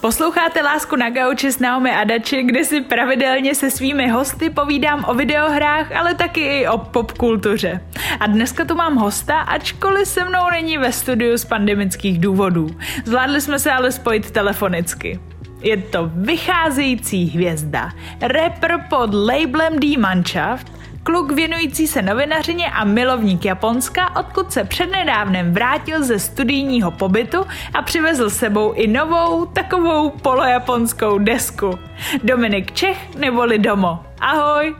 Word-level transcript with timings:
Posloucháte 0.00 0.62
Lásku 0.62 0.96
na 0.96 1.10
gauči 1.10 1.52
s 1.52 1.58
Naomi 1.58 1.90
Adači, 1.90 2.42
kde 2.42 2.64
si 2.64 2.80
pravidelně 2.80 3.54
se 3.54 3.70
svými 3.70 4.08
hosty 4.08 4.50
povídám 4.50 5.04
o 5.08 5.14
videohrách, 5.14 5.92
ale 5.92 6.14
taky 6.14 6.40
i 6.40 6.68
o 6.68 6.78
popkultuře. 6.78 7.80
A 8.20 8.26
dneska 8.26 8.64
tu 8.64 8.74
mám 8.74 8.96
hosta, 8.96 9.40
ačkoliv 9.40 10.08
se 10.08 10.24
mnou 10.24 10.50
není 10.50 10.78
ve 10.78 10.92
studiu 10.92 11.38
z 11.38 11.44
pandemických 11.44 12.20
důvodů. 12.20 12.66
Zvládli 13.04 13.40
jsme 13.40 13.58
se 13.58 13.72
ale 13.72 13.92
spojit 13.92 14.30
telefonicky. 14.30 15.20
Je 15.60 15.76
to 15.76 16.10
vycházející 16.14 17.26
hvězda, 17.26 17.92
rapper 18.20 18.86
pod 18.90 19.14
labelem 19.14 19.78
D-Mannschaft, 19.78 20.72
kluk 21.02 21.32
věnující 21.32 21.86
se 21.86 22.02
novinařině 22.02 22.66
a 22.66 22.84
milovník 22.84 23.44
Japonska, 23.44 24.16
odkud 24.16 24.52
se 24.52 24.64
přednedávnem 24.64 25.52
vrátil 25.52 26.04
ze 26.04 26.18
studijního 26.18 26.90
pobytu 26.90 27.38
a 27.74 27.82
přivezl 27.82 28.30
sebou 28.30 28.72
i 28.72 28.86
novou, 28.86 29.46
takovou 29.46 30.10
polojaponskou 30.10 31.18
desku. 31.18 31.78
Dominik 32.24 32.72
Čech 32.72 33.14
neboli 33.14 33.58
Domo. 33.58 34.04
Ahoj! 34.20 34.74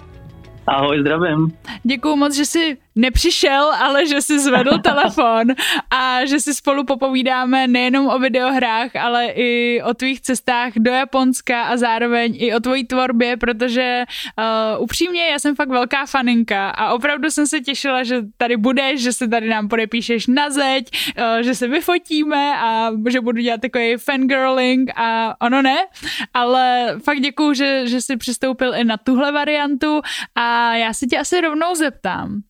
Ahoj, 0.66 1.00
zdravím. 1.00 1.52
Děkuju 1.82 2.16
moc, 2.16 2.36
že 2.36 2.44
jsi 2.44 2.78
nepřišel, 2.94 3.72
ale 3.72 4.06
že 4.06 4.22
si 4.22 4.38
zvedl 4.38 4.78
telefon 4.82 5.46
a 5.90 6.24
že 6.24 6.40
si 6.40 6.54
spolu 6.54 6.84
popovídáme 6.84 7.66
nejenom 7.66 8.06
o 8.06 8.18
videohrách, 8.18 8.96
ale 8.96 9.26
i 9.26 9.82
o 9.84 9.94
tvých 9.94 10.20
cestách 10.20 10.72
do 10.76 10.90
Japonska 10.90 11.62
a 11.62 11.76
zároveň 11.76 12.36
i 12.38 12.54
o 12.54 12.60
tvojí 12.60 12.86
tvorbě, 12.86 13.36
protože 13.36 14.04
uh, 14.38 14.82
upřímně 14.82 15.26
já 15.26 15.38
jsem 15.38 15.56
fakt 15.56 15.68
velká 15.68 16.06
faninka 16.06 16.70
a 16.70 16.92
opravdu 16.92 17.30
jsem 17.30 17.46
se 17.46 17.60
těšila, 17.60 18.04
že 18.04 18.22
tady 18.36 18.56
budeš, 18.56 19.02
že 19.02 19.12
se 19.12 19.28
tady 19.28 19.48
nám 19.48 19.68
podepíšeš 19.68 20.26
na 20.26 20.50
zeď, 20.50 20.90
uh, 21.18 21.42
že 21.42 21.54
se 21.54 21.68
vyfotíme 21.68 22.56
a 22.58 22.90
že 23.08 23.20
budu 23.20 23.40
dělat 23.40 23.60
takový 23.60 23.96
fangirling 23.96 24.90
a 24.96 25.36
ono 25.40 25.62
ne, 25.62 25.76
ale 26.34 26.94
fakt 27.04 27.20
děkuju, 27.20 27.54
že, 27.54 27.86
že 27.86 28.00
jsi 28.00 28.16
přistoupil 28.16 28.74
i 28.74 28.84
na 28.84 28.96
tuhle 28.96 29.32
variantu 29.32 30.00
a 30.34 30.74
já 30.74 30.92
si 30.92 31.06
tě 31.06 31.18
asi 31.18 31.40
rovnou 31.40 31.74
zeptám 31.74 32.42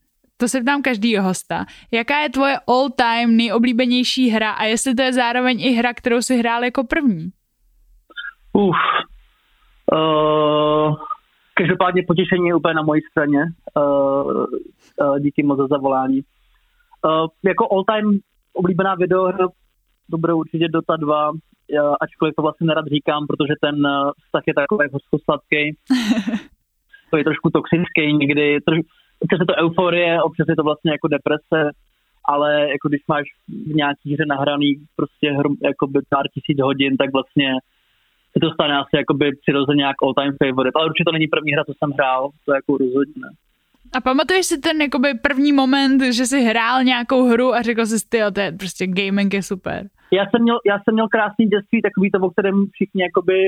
to 0.43 0.48
se 0.48 0.61
ptám 0.61 0.83
každýho 0.83 1.23
hosta. 1.23 1.65
Jaká 1.93 2.19
je 2.19 2.31
tvoje 2.31 2.57
all-time 2.67 3.37
nejoblíbenější 3.37 4.29
hra 4.29 4.51
a 4.51 4.65
jestli 4.65 4.95
to 4.95 5.03
je 5.03 5.12
zároveň 5.12 5.61
i 5.61 5.71
hra, 5.71 5.95
kterou 5.95 6.23
si 6.23 6.37
hrál 6.37 6.65
jako 6.65 6.85
první? 6.85 7.31
Uf. 8.53 8.77
Uh, 9.93 10.97
každopádně 11.55 12.03
potěšení 12.07 12.47
je 12.47 12.55
úplně 12.55 12.75
na 12.75 12.83
mojí 12.83 13.01
straně. 13.11 13.43
Uh, 13.77 14.45
uh, 15.01 15.19
díky 15.19 15.43
moc 15.43 15.59
za 15.59 15.67
zavolání. 15.67 16.20
Uh, 16.20 17.27
jako 17.45 17.69
all-time 17.73 18.19
oblíbená 18.53 18.95
videohra 18.95 19.48
to 20.11 20.19
bude 20.19 20.33
určitě 20.35 20.69
Dota 20.69 20.97
2, 20.97 21.31
uh, 21.31 21.37
ačkoliv 22.01 22.35
to 22.35 22.43
vlastně 22.43 22.67
nerad 22.67 22.87
říkám, 22.87 23.27
protože 23.27 23.55
ten 23.61 23.77
vztah 24.25 24.43
je 24.47 24.55
takový 24.55 24.89
hořkosladký. 24.93 25.77
to 27.11 27.17
je 27.17 27.25
trošku 27.25 27.51
toxický 27.51 28.13
někdy, 28.13 28.61
troš, 28.61 28.79
občas 29.23 29.41
je 29.41 29.47
to 29.47 29.61
euforie, 29.65 30.23
občas 30.23 30.47
je 30.48 30.56
to 30.56 30.62
vlastně 30.62 30.91
jako 30.92 31.09
deprese, 31.09 31.61
ale 32.25 32.70
jako 32.75 32.89
když 32.89 33.03
máš 33.09 33.27
v 33.48 33.75
nějaký 33.75 34.14
hře 34.14 34.27
nahraný 34.27 34.70
prostě 34.97 35.31
hru, 35.39 35.51
jakoby 35.62 36.01
pár 36.09 36.27
tisíc 36.34 36.59
hodin, 36.62 36.97
tak 36.97 37.12
vlastně 37.12 37.51
se 38.33 38.39
to 38.41 38.51
stane 38.51 38.75
asi 38.79 38.97
jakoby 38.97 39.27
přirozeně 39.42 39.84
jak 39.84 39.97
all 40.03 40.14
time 40.14 40.34
favorite. 40.42 40.77
Ale 40.77 40.87
určitě 40.87 41.05
to 41.09 41.12
není 41.12 41.29
první 41.29 41.53
hra, 41.53 41.64
co 41.64 41.75
jsem 41.79 41.91
hrál, 41.98 42.31
to 42.47 42.55
jako 42.55 42.70
rozhodně 42.77 43.19
ne. 43.25 43.31
A 43.97 44.01
pamatuješ 44.01 44.47
si 44.47 44.59
ten 44.59 44.81
jakoby 44.81 45.09
první 45.14 45.53
moment, 45.53 46.03
že 46.03 46.27
jsi 46.27 46.41
hrál 46.41 46.84
nějakou 46.84 47.29
hru 47.29 47.55
a 47.55 47.62
řekl 47.62 47.86
jsi, 47.86 48.09
ty, 48.09 48.19
to 48.34 48.41
je 48.41 48.53
prostě 48.53 48.86
gaming 48.86 49.34
je 49.34 49.42
super. 49.42 49.86
Já 50.12 50.25
jsem 50.31 50.42
měl, 50.42 50.59
já 50.67 50.79
jsem 50.79 50.95
měl 50.95 51.09
krásný 51.09 51.47
dětství, 51.47 51.83
takový 51.83 52.11
to, 52.11 52.19
o 52.19 52.31
kterém 52.31 52.67
všichni 52.73 53.03
jakoby 53.03 53.39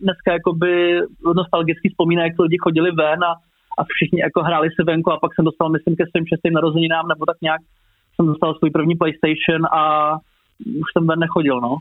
dneska 0.00 0.32
jakoby 0.32 1.00
nostalgicky 1.36 1.88
vzpomínají, 1.88 2.30
jak 2.30 2.38
lidi 2.38 2.56
chodili 2.60 2.90
ven 2.90 3.24
a 3.24 3.34
a 3.76 3.84
všichni 3.84 4.20
jako 4.20 4.42
hráli 4.42 4.68
si 4.70 4.82
venku 4.84 5.12
a 5.12 5.18
pak 5.18 5.34
jsem 5.34 5.44
dostal, 5.44 5.70
myslím, 5.70 5.96
ke 5.96 6.04
svým 6.06 6.26
šestým 6.26 6.52
narozeninám 6.52 7.08
nebo 7.08 7.26
tak 7.26 7.36
nějak 7.42 7.60
jsem 8.14 8.26
dostal 8.26 8.54
svůj 8.54 8.70
první 8.70 8.94
PlayStation 8.94 9.66
a 9.66 10.12
už 10.80 10.88
jsem 10.92 11.06
ven 11.06 11.18
nechodil, 11.18 11.60
no. 11.60 11.76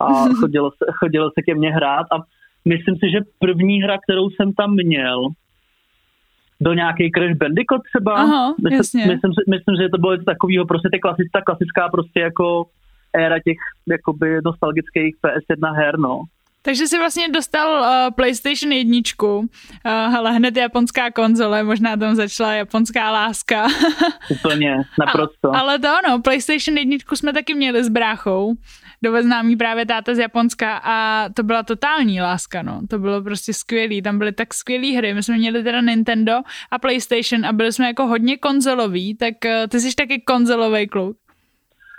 A 0.00 0.06
chodil 0.40 0.70
se, 0.70 0.84
chodil 0.98 1.30
se 1.30 1.42
ke 1.42 1.54
mně 1.54 1.70
hrát 1.70 2.06
a 2.12 2.16
myslím 2.64 2.96
si, 2.96 3.10
že 3.10 3.20
první 3.38 3.82
hra, 3.82 3.98
kterou 3.98 4.30
jsem 4.30 4.52
tam 4.52 4.74
měl, 4.74 5.28
do 6.60 6.72
nějaký 6.72 7.10
Crash 7.10 7.36
Bandicoot 7.36 7.82
třeba. 7.94 8.14
Aha, 8.14 8.54
myslím, 8.62 8.76
jasně. 8.76 9.06
Myslím, 9.06 9.32
myslím, 9.48 9.76
že 9.76 9.88
to 9.88 9.98
bylo 9.98 10.12
něco 10.12 10.24
takového, 10.24 10.66
prostě 10.66 10.88
ty 10.92 10.98
klasická, 10.98 11.40
klasická 11.40 11.88
prostě 11.88 12.20
jako 12.20 12.64
éra 13.12 13.38
těch 13.38 13.56
jakoby 13.88 14.38
nostalgických 14.44 15.16
PS1 15.22 15.74
her, 15.74 15.98
no. 15.98 16.22
Takže 16.62 16.86
si 16.86 16.98
vlastně 16.98 17.28
dostal 17.28 17.80
uh, 17.80 18.14
PlayStation 18.14 18.72
1, 18.72 18.98
uh, 19.20 19.46
ale 20.16 20.32
hned 20.32 20.56
japonská 20.56 21.10
konzole, 21.10 21.62
možná 21.62 21.96
tam 21.96 22.14
začala 22.14 22.52
japonská 22.52 23.10
láska. 23.10 23.66
Úplně, 24.30 24.76
naprosto. 24.98 25.54
A, 25.54 25.60
ale 25.60 25.78
to 25.78 25.88
ano, 25.88 26.22
PlayStation 26.22 26.78
1 26.78 26.96
jsme 27.14 27.32
taky 27.32 27.54
měli 27.54 27.84
s 27.84 27.88
bráchou, 27.88 28.54
dovez 29.02 29.26
námí 29.26 29.56
právě 29.56 29.86
táta 29.86 30.14
z 30.14 30.18
Japonska 30.18 30.80
a 30.84 31.28
to 31.36 31.42
byla 31.42 31.62
totální 31.62 32.20
láska, 32.20 32.62
no. 32.62 32.80
To 32.90 32.98
bylo 32.98 33.22
prostě 33.22 33.52
skvělý, 33.52 34.02
tam 34.02 34.18
byly 34.18 34.32
tak 34.32 34.54
skvělé 34.54 34.96
hry. 34.96 35.14
My 35.14 35.22
jsme 35.22 35.36
měli 35.36 35.62
teda 35.62 35.80
Nintendo 35.80 36.32
a 36.70 36.78
PlayStation 36.78 37.46
a 37.46 37.52
byli 37.52 37.72
jsme 37.72 37.86
jako 37.86 38.06
hodně 38.06 38.36
konzolový, 38.36 39.16
tak 39.16 39.34
uh, 39.44 39.68
ty 39.68 39.80
jsi 39.80 39.94
taky 39.94 40.20
konzolový 40.20 40.88
kluk. 40.88 41.16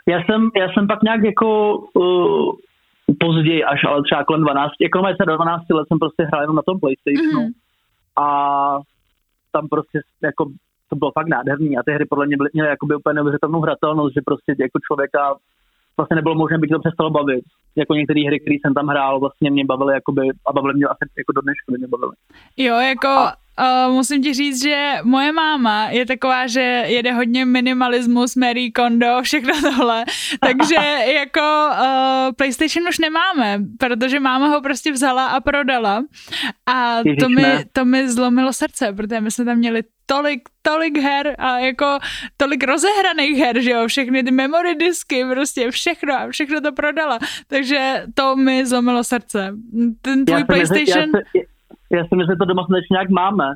Já 0.07 0.17
jsem, 0.23 0.49
já 0.55 0.73
jsem 0.73 0.87
pak 0.87 1.03
nějak 1.03 1.23
jako 1.23 1.77
uh, 1.93 2.55
později 3.19 3.63
až, 3.63 3.79
ale 3.87 4.03
třeba 4.03 4.23
kolem 4.23 4.41
12, 4.41 4.71
jako 4.81 5.03
se 5.17 5.25
do 5.25 5.35
12 5.35 5.69
let 5.69 5.87
jsem 5.87 5.99
prostě 5.99 6.23
hrál 6.23 6.41
jenom 6.41 6.55
na 6.55 6.61
tom 6.61 6.79
Playstationu 6.79 7.41
mm. 7.41 7.51
a 8.23 8.25
tam 9.51 9.67
prostě 9.67 9.99
jako 10.23 10.45
to 10.89 10.95
bylo 10.95 11.11
fakt 11.11 11.27
nádherný 11.27 11.77
a 11.77 11.83
ty 11.83 11.91
hry 11.91 12.05
podle 12.05 12.27
mě 12.27 12.37
byly, 12.37 12.49
měly 12.53 12.69
jakoby 12.69 12.95
úplně 12.95 13.13
neuvěřitelnou 13.13 13.61
hratelnost, 13.61 14.13
že 14.13 14.21
prostě 14.25 14.55
jako 14.59 14.79
člověka 14.87 15.35
vlastně 15.97 16.15
nebylo 16.15 16.35
možné, 16.35 16.57
by 16.57 16.67
to 16.67 16.79
přestalo 16.79 17.09
bavit. 17.09 17.45
Jako 17.75 17.93
některé 17.93 18.21
hry, 18.27 18.39
které 18.39 18.55
jsem 18.55 18.73
tam 18.73 18.87
hrál, 18.87 19.19
vlastně 19.19 19.51
mě 19.51 19.65
bavily 19.65 19.93
jakoby, 19.93 20.21
a 20.47 20.53
bavily 20.53 20.73
mě 20.73 20.85
asi 20.85 21.03
jako 21.17 21.31
do 21.35 21.41
dneška 21.41 21.67
mě 21.77 21.87
bavily. 21.87 22.15
Jo, 22.57 22.75
jako 22.75 23.07
a, 23.07 23.33
uh, 23.61 23.93
musím 23.93 24.23
ti 24.23 24.33
říct, 24.33 24.63
že 24.63 24.93
moje 25.03 25.31
máma 25.31 25.89
je 25.89 26.05
taková, 26.05 26.47
že 26.47 26.61
jede 26.87 27.11
hodně 27.11 27.45
minimalismus, 27.45 28.35
Mary 28.35 28.71
Kondo, 28.71 29.21
všechno 29.21 29.61
tohle, 29.61 30.05
takže 30.39 30.75
jako 31.15 31.69
uh, 31.71 32.33
PlayStation 32.35 32.87
už 32.89 32.99
nemáme, 32.99 33.59
protože 33.77 34.19
máma 34.19 34.47
ho 34.47 34.61
prostě 34.61 34.91
vzala 34.91 35.27
a 35.27 35.39
prodala. 35.39 36.03
A 36.65 36.99
to 37.19 37.29
mi, 37.29 37.45
to 37.71 37.85
mi 37.85 38.09
zlomilo 38.09 38.53
srdce, 38.53 38.93
protože 38.93 39.21
my 39.21 39.31
jsme 39.31 39.45
tam 39.45 39.57
měli 39.57 39.83
tolik, 40.05 40.41
tolik 40.61 40.97
her 40.97 41.35
a 41.39 41.59
jako 41.59 41.99
tolik 42.37 42.63
rozehraných 42.63 43.37
her, 43.37 43.61
že 43.61 43.71
jo, 43.71 43.87
všechny 43.87 44.23
ty 44.23 44.31
memory 44.31 44.75
disky, 44.75 45.25
prostě 45.25 45.71
všechno 45.71 46.13
a 46.13 46.27
všechno 46.29 46.61
to 46.61 46.71
prodala, 46.71 47.19
takže 47.47 48.03
to 48.13 48.35
mi 48.35 48.65
zlomilo 48.65 49.03
srdce. 49.03 49.53
Ten 50.01 50.25
tvůj 50.25 50.39
já 50.39 50.45
PlayStation... 50.45 50.99
Myslím, 50.99 51.21
já, 51.35 51.50
já 51.91 52.03
si 52.03 52.15
myslím, 52.15 52.33
že 52.33 52.39
to 52.39 52.45
doma 52.45 52.67
ještě 52.75 52.93
nějak 52.93 53.09
máme, 53.09 53.47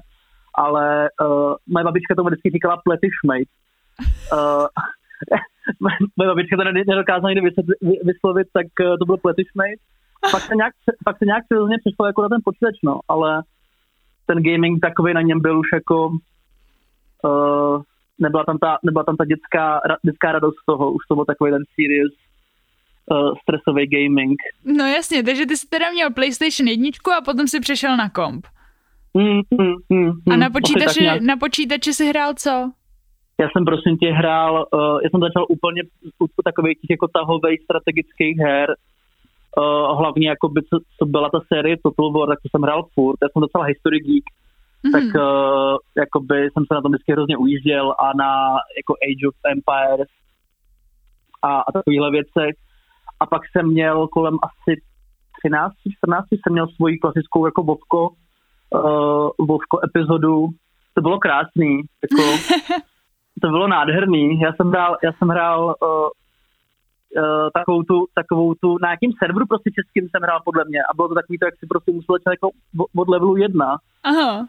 ale 0.56 1.10
uh, 1.22 1.54
moje 1.74 1.84
babička 1.84 2.16
to 2.16 2.24
vždycky 2.24 2.50
říkala 2.50 2.82
pletišmate. 2.84 3.52
Uh, 4.34 4.68
moje 6.18 6.28
babička 6.28 6.58
to 6.58 6.64
nedokázala 6.64 7.30
někdy 7.30 7.50
vyslovit, 8.04 8.48
tak 8.54 8.68
uh, 8.82 8.98
to 9.00 9.06
byl 9.06 9.18
pletišmate. 9.18 9.82
Pak 10.32 10.42
se 10.42 10.56
nějak, 10.56 10.74
pak 11.06 11.18
se 11.18 11.26
nějak 11.26 11.44
přišlo 11.86 12.06
jako 12.08 12.22
na 12.22 12.30
ten 12.30 12.42
počítač, 12.46 12.76
no, 12.84 13.00
ale 13.08 13.44
ten 14.26 14.44
gaming 14.44 14.82
takový 14.82 15.14
na 15.14 15.22
něm 15.22 15.40
byl 15.42 15.60
už 15.60 15.68
jako 15.74 16.08
uh, 16.08 17.82
nebyla 18.20 18.44
tam 18.44 18.58
ta, 18.58 18.78
nebyla 18.84 19.04
tam 19.04 19.18
ta 19.18 19.26
dětská, 19.26 19.80
dětská 20.06 20.32
radost 20.32 20.56
z 20.64 20.66
toho, 20.66 20.92
už 20.92 21.04
to 21.08 21.16
byl 21.16 21.26
takový 21.26 21.52
ten 21.52 21.64
serious 21.76 22.25
uh, 23.12 23.34
stresový 23.42 23.88
gaming. 23.88 24.38
No 24.66 24.86
jasně, 24.86 25.24
takže 25.24 25.46
ty 25.46 25.58
jsi 25.58 25.68
teda 25.68 25.92
měl 25.92 26.14
PlayStation 26.14 26.68
1 26.68 26.90
a 27.18 27.22
potom 27.22 27.48
si 27.48 27.60
přešel 27.60 27.98
na 27.98 28.10
komp. 28.10 28.48
Mm, 29.14 29.42
mm, 29.62 29.76
mm, 29.90 30.12
a 30.32 30.36
na 30.36 30.50
počítači, 30.50 31.02
nějak... 31.02 31.22
na 31.22 31.38
počítači 31.38 31.94
jsi 31.94 32.06
hrál 32.06 32.34
co? 32.34 32.72
Já 33.40 33.48
jsem 33.50 33.66
prosím 33.66 33.98
tě 33.98 34.12
hrál, 34.12 34.68
uh, 34.74 35.00
já 35.04 35.10
jsem 35.10 35.22
začal 35.22 35.46
úplně 35.50 35.82
u 36.20 36.42
takových 36.44 36.78
těch 36.80 36.90
jako 36.90 37.08
tahových 37.08 37.62
strategických 37.64 38.38
her, 38.38 38.76
uh, 39.58 39.98
hlavně 40.00 40.30
jako 40.30 40.50
by, 40.50 40.62
co, 40.62 40.78
co, 40.98 41.06
byla 41.06 41.30
ta 41.30 41.40
série 41.54 41.76
Total 41.84 42.12
War, 42.12 42.28
tak 42.30 42.40
to 42.42 42.50
jsem 42.50 42.62
hrál 42.62 42.84
furt, 42.94 43.18
já 43.22 43.28
jsem 43.30 43.42
docela 43.42 43.64
history 43.64 44.00
geek, 44.00 44.24
mm-hmm. 44.26 44.92
tak 44.92 45.04
uh, 45.04 45.78
jakoby 45.98 46.38
jsem 46.44 46.64
se 46.68 46.74
na 46.74 46.82
tom 46.82 46.92
vždycky 46.92 47.12
hrozně 47.12 47.38
ujížděl 47.38 47.92
a 48.00 48.08
na 48.18 48.32
jako 48.80 48.94
Age 49.08 49.28
of 49.28 49.36
Empires 49.54 50.12
a, 51.42 51.60
a 51.60 51.72
takovýhle 51.72 52.12
věcech 52.12 52.56
a 53.26 53.28
pak 53.28 53.42
jsem 53.52 53.68
měl 53.68 54.08
kolem 54.08 54.38
asi 54.44 54.82
13, 55.44 55.74
14 55.98 56.26
jsem 56.32 56.54
měl 56.54 56.68
svoji 56.68 56.98
klasickou 56.98 57.46
jako 57.46 57.64
Vovko, 57.64 58.10
uh, 58.10 59.30
Vovko 59.40 59.80
epizodu. 59.88 60.48
To 60.94 61.02
bylo 61.02 61.20
krásný, 61.20 61.82
jako, 62.04 62.24
to 63.42 63.48
bylo 63.48 63.68
nádherný. 63.68 64.40
Já 64.40 64.54
jsem 64.54 64.70
hrál, 64.70 64.98
já 65.04 65.12
jsem 65.14 65.28
hrál 65.28 65.66
uh, 65.66 65.90
uh, 65.90 67.50
takovou, 67.54 67.84
tu, 67.84 68.06
takovou 68.16 68.54
tu, 68.54 68.78
na 68.82 68.90
jakým 68.92 69.12
serveru 69.20 69.46
prostě 69.46 69.70
českým 69.72 70.10
jsem 70.10 70.22
hrál 70.22 70.40
podle 70.46 70.64
mě 70.68 70.80
a 70.90 70.94
bylo 70.96 71.08
to 71.08 71.16
takový 71.16 71.38
to, 71.38 71.46
jak 71.46 71.58
si 71.60 71.66
prostě 71.68 71.92
musel 71.92 72.14
začít 72.16 72.36
jako 72.38 72.50
od 72.96 73.10
levelu 73.10 73.38
jedna. 73.38 73.78
Aha. 74.04 74.48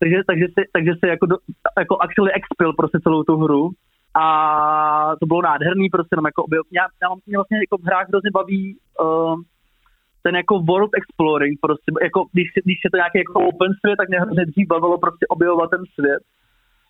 Takže, 0.00 0.16
takže, 0.26 0.46
si, 0.54 0.62
takže 0.72 0.92
si 0.98 1.06
jako, 1.08 1.26
do, 1.26 1.36
jako 1.78 1.94
actually 2.04 2.32
expil 2.32 2.72
prostě 2.72 2.98
celou 3.02 3.22
tu 3.22 3.36
hru 3.36 3.70
a 4.14 5.12
to 5.20 5.26
bylo 5.26 5.42
nádherný 5.42 5.88
prostě 5.88 6.16
nám 6.16 6.26
jako 6.26 6.44
objel. 6.44 6.62
Já, 6.72 6.84
já 7.02 7.08
mě 7.26 7.36
vlastně 7.38 7.58
jako 7.58 7.76
v 7.78 7.86
hrách 7.86 8.08
hrozně 8.08 8.30
baví 8.30 8.76
uh, 9.00 9.34
ten 10.22 10.36
jako 10.36 10.58
world 10.58 10.90
exploring 11.00 11.58
prostě, 11.60 11.90
jako 12.02 12.24
když, 12.32 12.48
když 12.64 12.78
je 12.84 12.90
to 12.90 12.96
nějaký 12.96 13.18
jako 13.18 13.38
open 13.50 13.72
svět, 13.80 13.96
tak 13.96 14.08
mě 14.08 14.20
hrozně 14.20 14.44
dřív 14.46 14.68
bavilo 14.68 14.98
prostě 14.98 15.26
objevovat 15.28 15.70
ten 15.70 15.84
svět. 15.94 16.22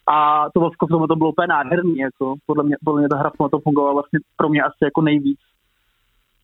A 0.06 0.46
to 0.55 0.61
v 0.61 0.88
tom 0.90 1.06
to 1.08 1.17
bylo 1.17 1.31
úplně 1.31 1.46
nádherný, 1.46 1.96
jako 1.99 2.34
podle 2.46 2.64
mě, 2.64 2.76
podle 2.84 3.00
mě 3.00 3.08
ta 3.08 3.17
hra 3.17 3.31
to 3.50 3.58
fungovala 3.61 3.93
vlastně 3.93 4.19
pro 4.37 4.49
mě 4.49 4.62
asi 4.62 4.82
jako 4.82 5.00
nejvíc. 5.02 5.40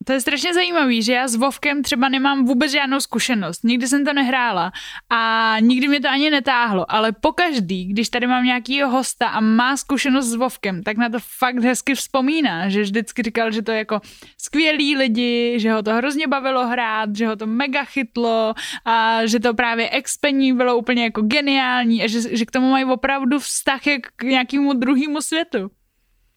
To 0.07 0.13
je 0.13 0.21
strašně 0.21 0.55
zajímavý, 0.55 1.03
že 1.03 1.13
já 1.13 1.29
s 1.29 1.35
Vovkem 1.35 1.83
třeba 1.83 2.09
nemám 2.09 2.45
vůbec 2.45 2.73
žádnou 2.73 3.01
zkušenost. 3.01 3.65
Nikdy 3.65 3.89
jsem 3.89 4.05
to 4.05 4.13
nehrála 4.13 4.73
a 5.11 5.57
nikdy 5.61 5.89
mě 5.89 6.01
to 6.01 6.09
ani 6.09 6.31
netáhlo, 6.31 6.93
ale 6.93 7.13
pokaždý, 7.13 7.85
když 7.85 8.09
tady 8.09 8.27
mám 8.27 8.45
nějakýho 8.45 8.89
hosta 8.91 9.29
a 9.29 9.41
má 9.41 9.77
zkušenost 9.77 10.27
s 10.27 10.35
Vovkem, 10.35 10.83
tak 10.83 10.97
na 10.97 11.09
to 11.09 11.19
fakt 11.39 11.59
hezky 11.59 11.95
vzpomíná, 11.95 12.69
že 12.69 12.83
vždycky 12.83 13.23
říkal, 13.23 13.51
že 13.51 13.63
to 13.63 13.73
je 13.73 13.79
jako 13.79 14.01
skvělí 14.39 14.97
lidi, 14.97 15.55
že 15.57 15.73
ho 15.73 15.83
to 15.83 15.95
hrozně 15.95 16.27
bavilo 16.27 16.67
hrát, 16.67 17.17
že 17.17 17.27
ho 17.27 17.37
to 17.37 17.47
mega 17.47 17.85
chytlo 17.85 18.55
a 18.85 19.27
že 19.27 19.41
to 19.41 19.55
právě 19.55 19.91
expení 19.91 20.53
bylo 20.53 20.77
úplně 20.77 21.05
jako 21.05 21.23
geniální 21.23 22.03
a 22.03 22.09
že, 22.09 22.37
že 22.37 22.45
k 22.45 22.51
tomu 22.51 22.71
mají 22.71 22.85
opravdu 22.85 23.39
vztah 23.39 23.87
jak 23.87 24.01
k 24.17 24.23
nějakému 24.23 24.73
druhému 24.73 25.21
světu. 25.21 25.71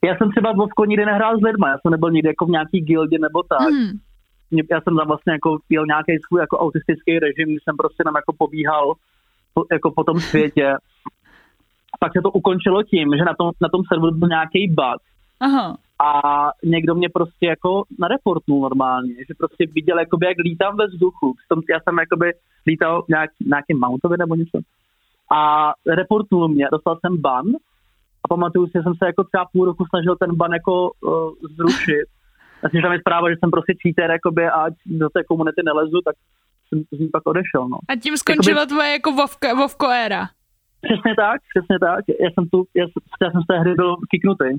Já 0.05 0.15
jsem 0.17 0.29
třeba 0.31 0.51
Vovko 0.51 0.85
nikdy 0.85 1.05
nehrál 1.05 1.39
s 1.39 1.41
lidma, 1.41 1.69
já 1.69 1.77
jsem 1.77 1.91
nebyl 1.91 2.11
nikdy 2.11 2.29
jako 2.29 2.45
v 2.45 2.49
nějaký 2.49 2.81
gildě 2.81 3.17
nebo 3.19 3.43
tak. 3.43 3.69
Mm. 3.71 3.97
Já 4.71 4.81
jsem 4.81 4.97
tam 4.97 5.07
vlastně 5.07 5.33
jako 5.33 5.57
jel 5.69 5.85
nějaký 5.85 6.11
svůj 6.27 6.41
jako 6.41 6.57
autistický 6.57 7.19
režim, 7.19 7.57
jsem 7.63 7.77
prostě 7.77 8.03
tam 8.03 8.15
jako 8.15 8.33
pobíhal 8.37 8.93
po, 9.53 9.63
jako 9.71 9.91
po 9.91 10.03
tom 10.03 10.19
světě. 10.19 10.73
Pak 11.99 12.11
se 12.13 12.21
to 12.23 12.31
ukončilo 12.31 12.83
tím, 12.83 13.07
že 13.17 13.23
na 13.25 13.33
tom, 13.39 13.51
na 13.61 13.69
tom 13.69 13.81
serveru 13.87 14.11
byl 14.11 14.27
nějaký 14.27 14.67
bug. 14.67 15.01
Aha. 15.39 15.77
A 15.99 16.11
někdo 16.63 16.95
mě 16.95 17.09
prostě 17.13 17.45
jako 17.45 17.83
nareportnul 17.99 18.61
normálně, 18.61 19.13
že 19.13 19.33
prostě 19.37 19.65
viděl, 19.75 19.99
jakoby, 19.99 20.25
jak 20.25 20.37
lítám 20.37 20.77
ve 20.77 20.87
vzduchu. 20.87 21.33
Já 21.69 21.79
jsem 21.79 21.97
jakoby 21.97 22.31
lítal 22.67 23.03
nějak, 23.09 23.29
nějakým 23.45 23.79
mountovi 23.79 24.15
nebo 24.19 24.35
něco. 24.35 24.57
A 25.31 25.71
reportnul 25.87 26.47
mě, 26.47 26.67
dostal 26.71 26.97
jsem 26.99 27.21
ban 27.21 27.45
pamatuju 28.29 28.65
si, 28.65 28.71
že 28.75 28.83
jsem 28.83 28.95
se 28.99 29.05
jako 29.05 29.23
třeba 29.23 29.45
půl 29.53 29.65
roku 29.65 29.83
snažil 29.89 30.15
ten 30.15 30.31
ban 30.35 30.53
jako 30.53 30.91
uh, 30.91 31.33
zrušit. 31.57 32.07
Já 32.63 32.69
si 32.69 32.81
tam 32.81 32.93
je 32.93 32.99
zpráva, 32.99 33.29
že 33.29 33.35
jsem 33.39 33.51
prostě 33.51 33.73
cheater 33.81 34.11
jakoby, 34.11 34.43
a 34.49 34.65
do 34.85 35.09
té 35.09 35.23
komunity 35.23 35.61
nelezu, 35.65 35.99
tak 36.05 36.15
jsem 36.67 36.83
z 36.91 36.99
ní 36.99 37.07
pak 37.07 37.23
odešel. 37.27 37.63
No. 37.73 37.77
A 37.89 37.95
tím 37.95 38.17
skončila 38.17 38.59
jakoby, 38.59 38.73
tvoje 38.73 38.91
jako 38.91 39.11
Vovko, 39.11 39.55
Vovko 39.55 39.87
éra. 39.89 40.23
Přesně 40.81 41.13
tak, 41.15 41.37
přesně 41.51 41.79
tak. 41.79 42.03
Já 42.23 42.29
jsem, 42.33 42.49
tu, 42.49 42.57
já, 42.75 42.85
já 43.21 43.31
jsem 43.31 43.41
z 43.41 43.47
té 43.47 43.59
hry 43.59 43.73
byl 43.73 43.95
kiknutý. 44.11 44.49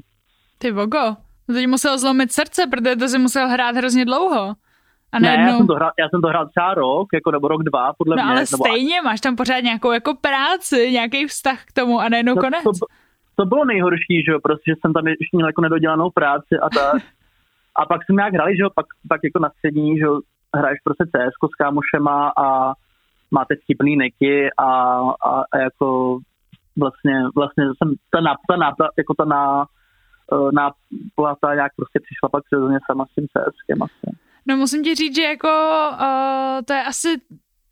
Ty 0.59 0.71
Vogo, 0.71 1.17
to 1.47 1.53
teď 1.53 1.67
musel 1.67 1.99
zlomit 1.99 2.33
srdce, 2.33 2.67
protože 2.67 2.97
to 2.97 3.09
si 3.09 3.19
musel 3.19 3.49
hrát 3.49 3.77
hrozně 3.77 4.05
dlouho. 4.05 4.55
A 5.13 5.19
ne, 5.19 5.47
já 5.49 5.57
jsem, 5.57 5.67
to 5.67 5.75
hrál, 5.75 5.91
já 5.99 6.09
jsem 6.09 6.21
to 6.21 6.29
hrál 6.29 6.49
třeba 6.49 6.75
rok, 6.75 7.09
jako 7.15 7.31
nebo 7.31 7.49
rok, 7.49 7.63
dva, 7.63 7.93
podle 7.99 8.17
no, 8.17 8.23
mě. 8.23 8.33
ale 8.33 8.47
stejně, 8.47 8.97
nebo... 8.97 9.05
máš 9.05 9.21
tam 9.21 9.37
pořád 9.37 9.61
nějakou 9.61 9.93
jako 9.93 10.15
práci, 10.21 10.91
nějaký 10.93 11.27
vztah 11.27 11.65
k 11.65 11.73
tomu 11.73 12.01
a 12.01 12.09
najednou 12.09 12.35
no, 12.35 12.43
konec. 12.43 12.63
To, 12.65 12.71
to 13.37 13.47
bylo 13.47 13.65
nejhorší, 13.65 14.23
že 14.27 14.33
jo, 14.33 14.39
prostě, 14.43 14.71
že 14.71 14.75
jsem 14.81 14.93
tam 14.93 15.07
ještě 15.07 15.37
měl 15.37 15.49
jako 15.49 15.63
nedodělanou 15.63 16.11
práci 16.11 16.55
a 16.63 16.69
tak. 16.71 17.03
A 17.77 17.87
pak 17.87 18.05
jsme 18.05 18.15
nějak 18.15 18.35
hrali, 18.35 18.57
že 18.57 18.63
jo, 18.63 18.71
pak, 18.75 18.87
pak 19.09 19.21
jako 19.25 19.39
na 19.39 19.51
střední, 19.51 19.99
že 19.99 20.05
jo, 20.05 20.21
hraješ 20.57 20.79
prostě 20.85 21.05
CS 21.05 21.35
s 21.53 21.55
kámošema 21.55 22.33
a 22.37 22.73
máte 23.31 23.57
vtipný 23.57 23.97
neky 23.97 24.51
a, 24.59 24.67
a, 25.31 25.43
a 25.53 25.59
jako 25.59 26.19
vlastně, 26.79 27.23
vlastně 27.35 27.65
jsem 27.65 27.95
ta 28.11 28.21
náplata, 28.21 28.61
nápla, 28.61 28.89
jako 28.99 29.15
ta 29.15 29.25
na, 29.25 29.65
e, 30.33 30.37
náplata 30.53 31.55
nějak 31.55 31.73
prostě 31.77 32.01
přišla 32.03 32.29
pak 32.29 32.45
přirozeně 32.45 32.79
sama 32.87 33.07
s 33.07 33.15
tím 33.15 33.27
CSkem 33.27 33.83
asi. 33.83 34.17
No 34.47 34.57
musím 34.57 34.85
ti 34.85 34.95
říct, 34.95 35.17
že 35.17 35.23
jako 35.23 35.49
uh, 35.93 36.63
to 36.65 36.73
je 36.73 36.85
asi 36.85 37.09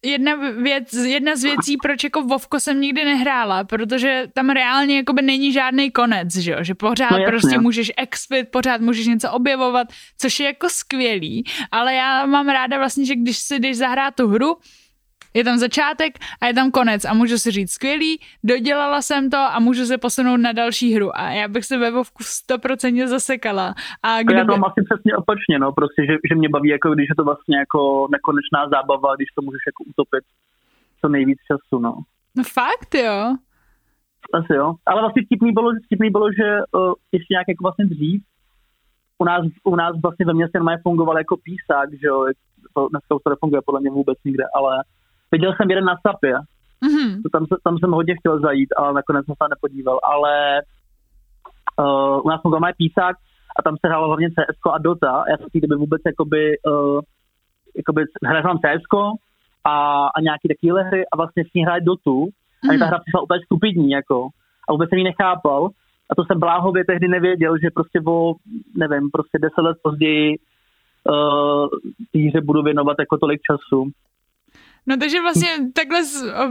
jedna 0.02 0.34
věc, 0.34 0.92
jedna 0.92 1.36
z 1.36 1.42
věcí, 1.42 1.76
proč 1.82 2.04
jako 2.04 2.22
Vovko 2.22 2.60
jsem 2.60 2.80
nikdy 2.80 3.04
nehrála, 3.04 3.64
protože 3.64 4.26
tam 4.34 4.50
reálně 4.50 4.96
jakoby 4.96 5.22
není 5.22 5.52
žádný 5.52 5.90
konec, 5.90 6.36
že 6.36 6.52
jo? 6.52 6.58
že 6.60 6.74
pořád 6.74 7.10
no, 7.10 7.24
prostě 7.26 7.58
můžeš 7.58 7.92
expit, 7.96 8.48
pořád 8.50 8.80
můžeš 8.80 9.06
něco 9.06 9.30
objevovat, 9.30 9.88
což 10.18 10.40
je 10.40 10.46
jako 10.46 10.68
skvělý, 10.68 11.44
ale 11.70 11.94
já 11.94 12.26
mám 12.26 12.48
ráda 12.48 12.78
vlastně, 12.78 13.04
že 13.04 13.16
když 13.16 13.38
si 13.38 13.58
jdeš 13.58 13.76
zahrát 13.76 14.14
tu 14.14 14.28
hru, 14.28 14.56
je 15.38 15.44
tam 15.44 15.58
začátek 15.58 16.12
a 16.40 16.46
je 16.46 16.54
tam 16.54 16.70
konec 16.70 17.04
a 17.04 17.14
můžu 17.14 17.38
si 17.38 17.50
říct 17.50 17.72
skvělý, 17.72 18.20
dodělala 18.44 19.02
jsem 19.02 19.30
to 19.30 19.38
a 19.38 19.58
můžu 19.60 19.84
se 19.84 19.98
posunout 19.98 20.36
na 20.36 20.52
další 20.52 20.94
hru 20.94 21.16
a 21.16 21.30
já 21.30 21.48
bych 21.48 21.64
se 21.64 21.78
ve 21.78 21.90
Vovku 21.90 22.22
stoprocentně 22.22 23.08
zasekala. 23.08 23.74
A 24.02 24.22
kdyby... 24.22 24.38
Já 24.38 24.44
to 24.44 24.52
mám 24.52 24.64
asi 24.64 24.80
přesně 24.88 25.16
opačně, 25.16 25.58
no, 25.58 25.72
prostě, 25.72 26.06
že, 26.06 26.14
že 26.28 26.34
mě 26.34 26.48
baví, 26.48 26.68
jako 26.68 26.94
když 26.94 27.08
je 27.08 27.16
to 27.16 27.24
vlastně 27.24 27.58
jako 27.58 28.08
nekonečná 28.10 28.68
zábava, 28.74 29.16
když 29.16 29.28
to 29.34 29.42
můžeš 29.42 29.62
jako 29.66 29.84
utopit 29.90 30.24
co 31.00 31.08
nejvíc 31.08 31.38
času, 31.48 31.82
no. 31.82 31.94
No 32.36 32.42
fakt, 32.44 32.94
jo. 32.94 33.36
Asi 34.34 34.52
jo. 34.54 34.74
Ale 34.86 35.00
vlastně 35.00 35.22
vtipný 35.26 35.52
bylo, 35.52 35.70
vtipný 35.86 36.10
bylo 36.10 36.32
že 36.32 36.48
uh, 36.72 36.92
ještě 37.12 37.30
nějak 37.34 37.48
jako 37.48 37.62
vlastně 37.62 37.86
dřív 37.86 38.22
u 39.18 39.24
nás, 39.24 39.46
u 39.64 39.76
nás 39.76 39.96
vlastně 40.02 40.26
ve 40.26 40.34
městě 40.34 40.58
fungoval 40.82 41.18
jako 41.18 41.36
písák, 41.36 41.92
že 42.00 42.06
jo, 42.06 42.26
to 42.74 42.88
dneska 42.88 43.14
už 43.14 43.22
to 43.22 43.30
nefunguje 43.30 43.62
podle 43.64 43.80
mě 43.80 43.90
vůbec 43.90 44.18
nikde, 44.24 44.44
ale 44.54 44.84
Viděl 45.32 45.52
jsem 45.56 45.70
jeden 45.70 45.84
na 45.84 45.94
Sapě, 46.06 46.34
mm-hmm. 46.34 47.22
tam, 47.32 47.46
tam 47.64 47.78
jsem 47.78 47.90
hodně 47.90 48.14
chtěl 48.18 48.40
zajít, 48.40 48.68
ale 48.76 48.92
nakonec 48.92 49.26
jsem 49.26 49.34
se 49.42 49.48
nepodíval, 49.48 49.98
ale 50.02 50.60
uh, 51.80 52.20
u 52.24 52.28
nás 52.28 52.42
fungoval 52.42 52.72
písák 52.76 53.16
a 53.58 53.62
tam 53.62 53.74
se 53.76 53.88
hrálo 53.88 54.06
hlavně 54.06 54.30
CS 54.30 54.58
a 54.72 54.78
Dota. 54.78 55.24
Já 55.30 55.36
jsem 55.36 55.46
v 55.48 55.52
té 55.52 55.60
době 55.60 55.76
vůbec 55.76 56.02
jakoby, 56.06 56.58
uh, 56.66 57.00
jakoby 57.76 58.04
hrál 58.26 58.42
jsem 58.42 58.58
CS 58.58 58.82
a, 59.64 60.06
a 60.16 60.20
nějaký 60.20 60.48
takové 60.48 60.82
hry 60.82 61.06
a 61.12 61.16
vlastně 61.16 61.44
s 61.44 61.54
ní 61.54 61.64
hráli 61.64 61.80
Dotu. 61.80 62.24
Mm-hmm. 62.24 62.74
A 62.74 62.78
ta 62.78 62.84
mhm. 62.84 62.88
hra 62.88 62.98
přišla 62.98 63.22
úplně 63.22 63.40
stupidní, 63.44 63.90
jako. 63.90 64.28
A 64.68 64.72
vůbec 64.72 64.88
jsem 64.88 64.98
ji 64.98 65.04
nechápal. 65.04 65.68
A 66.10 66.14
to 66.14 66.24
jsem 66.24 66.40
bláhově 66.40 66.84
tehdy 66.84 67.08
nevěděl, 67.08 67.54
že 67.62 67.70
prostě 67.74 68.00
o, 68.06 68.34
nevím, 68.76 69.10
prostě 69.10 69.38
deset 69.38 69.62
let 69.62 69.76
později 69.82 70.36
uh, 70.36 71.68
té 72.12 72.18
hře 72.18 72.40
budu 72.40 72.62
věnovat 72.62 72.96
jako 72.98 73.18
tolik 73.18 73.40
času. 73.50 73.90
No 74.88 74.96
takže 74.96 75.20
vlastně 75.22 75.48
takhle 75.74 76.00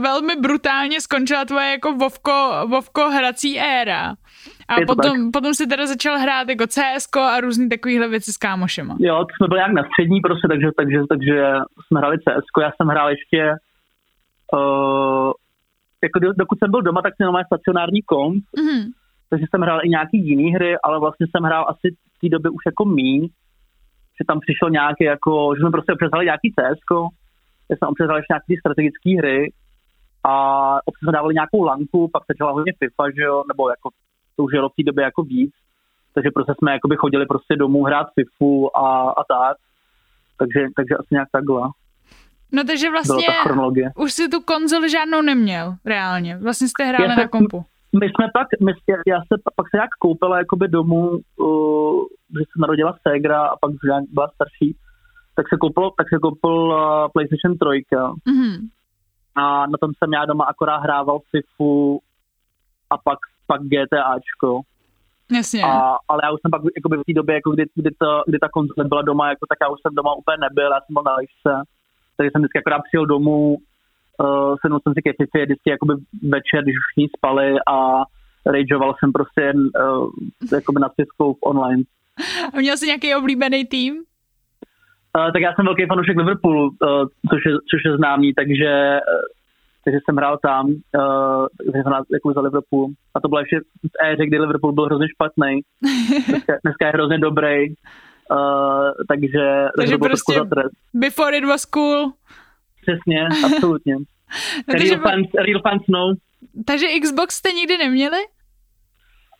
velmi 0.00 0.36
brutálně 0.36 1.00
skončila 1.00 1.44
tvoje 1.44 1.70
jako 1.70 1.92
Vovko, 1.92 2.32
Vovko 2.70 3.10
hrací 3.10 3.60
éra. 3.60 4.14
A 4.68 4.74
potom, 4.86 5.32
potom 5.32 5.54
si 5.54 5.66
teda 5.66 5.86
začal 5.86 6.18
hrát 6.18 6.48
jako 6.48 6.66
CS 6.66 7.08
a 7.20 7.40
různý 7.40 7.68
takovýhle 7.68 8.08
věci 8.08 8.32
s 8.32 8.36
kámošema. 8.36 8.96
Jo, 9.00 9.24
to 9.24 9.32
jsme 9.36 9.48
byli 9.48 9.60
jak 9.60 9.72
na 9.72 9.82
střední 9.82 10.20
prostě, 10.20 10.48
takže, 10.48 10.68
takže, 10.76 10.98
takže 11.08 11.36
jsme 11.86 12.00
hráli 12.00 12.18
CS. 12.18 12.44
Já 12.62 12.70
jsem 12.76 12.88
hrál 12.88 13.10
ještě 13.10 13.52
uh, 14.52 15.32
jako 16.02 16.18
dokud 16.36 16.58
jsem 16.58 16.70
byl 16.70 16.82
doma, 16.82 17.02
tak 17.02 17.14
jsem 17.16 17.30
měl 17.30 17.44
stacionární 17.46 18.02
komp, 18.02 18.44
mm-hmm. 18.58 18.82
takže 19.30 19.46
jsem 19.50 19.60
hrál 19.60 19.80
i 19.84 19.88
nějaký 19.88 20.18
jiný 20.28 20.54
hry, 20.54 20.76
ale 20.84 21.00
vlastně 21.00 21.26
jsem 21.30 21.42
hrál 21.44 21.64
asi 21.68 21.96
v 22.16 22.18
té 22.20 22.28
době 22.28 22.50
už 22.50 22.62
jako 22.66 22.84
míň, 22.84 23.28
že 24.18 24.24
tam 24.26 24.40
přišel 24.40 24.70
nějaký 24.70 25.04
jako, 25.04 25.54
že 25.54 25.60
jsme 25.60 25.70
prostě 25.70 25.92
přesali 25.98 26.24
nějaký 26.24 26.48
CS, 26.56 26.80
já 27.70 27.76
jsem 27.76 27.88
občas 27.88 28.08
ještě 28.16 28.32
nějaké 28.34 28.60
strategické 28.60 29.10
hry 29.18 29.52
a 30.24 30.32
občas 30.88 31.02
jsme 31.04 31.12
dávali 31.12 31.34
nějakou 31.34 31.62
lanku, 31.62 32.08
pak 32.12 32.22
se 32.24 32.34
dělala 32.34 32.54
hodně 32.54 32.72
FIFA, 32.78 33.04
že 33.16 33.22
jo, 33.22 33.42
nebo 33.48 33.70
jako 33.70 33.90
to 34.36 34.42
už 34.44 34.52
jelo 34.52 34.68
v 34.68 34.76
té 34.76 34.82
době 34.82 35.04
jako 35.04 35.22
víc, 35.22 35.52
takže 36.14 36.30
prostě 36.34 36.52
jsme 36.58 36.72
jakoby 36.72 36.96
chodili 36.96 37.26
prostě 37.26 37.56
domů 37.56 37.84
hrát 37.84 38.06
FIFU 38.14 38.76
a, 38.76 39.10
a 39.10 39.22
tak, 39.24 39.56
takže, 40.38 40.60
takže 40.76 40.94
asi 40.94 41.08
nějak 41.10 41.28
takhle. 41.32 41.62
No 42.52 42.64
takže 42.64 42.90
vlastně 42.90 43.26
už 43.96 44.12
si 44.12 44.28
tu 44.28 44.40
konzoli 44.40 44.90
žádnou 44.90 45.22
neměl, 45.22 45.74
reálně. 45.84 46.36
Vlastně 46.36 46.68
jste 46.68 46.84
hráli 46.84 47.08
na 47.08 47.28
kompu. 47.28 47.64
My 48.00 48.06
jsme 48.06 48.26
pak, 48.34 48.48
my, 48.64 48.72
já 49.06 49.18
se 49.20 49.34
pak 49.56 49.66
se 49.70 49.76
nějak 49.76 49.90
koupila 49.98 50.38
jakoby 50.38 50.68
domů, 50.68 51.10
uh, 51.36 52.04
že 52.38 52.44
se 52.44 52.60
narodila 52.60 52.98
Segra 53.08 53.46
a 53.46 53.56
pak 53.56 53.70
byla 54.10 54.28
starší, 54.34 54.76
tak 55.38 55.48
se 55.48 55.56
koupil, 55.60 55.90
tak 55.98 56.06
se 56.08 56.18
koupil 56.18 56.58
uh, 56.70 57.08
PlayStation 57.14 57.52
3. 57.58 57.84
Mm-hmm. 58.30 58.56
A 59.34 59.66
na 59.66 59.76
tom 59.80 59.90
jsem 59.98 60.12
já 60.12 60.24
doma 60.24 60.44
akorát 60.44 60.76
hrával 60.76 61.18
FIFU 61.30 62.00
a 62.90 62.98
pak, 62.98 63.18
pak 63.46 63.60
GTAčko. 63.62 64.60
Jasně. 65.36 65.62
A, 65.62 65.96
ale 66.08 66.20
já 66.24 66.30
už 66.30 66.40
jsem 66.40 66.50
pak 66.50 66.62
jakoby 66.76 66.96
v 66.96 67.06
té 67.08 67.12
době, 67.12 67.34
jako 67.34 67.50
kdy, 67.50 67.64
kdy, 67.74 67.90
to, 67.90 68.22
kdy 68.26 68.38
ta 68.38 68.48
konzole 68.48 68.88
byla 68.88 69.02
doma, 69.02 69.28
jako, 69.28 69.46
tak 69.48 69.58
já 69.62 69.68
už 69.68 69.80
jsem 69.80 69.94
doma 69.94 70.14
úplně 70.14 70.36
nebyl, 70.40 70.70
já 70.72 70.80
jsem 70.80 70.94
byl 70.94 71.02
na 71.02 71.14
lišce. 71.14 71.52
Takže 72.16 72.30
jsem 72.30 72.40
vždycky 72.42 72.58
akorát 72.58 72.82
přijel 72.88 73.06
domů, 73.06 73.56
uh, 73.56 74.54
sednul 74.60 74.80
jsem 74.80 74.92
si 74.94 75.02
ke 75.02 75.12
FIFA, 75.18 75.44
vždycky 75.44 75.70
jakoby 75.70 75.94
večer, 76.34 76.62
když 76.62 76.76
už 76.80 76.84
všichni 76.86 77.08
spali 77.16 77.48
a 77.74 77.76
rageoval 78.46 78.94
jsem 78.98 79.12
prostě 79.12 79.40
jen 79.40 79.58
uh, 79.58 80.08
jakoby 80.52 80.80
nad 80.80 80.92
v 81.18 81.42
online. 81.50 81.82
A 82.54 82.56
měl 82.56 82.76
jsi 82.76 82.86
nějaký 82.86 83.14
oblíbený 83.14 83.64
tým? 83.64 84.07
Uh, 85.18 85.32
tak 85.32 85.42
já 85.42 85.54
jsem 85.54 85.64
velký 85.64 85.86
fanoušek 85.86 86.16
Liverpoolu, 86.16 86.64
uh, 86.64 86.70
což, 87.30 87.42
je, 87.46 87.52
což 87.70 87.80
je 87.84 87.96
známý, 87.96 88.34
takže, 88.34 89.00
uh, 89.14 89.26
takže 89.84 89.98
jsem 90.04 90.16
hrál 90.16 90.38
tam, 90.42 90.66
uh, 90.66 91.46
takže 91.56 91.72
jsem 91.72 91.90
hrál 91.90 92.02
jako 92.12 92.32
za 92.32 92.40
Liverpool. 92.40 92.88
A 93.14 93.20
to 93.20 93.28
bylo 93.28 93.40
ještě 93.40 93.60
v 93.60 94.04
éře, 94.04 94.26
kdy 94.26 94.38
Liverpool 94.38 94.72
byl 94.72 94.84
hrozně 94.84 95.06
špatný. 95.08 95.60
Dneska, 96.28 96.52
dneska 96.64 96.86
je 96.86 96.92
hrozně 96.92 97.18
dobrý. 97.18 97.68
Uh, 97.68 98.90
takže, 99.08 99.44
takže, 99.46 99.70
takže 99.76 99.92
to 99.92 99.98
bylo 99.98 100.08
prostě 100.08 100.34
zatrest. 100.34 100.74
Before 100.94 101.36
it 101.36 101.44
was 101.44 101.64
cool. 101.64 102.12
Přesně, 102.82 103.28
absolutně. 103.46 103.96
real, 104.68 105.00
fans, 105.00 105.26
real 105.46 105.60
fans 105.62 105.82
know. 105.88 106.14
Takže 106.66 106.86
Xbox 107.02 107.34
jste 107.34 107.52
nikdy 107.52 107.78
neměli? 107.78 108.18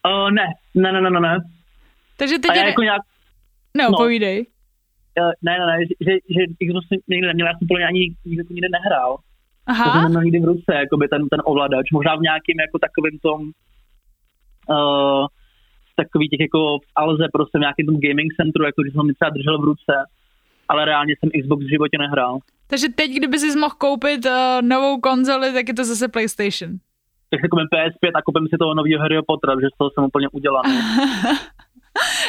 Uh, 0.06 0.30
ne, 0.30 0.47
ne, 0.75 0.92
ne, 0.92 1.11
ne, 1.11 1.20
ne. 1.20 1.38
Takže 2.16 2.38
teď... 2.38 2.50
A 2.50 2.54
já 2.54 2.66
jako 2.66 2.82
nějak... 2.82 3.02
No, 3.76 3.85
no, 3.90 3.97
povídej. 3.97 4.47
Uh, 5.20 5.30
ne, 5.42 5.52
ne, 5.58 5.66
ne, 5.66 5.76
že, 6.06 6.12
že 6.34 6.40
Xbox 6.66 6.87
nikdy 7.08 7.26
neměl, 7.26 7.46
já 7.46 7.54
jsem 7.58 7.68
podle 7.68 7.84
ani 7.84 8.00
nikdy, 8.00 8.54
nikdy 8.54 8.68
nehrál. 8.76 9.16
Aha. 9.66 9.84
To 9.84 9.90
jsem 9.90 10.02
neměl 10.02 10.22
nikdy 10.22 10.40
v 10.40 10.44
ruce, 10.44 10.70
jakoby 10.75 11.08
ten, 11.08 11.28
ten 11.28 11.40
ovladač. 11.44 11.87
Možná 11.92 12.16
v 12.16 12.26
nějakým 12.28 12.60
jako 12.60 12.78
takovým 12.78 13.18
tom 13.18 13.40
uh, 14.75 15.26
takový 16.02 16.28
těch 16.28 16.40
jako 16.40 16.78
v 16.84 16.88
Alze, 16.96 17.26
prostě 17.32 17.58
v 17.58 17.64
nějakém 17.66 17.87
tom 17.87 17.98
gaming 18.06 18.30
centru, 18.40 18.64
jako 18.64 18.82
když 18.82 18.94
jsem 18.94 19.14
třeba 19.14 19.30
držel 19.37 19.56
v 19.58 19.68
ruce, 19.70 19.94
ale 20.68 20.84
reálně 20.84 21.14
jsem 21.14 21.30
Xbox 21.42 21.60
v 21.64 21.72
životě 21.75 21.96
nehrál. 21.98 22.38
Takže 22.70 22.88
teď, 22.88 23.10
kdyby 23.18 23.38
jsi 23.38 23.58
mohl 23.58 23.75
koupit 23.78 24.20
uh, 24.26 24.32
novou 24.62 25.00
konzoli, 25.00 25.52
tak 25.52 25.68
je 25.68 25.75
to 25.75 25.84
zase 25.84 26.08
PlayStation. 26.08 26.70
Tak 27.30 27.40
si 27.40 27.48
koupím 27.48 27.68
PS5 27.75 28.10
a 28.14 28.22
koupím 28.22 28.46
si 28.48 28.56
toho 28.58 28.75
nového 28.75 29.00
Harry 29.02 29.22
Pottera, 29.26 29.54
že 29.62 29.68
z 29.75 29.78
toho 29.78 29.90
jsem 29.90 30.04
úplně 30.04 30.28
udělaný. 30.32 30.75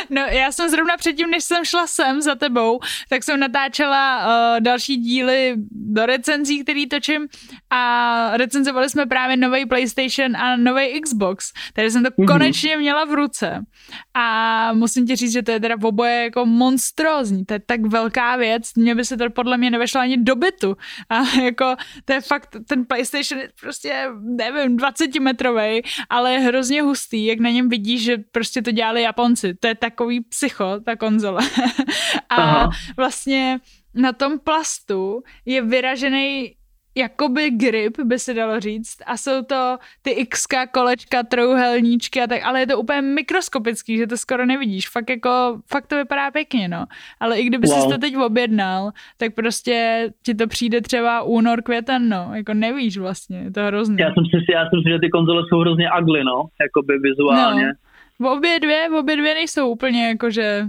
No, 0.10 0.22
já 0.22 0.51
jsem 0.51 0.70
zrovna 0.70 0.98
předtím, 0.98 1.29
než 1.29 1.44
jsem 1.44 1.65
šla 1.65 1.88
sem 1.88 2.22
za 2.22 2.36
tebou, 2.36 2.79
tak 3.10 3.24
jsem 3.24 3.39
natáčela 3.39 4.25
uh, 4.25 4.60
další 4.60 4.98
díly 4.98 5.53
do 5.72 6.06
recenzí, 6.06 6.63
který 6.63 6.88
točím 6.88 7.27
a 7.70 8.38
recenzovali 8.38 8.89
jsme 8.89 9.06
právě 9.06 9.38
nový 9.38 9.65
PlayStation 9.65 10.38
a 10.38 10.56
nový 10.56 11.01
Xbox, 11.01 11.53
takže 11.74 11.91
jsem 11.91 12.03
to 12.03 12.10
mm-hmm. 12.10 12.27
konečně 12.27 12.77
měla 12.77 13.06
v 13.06 13.13
ruce. 13.13 13.65
A 14.13 14.74
musím 14.74 15.08
ti 15.08 15.15
říct, 15.15 15.32
že 15.32 15.44
to 15.44 15.51
je 15.51 15.60
teda 15.60 15.75
v 15.75 15.86
oboje 15.86 16.24
jako 16.24 16.46
monstrózní, 16.46 17.46
to 17.46 17.53
je 17.53 17.60
tak 17.60 17.82
velká 17.86 18.36
věc, 18.36 18.74
mě 18.75 18.96
by 18.96 19.06
se 19.06 19.18
to 19.18 19.29
podle 19.29 19.58
mě 19.58 19.72
nevešlo 19.72 20.01
ani 20.01 20.18
do 20.18 20.36
bytu. 20.36 20.77
A 21.10 21.39
jako 21.41 21.75
to 22.06 22.13
je 22.13 22.22
fakt, 22.22 22.56
ten 22.68 22.86
PlayStation 22.86 23.41
je 23.41 23.50
prostě, 23.62 24.08
nevím, 24.22 24.77
20 24.77 25.20
metrový, 25.20 25.82
ale 26.10 26.34
je 26.34 26.39
hrozně 26.39 26.82
hustý, 26.82 27.25
jak 27.25 27.39
na 27.39 27.50
něm 27.50 27.70
vidíš, 27.70 28.03
že 28.03 28.18
prostě 28.32 28.62
to 28.62 28.72
dělali 28.72 29.01
Japonci 29.01 29.50
to 29.60 29.68
je 29.68 29.75
takový 29.89 30.22
psycho, 30.22 30.79
ta 30.86 30.96
konzole. 30.96 31.41
a 32.29 32.36
Aha. 32.36 32.69
vlastně 32.98 33.60
na 33.96 34.13
tom 34.13 34.39
plastu 34.39 35.24
je 35.46 35.62
vyražený 35.62 36.53
jakoby 36.96 37.51
grip, 37.51 38.00
by 38.03 38.19
se 38.19 38.34
dalo 38.34 38.60
říct, 38.60 38.98
a 39.05 39.17
jsou 39.17 39.43
to 39.43 39.77
ty 40.01 40.12
x 40.12 40.48
kolečka, 40.72 41.24
trouhelníčky 41.24 42.22
a 42.22 42.27
tak, 42.27 42.41
ale 42.43 42.60
je 42.60 42.67
to 42.67 42.79
úplně 42.79 43.01
mikroskopický, 43.01 43.98
že 43.98 44.08
to 44.08 44.17
skoro 44.17 44.46
nevidíš. 44.46 44.89
Fakt 44.89 45.10
jako, 45.10 45.62
fakt 45.67 45.88
to 45.88 45.96
vypadá 45.96 46.31
pěkně, 46.31 46.67
no. 46.67 46.86
Ale 47.19 47.39
i 47.39 47.43
kdyby 47.43 47.67
wow. 47.67 47.81
jsi 47.81 47.89
to 47.89 47.98
teď 47.98 48.17
objednal, 48.17 48.91
tak 49.17 49.36
prostě 49.36 50.08
ti 50.25 50.36
to 50.36 50.48
přijde 50.48 50.81
třeba 50.81 51.22
únor, 51.22 51.62
květen, 51.62 52.10
no. 52.10 52.31
Jako 52.34 52.53
nevíš 52.53 52.98
vlastně, 52.98 53.38
je 53.38 53.51
to 53.51 53.62
hrozně. 53.62 54.03
Já 54.03 54.13
jsem 54.13 54.25
si, 54.25 54.51
já 54.53 54.69
jsem 54.69 54.81
si, 54.84 54.89
že 54.89 55.00
ty 55.00 55.10
konzole 55.10 55.43
jsou 55.50 55.60
hrozně 55.60 55.89
ugly, 56.01 56.24
no, 56.24 56.46
jakoby 56.62 57.00
vizuálně. 57.00 57.67
No. 57.67 57.88
V 58.20 58.26
obě 58.26 58.60
dvě, 58.60 58.90
v 58.90 58.94
obě 58.94 59.18
dvě 59.18 59.34
nejsou 59.34 59.70
úplně 59.70 60.08
jakože 60.08 60.66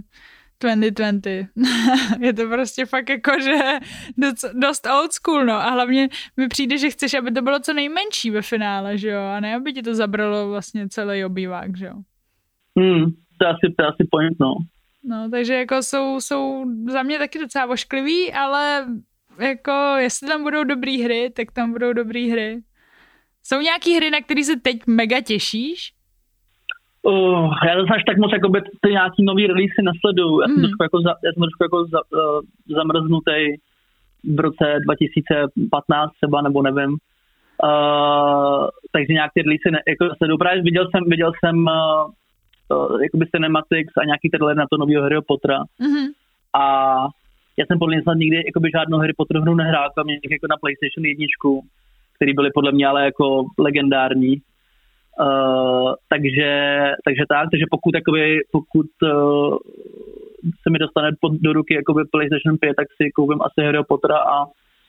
2020. 0.60 1.48
je 2.20 2.32
to 2.32 2.48
prostě 2.48 2.86
fakt 2.86 3.08
jakože 3.08 3.58
dost, 4.18 4.44
dost 4.54 4.86
old 4.86 5.12
school, 5.12 5.44
no. 5.44 5.54
A 5.54 5.70
hlavně 5.70 6.08
mi 6.36 6.48
přijde, 6.48 6.78
že 6.78 6.90
chceš, 6.90 7.14
aby 7.14 7.30
to 7.32 7.42
bylo 7.42 7.60
co 7.60 7.72
nejmenší 7.72 8.30
ve 8.30 8.42
finále, 8.42 8.98
že 8.98 9.08
jo? 9.08 9.20
A 9.20 9.40
ne, 9.40 9.54
aby 9.54 9.72
ti 9.72 9.82
to 9.82 9.94
zabralo 9.94 10.48
vlastně 10.48 10.88
celý 10.88 11.24
obývák, 11.24 11.76
že 11.78 11.86
jo? 11.86 11.94
Hmm, 12.78 13.04
to 13.38 13.46
asi, 13.46 13.74
to 13.78 13.84
asi 13.86 14.08
point, 14.10 14.36
no. 14.40 14.54
No, 15.04 15.30
takže 15.30 15.54
jako 15.54 15.82
jsou, 15.82 16.20
jsou 16.20 16.64
za 16.90 17.02
mě 17.02 17.18
taky 17.18 17.38
docela 17.38 17.66
ošklivý, 17.66 18.32
ale 18.32 18.86
jako 19.38 19.72
jestli 19.98 20.28
tam 20.28 20.42
budou 20.42 20.64
dobré 20.64 20.92
hry, 21.04 21.30
tak 21.36 21.52
tam 21.52 21.72
budou 21.72 21.92
dobré 21.92 22.20
hry. 22.20 22.62
Jsou 23.42 23.60
nějaký 23.60 23.96
hry, 23.96 24.10
na 24.10 24.20
které 24.20 24.44
se 24.44 24.56
teď 24.56 24.86
mega 24.86 25.20
těšíš? 25.20 25.92
Uh, 27.02 27.54
já 27.66 27.80
zase 27.80 27.94
až 27.94 28.04
tak 28.06 28.18
moc 28.18 28.32
jako 28.32 28.48
by 28.48 28.60
ty 28.80 28.90
nějaký 28.90 29.24
nový 29.24 29.46
release 29.46 29.82
nesleduju. 29.82 30.40
Já 30.40 30.46
jsem 30.46 30.56
mm. 30.56 30.62
trošku 30.62 30.82
jako, 30.82 31.00
za, 31.00 31.10
já 31.24 31.32
jsem 31.32 31.42
trošku 31.46 31.62
jako 31.62 31.78
za, 31.92 32.00
uh, 32.18 32.40
zamrznutý 32.76 33.40
v 34.36 34.40
roce 34.40 34.66
2015 34.84 36.10
třeba, 36.12 36.42
nebo 36.42 36.62
nevím. 36.62 36.90
Uh, 37.64 38.68
takže 38.92 39.12
nějak 39.12 39.30
ty 39.34 39.42
release 39.42 39.70
ne, 39.70 39.78
jako 39.88 40.14
sleduju. 40.16 40.38
Právě 40.38 40.62
viděl 40.62 40.86
jsem, 40.90 41.02
viděl 41.06 41.32
jsem 41.38 41.56
uh, 41.56 42.10
uh, 42.76 43.02
jakoby 43.02 43.26
cinematics 43.26 43.92
a 43.96 44.04
nějaký 44.04 44.28
trailer 44.30 44.56
na 44.56 44.66
to 44.70 44.76
nového 44.76 45.02
Harry 45.02 45.16
Pottera. 45.26 45.58
Mm-hmm. 45.58 46.06
A 46.54 46.64
já 47.58 47.66
jsem 47.66 47.78
podle 47.78 47.94
mě 47.94 48.02
snad 48.02 48.14
nikdy 48.14 48.36
jakoby 48.46 48.70
žádnou 48.76 48.98
Harry 48.98 49.12
Potter 49.16 49.40
hru 49.40 49.54
nehrál, 49.54 49.90
kromě 49.94 50.14
jako 50.14 50.46
na 50.50 50.56
PlayStation 50.60 51.04
jedničku, 51.04 51.64
který 52.16 52.34
byly 52.34 52.50
podle 52.54 52.72
mě 52.72 52.86
ale 52.86 53.04
jako 53.04 53.44
legendární. 53.58 54.40
Uh, 55.18 55.92
takže, 56.08 56.50
takže 57.04 57.24
tak, 57.28 57.50
takže 57.50 57.66
pokud, 57.70 57.94
jakoby, 57.94 58.38
pokud 58.52 58.90
uh, 59.02 59.56
se 60.62 60.70
mi 60.70 60.78
dostane 60.78 61.10
pod, 61.20 61.32
do 61.32 61.52
ruky 61.52 61.74
jakoby 61.74 62.02
PlayStation 62.12 62.58
5, 62.60 62.76
tak 62.76 62.88
si 62.96 63.10
koupím 63.10 63.42
asi 63.42 63.66
Harry 63.66 63.78
Pottera 63.88 64.18
a 64.18 64.36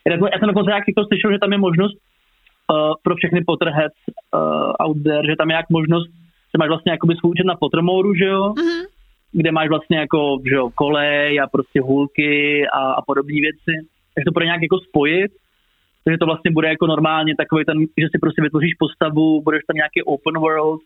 já 0.06 0.40
jsem 0.40 0.48
dokonce 0.48 0.72
jak 0.72 0.88
jako 0.88 1.06
slyšel, 1.06 1.32
že 1.32 1.40
tam 1.40 1.52
je 1.52 1.58
možnost 1.58 1.96
uh, 1.98 2.94
pro 3.04 3.16
všechny 3.16 3.44
Potterheads 3.44 4.02
uh, 4.08 4.86
out 4.86 4.98
there, 5.04 5.28
že 5.30 5.36
tam 5.36 5.50
je 5.50 5.56
jak 5.56 5.70
možnost, 5.70 6.10
že 6.52 6.58
máš 6.60 6.70
vlastně 6.70 6.92
jakoby 6.92 7.16
svůj 7.16 7.32
účet 7.32 7.48
na 7.48 7.56
Pottermore, 7.56 8.10
že 8.18 8.26
jo, 8.26 8.44
mm-hmm. 8.50 8.84
kde 9.32 9.52
máš 9.52 9.70
vlastně 9.70 9.98
jako, 9.98 10.38
že 10.50 10.56
jo, 10.56 10.70
kolej 10.76 11.40
a 11.40 11.48
prostě 11.48 11.82
hůlky 11.82 12.32
a, 12.68 12.82
a 12.92 13.02
podobné 13.02 13.38
věci, 13.42 13.74
takže 14.14 14.26
to 14.26 14.32
pro 14.32 14.44
nějak 14.44 14.62
jako 14.62 14.80
spojit 14.80 15.32
takže 16.04 16.18
to 16.18 16.26
vlastně 16.26 16.52
bude 16.52 16.68
jako 16.68 16.88
normálně 16.88 17.34
takový 17.36 17.66
ten, 17.66 17.78
že 17.80 18.08
si 18.12 18.20
prostě 18.20 18.42
vytvoříš 18.42 18.74
postavu, 18.80 19.42
budeš 19.42 19.62
tam 19.68 19.76
nějaký 19.76 20.04
open 20.04 20.38
world, 20.40 20.82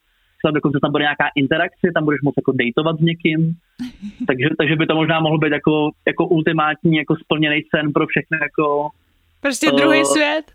tam 0.46 0.54
dokonce 0.54 0.78
tam 0.82 0.92
bude 0.92 1.04
nějaká 1.04 1.28
interakce, 1.36 1.86
tam 1.94 2.04
budeš 2.06 2.22
moct 2.22 2.38
jako 2.38 2.52
datovat 2.52 2.96
s 3.00 3.04
někým, 3.10 3.40
takže, 4.28 4.48
takže 4.60 4.76
by 4.76 4.86
to 4.88 4.96
možná 4.96 5.20
mohlo 5.20 5.38
být 5.38 5.52
jako, 5.52 5.92
jako 6.08 6.28
ultimátní, 6.28 6.96
jako 6.96 7.16
splněný 7.16 7.62
sen 7.76 7.94
pro 7.94 8.06
všechny 8.08 8.38
jako... 8.42 8.90
Prostě 9.42 9.72
uh, 9.72 9.78
druhý 9.80 10.06
svět? 10.06 10.46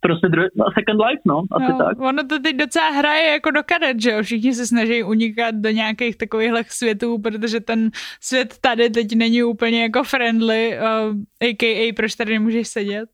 Prostě 0.00 0.28
druhý, 0.28 0.48
no, 0.56 0.64
Second 0.78 1.00
Life, 1.06 1.22
no, 1.24 1.42
asi 1.52 1.72
no, 1.72 1.78
tak. 1.78 2.00
Ono 2.00 2.22
to 2.24 2.38
teď 2.38 2.56
docela 2.56 2.90
hraje 2.90 3.30
jako 3.30 3.50
do 3.50 3.62
kadet, 3.62 4.00
že 4.00 4.10
jo, 4.10 4.22
všichni 4.22 4.54
se 4.54 4.66
snaží 4.66 5.02
unikat 5.02 5.54
do 5.54 5.70
nějakých 5.70 6.16
takových 6.16 6.72
světů, 6.72 7.18
protože 7.18 7.60
ten 7.60 7.90
svět 8.20 8.54
tady 8.60 8.90
teď 8.90 9.14
není 9.14 9.42
úplně 9.42 9.82
jako 9.82 10.04
friendly, 10.04 10.78
uh, 10.78 11.16
a.k.a. 11.48 11.92
proč 11.96 12.14
tady 12.14 12.32
nemůžeš 12.32 12.68
sedět 12.68 13.08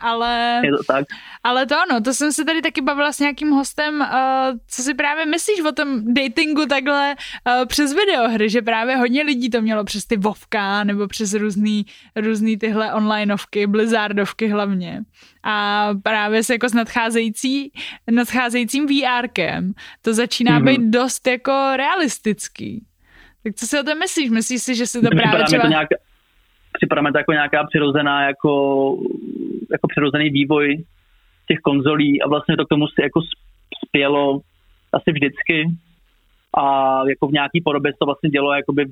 ale... 0.00 0.60
Je 0.64 0.70
to 0.70 0.84
tak. 0.86 1.04
Ale 1.44 1.66
to 1.66 1.74
ano, 1.78 2.00
to 2.00 2.14
jsem 2.14 2.32
se 2.32 2.44
tady 2.44 2.62
taky 2.62 2.80
bavila 2.80 3.12
s 3.12 3.18
nějakým 3.18 3.50
hostem, 3.50 4.00
uh, 4.00 4.06
co 4.68 4.82
si 4.82 4.94
právě 4.94 5.26
myslíš 5.26 5.60
o 5.60 5.72
tom 5.72 6.14
datingu 6.14 6.66
takhle 6.66 7.14
uh, 7.14 7.66
přes 7.66 7.94
videohry, 7.94 8.50
že 8.50 8.62
právě 8.62 8.96
hodně 8.96 9.22
lidí 9.22 9.50
to 9.50 9.62
mělo 9.62 9.84
přes 9.84 10.04
ty 10.04 10.16
Vovka 10.16 10.84
nebo 10.84 11.06
přes 11.06 11.34
různý, 11.34 11.86
různý 12.16 12.56
tyhle 12.56 12.92
onlineovky, 12.92 13.66
Blizzardovky 13.66 14.48
hlavně. 14.48 15.02
A 15.42 15.88
právě 16.02 16.44
se 16.44 16.54
jako 16.54 16.68
s 16.68 16.74
nadcházející, 16.74 17.72
nadcházejícím 18.10 18.86
VRkem 18.86 19.72
to 20.02 20.14
začíná 20.14 20.60
mm-hmm. 20.60 20.64
být 20.64 20.80
dost 20.80 21.26
jako 21.26 21.52
realistický. 21.76 22.84
Tak 23.42 23.54
co 23.54 23.66
si 23.66 23.80
o 23.80 23.82
tom 23.82 23.98
myslíš? 23.98 24.30
Myslíš 24.30 24.62
si, 24.62 24.74
že 24.74 24.86
se 24.86 25.00
to 25.00 25.08
právě 25.08 25.44
třeba... 25.44 25.62
To 25.62 25.68
nějak, 25.68 25.88
připadá 26.78 27.12
to 27.12 27.18
jako 27.18 27.32
nějaká 27.32 27.64
přirozená 27.64 28.26
jako 28.26 28.52
jako 29.70 29.86
přirozený 29.88 30.30
vývoj 30.30 30.84
těch 31.48 31.58
konzolí 31.58 32.22
a 32.22 32.28
vlastně 32.28 32.56
to 32.56 32.64
k 32.64 32.68
tomu 32.68 32.86
si 32.86 33.02
jako 33.02 33.20
spělo 33.86 34.40
asi 34.92 35.12
vždycky. 35.12 35.56
A 36.58 36.64
jako 37.08 37.26
v 37.28 37.32
nějaký 37.32 37.60
podobě 37.64 37.92
to 37.92 38.06
vlastně 38.06 38.30
dělo 38.30 38.52
jakoby, 38.52 38.82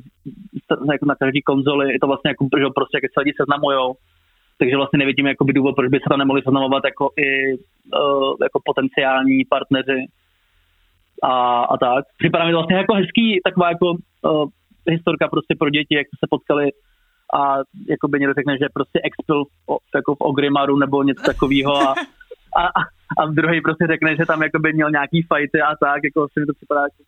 jako 0.92 1.06
na 1.06 1.14
každý 1.14 1.42
konzoli, 1.42 1.92
je 1.92 1.98
to 2.00 2.06
vlastně 2.06 2.30
jako, 2.30 2.48
že 2.58 2.64
prostě 2.74 2.96
jak 2.96 3.12
se 3.12 3.20
lidi 3.20 3.32
seznamujou, 3.36 3.94
takže 4.58 4.76
vlastně 4.76 4.98
nevidím 4.98 5.26
jakoby 5.26 5.52
důvod, 5.52 5.74
proč 5.76 5.88
by 5.90 5.98
se 5.98 6.08
tam 6.10 6.18
nemohli 6.18 6.42
seznamovat 6.42 6.82
jako 6.84 7.10
i 7.16 7.28
uh, 7.54 8.34
jako 8.42 8.58
potenciální 8.64 9.44
partneři 9.44 10.00
a, 11.22 11.62
a 11.62 11.76
tak. 11.76 12.04
Připadá 12.18 12.44
mi 12.44 12.52
to 12.52 12.56
vlastně 12.56 12.76
jako 12.76 12.94
hezký, 12.94 13.40
taková 13.44 13.68
jako 13.68 13.86
uh, 13.90 14.48
historka 14.90 15.28
prostě 15.28 15.54
pro 15.58 15.70
děti, 15.70 15.94
jak 15.94 16.06
se 16.06 16.26
potkali 16.30 16.70
a 17.34 17.58
jako 17.88 18.08
by 18.08 18.18
někdo 18.18 18.34
řekne, 18.34 18.58
že 18.58 18.66
prostě 18.74 19.00
expil 19.04 19.44
jako 19.94 20.14
v 20.14 20.20
Ogrimaru 20.20 20.78
nebo 20.78 21.02
něco 21.02 21.22
takového 21.22 21.76
a, 21.76 21.94
a, 22.60 22.64
a 23.18 23.26
v 23.26 23.34
druhý 23.34 23.60
prostě 23.60 23.86
řekne, 23.86 24.16
že 24.16 24.26
tam 24.26 24.42
jako 24.42 24.58
by 24.58 24.72
měl 24.72 24.90
nějaký 24.90 25.26
fighty 25.32 25.60
a 25.60 25.76
tak, 25.76 26.00
jako 26.04 26.28
si 26.32 26.40
mi 26.40 26.46
to 26.46 26.54
připadá 26.54 26.80
jako 26.80 27.02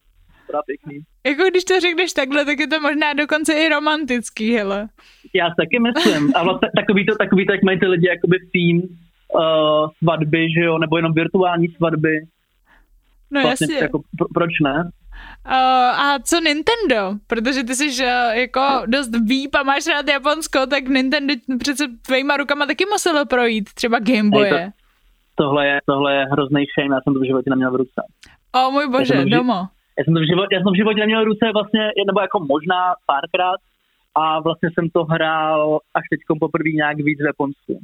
teda 0.46 0.60
pěkný. 0.66 0.96
Jako 1.26 1.42
když 1.50 1.64
to 1.64 1.80
řekneš 1.80 2.12
takhle, 2.12 2.44
tak 2.44 2.58
je 2.58 2.66
to 2.66 2.80
možná 2.80 3.12
dokonce 3.12 3.52
i 3.52 3.68
romantický, 3.68 4.54
hele. 4.54 4.88
Já 5.34 5.46
taky 5.60 5.78
myslím. 5.88 6.32
A 6.36 6.42
vlastně 6.42 6.68
takový 6.80 7.06
to, 7.06 7.14
takový 7.14 7.46
to, 7.46 7.52
jak 7.52 7.62
mají 7.62 7.78
ty 7.80 7.86
lidi 7.86 8.06
jakoby 8.08 8.38
theme 8.52 8.82
uh, 8.82 9.90
svatby, 9.98 10.40
že 10.56 10.64
jo, 10.64 10.78
nebo 10.78 10.96
jenom 10.96 11.12
virtuální 11.12 11.68
svatby. 11.68 12.14
No 13.30 13.42
vlastně, 13.42 13.64
jasně. 13.64 13.78
Jako, 13.78 14.00
pro, 14.18 14.26
proč 14.34 14.50
ne? 14.64 14.90
Uh, 15.46 16.00
a 16.04 16.18
co 16.18 16.40
Nintendo? 16.40 17.18
Protože 17.26 17.64
ty 17.64 17.74
jsi 17.74 18.04
uh, 18.04 18.38
jako 18.38 18.60
dost 18.86 19.10
výp 19.28 19.54
a 19.54 19.62
máš 19.62 19.86
rád 19.86 20.08
Japonsko, 20.08 20.66
tak 20.66 20.88
Nintendo 20.88 21.34
přece 21.58 21.84
tvýma 22.06 22.36
rukama 22.36 22.66
taky 22.66 22.84
muselo 22.86 23.26
projít, 23.26 23.74
třeba 23.74 23.98
Gameboye. 23.98 24.52
Hej, 24.52 24.70
to, 25.36 25.44
tohle, 25.44 25.66
je, 25.66 25.80
tohle 25.86 26.14
je 26.14 26.24
hrozný 26.32 26.64
shame, 26.66 26.94
já 26.94 27.00
jsem 27.00 27.14
to 27.14 27.20
v 27.20 27.26
životě 27.26 27.50
neměl 27.50 27.72
v 27.72 27.76
ruce. 27.76 28.00
O 28.56 28.70
můj 28.70 28.88
bože, 28.88 29.14
já 29.14 29.24
domo. 29.24 29.58
Já 29.98 30.04
jsem, 30.04 30.14
to 30.14 30.20
v 30.20 30.28
životě, 30.32 30.54
já 30.54 30.60
jsem 30.62 30.72
v 30.72 30.76
životě 30.76 31.00
neměl 31.00 31.22
v 31.22 31.30
ruce 31.32 31.44
vlastně, 31.54 31.84
nebo 32.06 32.20
jako 32.20 32.38
možná 32.40 32.82
párkrát 33.06 33.60
a 34.14 34.40
vlastně 34.40 34.68
jsem 34.74 34.90
to 34.90 35.04
hrál 35.04 35.78
až 35.94 36.04
teď 36.10 36.20
poprvé 36.40 36.70
nějak 36.70 36.96
víc 36.96 37.18
v 37.20 37.26
Japonsku. 37.26 37.74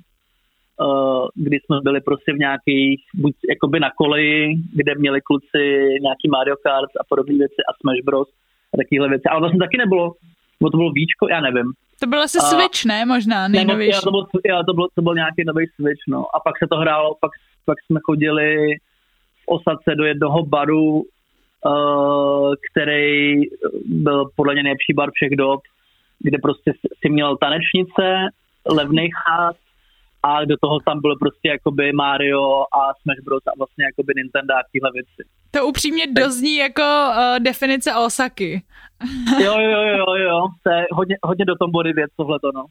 Uh, 0.81 1.29
kdy 1.35 1.57
jsme 1.61 1.77
byli 1.83 2.01
prostě 2.01 2.33
v 2.33 2.39
nějakých, 2.39 3.01
buď 3.15 3.35
jakoby 3.49 3.81
na 3.81 3.91
koleji, 3.91 4.55
kde 4.75 4.95
měli 4.95 5.21
kluci 5.21 5.63
nějaký 6.07 6.27
Mario 6.31 6.57
Kart 6.57 6.91
a 7.01 7.05
podobné 7.09 7.35
věci 7.39 7.61
a 7.69 7.73
Smash 7.81 8.05
Bros. 8.05 8.29
a 8.73 8.77
takovéhle 8.77 9.09
věci. 9.09 9.25
Ale 9.31 9.41
vlastně 9.41 9.59
taky 9.59 9.77
nebylo, 9.79 10.13
nebo 10.61 10.71
to 10.71 10.77
bylo 10.77 10.93
víčko, 10.93 11.29
já 11.29 11.41
nevím. 11.41 11.73
To 12.01 12.07
byl 12.07 12.23
asi 12.23 12.39
a, 12.39 12.41
Switch, 12.41 12.85
ne? 12.85 13.07
Možná 13.07 13.49
nejnovější. 13.49 13.97
Ne, 13.97 14.01
to, 14.05 14.11
byl, 14.11 14.25
já, 14.47 14.63
to, 14.63 14.73
byl, 14.73 14.87
to 14.95 15.03
byl 15.03 15.15
nějaký 15.15 15.45
nový 15.47 15.67
Switch, 15.67 16.03
no. 16.09 16.37
A 16.37 16.41
pak 16.41 16.59
se 16.59 16.67
to 16.71 16.77
hrálo, 16.77 17.17
pak, 17.21 17.31
pak 17.65 17.79
jsme 17.87 18.01
chodili 18.05 18.77
v 19.45 19.49
Osace 19.49 19.95
do 19.95 20.05
jednoho 20.05 20.43
baru, 20.47 20.93
uh, 20.93 22.55
který 22.71 23.43
byl 23.85 24.25
podle 24.37 24.55
mě 24.55 24.63
nejlepší 24.63 24.93
bar 24.95 25.11
všech 25.15 25.37
dob, 25.37 25.61
kde 26.19 26.39
prostě 26.43 26.73
si 27.01 27.09
měl 27.09 27.37
tanečnice, 27.37 28.29
levný 28.71 29.09
chát, 29.11 29.57
a 30.25 30.45
do 30.45 30.57
toho 30.61 30.81
tam 30.81 31.01
bylo 31.01 31.17
prostě 31.17 31.49
jakoby 31.49 31.93
Mario 31.93 32.45
a 32.79 32.81
Smash 33.01 33.23
Bros. 33.25 33.47
a 33.47 33.53
vlastně 33.59 33.85
jakoby 33.85 34.13
Nintendo 34.17 34.55
a 34.55 34.63
tyhle 34.73 34.91
věci. 34.95 35.23
To 35.51 35.67
upřímně 35.67 36.07
tak. 36.07 36.25
dozní 36.25 36.57
jako 36.57 36.83
uh, 36.83 37.39
definice 37.39 37.95
Osaky. 37.95 38.63
jo, 39.45 39.55
jo, 39.61 39.83
jo, 39.83 40.15
jo, 40.15 40.47
to 40.63 40.71
je 40.71 40.87
hodně, 40.93 41.17
hodně 41.23 41.45
do 41.45 41.55
tom 41.55 41.71
body 41.71 41.93
věc 41.93 42.11
tohleto, 42.17 42.53
no. 42.55 42.65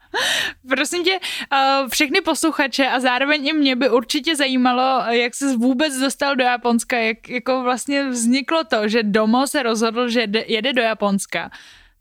Prosím 0.69 1.03
tě, 1.03 1.19
uh, 1.19 1.89
všechny 1.89 2.21
posluchače 2.21 2.87
a 2.87 2.99
zároveň 2.99 3.47
i 3.47 3.53
mě 3.53 3.75
by 3.75 3.89
určitě 3.89 4.35
zajímalo, 4.35 5.11
jak 5.11 5.35
jsi 5.35 5.57
vůbec 5.57 5.99
dostal 5.99 6.35
do 6.35 6.43
Japonska, 6.43 6.97
jak 6.97 7.29
jako 7.29 7.63
vlastně 7.63 8.09
vzniklo 8.09 8.63
to, 8.63 8.87
že 8.87 9.03
Domo 9.03 9.47
se 9.47 9.63
rozhodl, 9.63 10.09
že 10.09 10.27
jede 10.47 10.73
do 10.73 10.81
Japonska. 10.81 11.49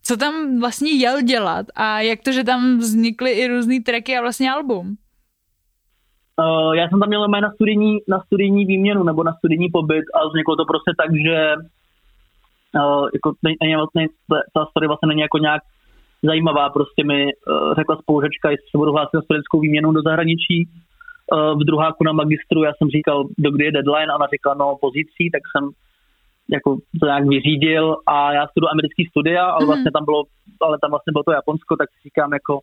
Co 0.03 0.17
tam 0.17 0.61
vlastně 0.61 0.91
jel 0.91 1.23
dělat 1.23 1.67
a 1.75 2.01
jak 2.01 2.21
to, 2.23 2.33
že 2.33 2.45
tam 2.45 2.79
vznikly 2.79 3.31
i 3.31 3.47
různý 3.47 3.81
tracky 3.81 4.17
a 4.17 4.21
vlastně 4.21 4.53
album? 4.53 4.97
Uh, 6.41 6.73
já 6.75 6.89
jsem 6.89 7.01
tam 7.01 7.09
měl 7.09 7.29
na 7.29 7.51
studijní, 7.51 7.99
na 8.09 8.21
studijní 8.21 8.65
výměnu 8.67 9.03
nebo 9.05 9.25
na 9.25 9.33
studijní 9.33 9.69
pobyt 9.69 10.05
a 10.15 10.29
vzniklo 10.29 10.57
to 10.57 10.65
prostě 10.65 10.93
tak, 10.97 11.11
že 11.27 11.55
uh, 12.81 13.09
jako 13.15 13.33
není, 13.43 13.77
vlastně, 13.77 14.07
ta 14.55 14.67
story 14.67 14.87
vlastně 14.87 15.07
není 15.07 15.21
jako 15.21 15.39
nějak 15.39 15.63
zajímavá. 16.23 16.71
Prostě 16.71 17.05
mi 17.05 17.25
uh, 17.25 17.75
řekla 17.75 17.97
spolužečka, 17.97 18.51
jestli 18.51 18.67
se 18.71 18.79
budu 18.79 18.93
hlásit 18.93 19.15
na 19.15 19.23
studentskou 19.23 19.61
výměnu 19.61 19.93
do 19.93 20.03
zahraničí. 20.03 20.69
Uh, 20.69 21.61
v 21.61 21.65
druháku 21.65 22.05
na 22.05 22.13
magistru 22.13 22.63
já 22.63 22.73
jsem 22.75 22.89
říkal, 22.89 23.25
do 23.39 23.51
kdy 23.51 23.65
je 23.65 23.73
deadline 23.73 24.13
a 24.13 24.17
ona 24.17 24.27
říkala, 24.35 24.55
no 24.55 24.77
pozicí, 24.81 25.31
tak 25.33 25.43
jsem 25.53 25.71
jako 26.53 26.77
to 27.01 27.07
nějak 27.07 27.25
vyřídil 27.27 27.97
a 28.07 28.33
já 28.33 28.47
studuji 28.47 28.69
americký 28.69 29.05
studia, 29.07 29.45
ale 29.45 29.65
mhm. 29.65 29.67
vlastně 29.67 29.91
tam 29.91 30.05
bylo, 30.05 30.23
ale 30.61 30.79
tam 30.83 30.91
vlastně 30.91 31.13
bylo 31.13 31.25
to 31.25 31.33
Japonsko, 31.33 31.77
tak 31.77 31.89
si 31.91 31.99
říkám 32.09 32.33
jako, 32.33 32.61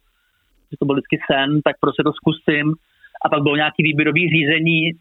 že 0.72 0.78
to 0.80 0.86
byl 0.86 0.96
vždycky 0.96 1.18
sen, 1.32 1.62
tak 1.62 1.76
prostě 1.82 2.04
to 2.04 2.12
zkusím 2.20 2.66
a 3.26 3.30
pak 3.30 3.44
bylo 3.44 3.56
nějaký 3.56 3.84
výběrový 3.84 4.30
řízení 4.30 4.92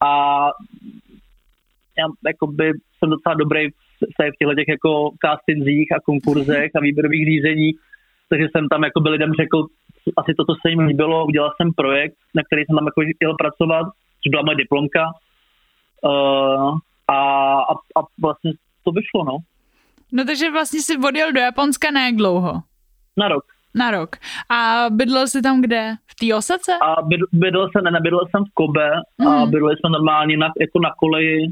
a 0.00 0.10
já 1.98 2.06
jakoby 2.26 2.72
jsem 2.98 3.10
docela 3.10 3.34
dobrý 3.34 3.68
v 3.70 4.36
těchto 4.38 4.54
těch 4.54 4.68
jako 4.68 5.10
castingzích 5.24 5.92
a 5.92 6.00
konkurzech 6.00 6.70
a 6.74 6.80
výběrových 6.80 7.26
řízení, 7.26 7.72
takže 8.28 8.46
jsem 8.50 8.68
tam 8.68 8.84
jako 8.84 9.00
lidem 9.00 9.32
řekl 9.40 9.66
asi 10.16 10.32
to, 10.36 10.44
co 10.44 10.54
se 10.62 10.70
jim 10.70 10.78
líbilo, 10.78 11.26
udělal 11.26 11.52
jsem 11.56 11.72
projekt, 11.72 12.16
na 12.34 12.42
který 12.42 12.64
jsem 12.64 12.76
tam 12.76 12.86
jako 12.86 13.00
chtěl 13.16 13.34
pracovat, 13.34 13.86
což 14.22 14.30
byla 14.30 14.42
moje 14.42 14.56
diplomka 14.56 15.04
uh, 16.02 16.78
a, 17.08 17.18
a, 17.62 17.72
a 17.72 18.00
vlastně 18.22 18.52
to 18.84 18.90
vyšlo, 18.90 19.24
no. 19.24 19.36
No 20.12 20.24
takže 20.24 20.50
vlastně 20.50 20.80
si 20.80 20.96
odjel 21.08 21.32
do 21.32 21.40
Japonska 21.40 21.90
na 21.90 22.06
jak 22.06 22.16
dlouho? 22.16 22.52
Na 23.16 23.28
rok. 23.28 23.44
Na 23.74 23.90
rok. 23.90 24.16
A 24.48 24.86
bydlel 24.90 25.26
jsi 25.26 25.42
tam 25.42 25.60
kde? 25.60 25.94
V 26.06 26.14
té 26.14 26.34
Osace? 26.34 26.72
A 26.82 27.02
bydl, 27.02 27.24
bydlel 27.32 27.68
jsem, 27.70 27.84
ne, 27.84 27.90
nebydlel 27.90 28.26
jsem 28.30 28.44
v 28.44 28.54
Kobe 28.54 28.90
mm. 29.18 29.26
a 29.26 29.38
mhm. 29.38 29.50
bydleli 29.50 29.76
jsme 29.76 29.90
normálně 29.90 30.36
na, 30.36 30.46
jako 30.60 30.80
na 30.80 30.90
koleji, 30.98 31.46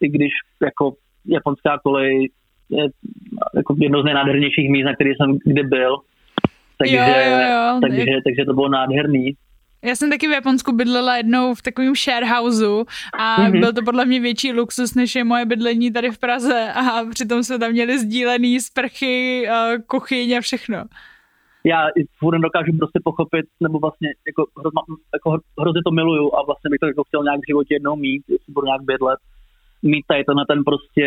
i 0.00 0.08
když 0.08 0.32
jako 0.62 0.92
japonská 1.26 1.78
kolej 1.78 2.30
je 2.70 2.84
jako 3.56 3.74
jedno 3.78 4.02
z 4.02 4.04
nejnádhernějších 4.04 4.70
míst, 4.70 4.84
na 4.84 4.94
který 4.94 5.10
jsem 5.10 5.38
kdy 5.44 5.62
byl. 5.62 5.96
Takže, 6.78 6.96
jo, 6.96 7.04
jo, 7.04 7.38
jo. 7.50 7.78
takže, 7.82 8.04
takže 8.04 8.44
to 8.46 8.54
bylo 8.54 8.68
nádherný. 8.68 9.32
Já 9.84 9.96
jsem 9.96 10.10
taky 10.10 10.28
v 10.28 10.30
Japonsku 10.30 10.72
bydlela 10.72 11.16
jednou 11.16 11.54
v 11.54 11.62
takovém 11.62 11.94
sharehouseu 11.94 12.84
a 13.18 13.36
mm-hmm. 13.36 13.60
byl 13.60 13.72
to 13.72 13.82
podle 13.82 14.04
mě 14.04 14.20
větší 14.20 14.52
luxus, 14.52 14.94
než 14.94 15.14
je 15.14 15.24
moje 15.24 15.44
bydlení 15.46 15.92
tady 15.92 16.10
v 16.10 16.18
Praze 16.18 16.72
a 16.74 17.04
přitom 17.10 17.42
jsme 17.42 17.58
tam 17.58 17.72
měli 17.72 17.98
sdílený 17.98 18.60
sprchy, 18.60 19.46
kuchyň 19.86 20.36
a 20.36 20.40
všechno 20.40 20.84
já 21.64 21.86
furt 22.18 22.38
dokážu 22.38 22.72
prostě 22.78 23.00
pochopit, 23.04 23.46
nebo 23.60 23.78
vlastně 23.78 24.08
jako, 24.26 24.42
hrozma, 24.60 24.82
jako 25.16 25.28
hrozně 25.60 25.80
to 25.86 25.90
miluju 25.90 26.34
a 26.36 26.42
vlastně 26.48 26.70
bych 26.70 26.80
to 26.80 26.86
jako 26.86 27.04
chtěl 27.04 27.22
nějak 27.22 27.40
v 27.40 27.48
životě 27.50 27.74
jednou 27.74 27.96
mít, 27.96 28.22
jestli 28.28 28.52
budu 28.52 28.66
nějak 28.66 28.82
bydlet, 28.82 29.20
mít 29.82 30.04
tady 30.08 30.24
to 30.24 30.34
na 30.34 30.44
ten 30.50 30.64
prostě 30.64 31.06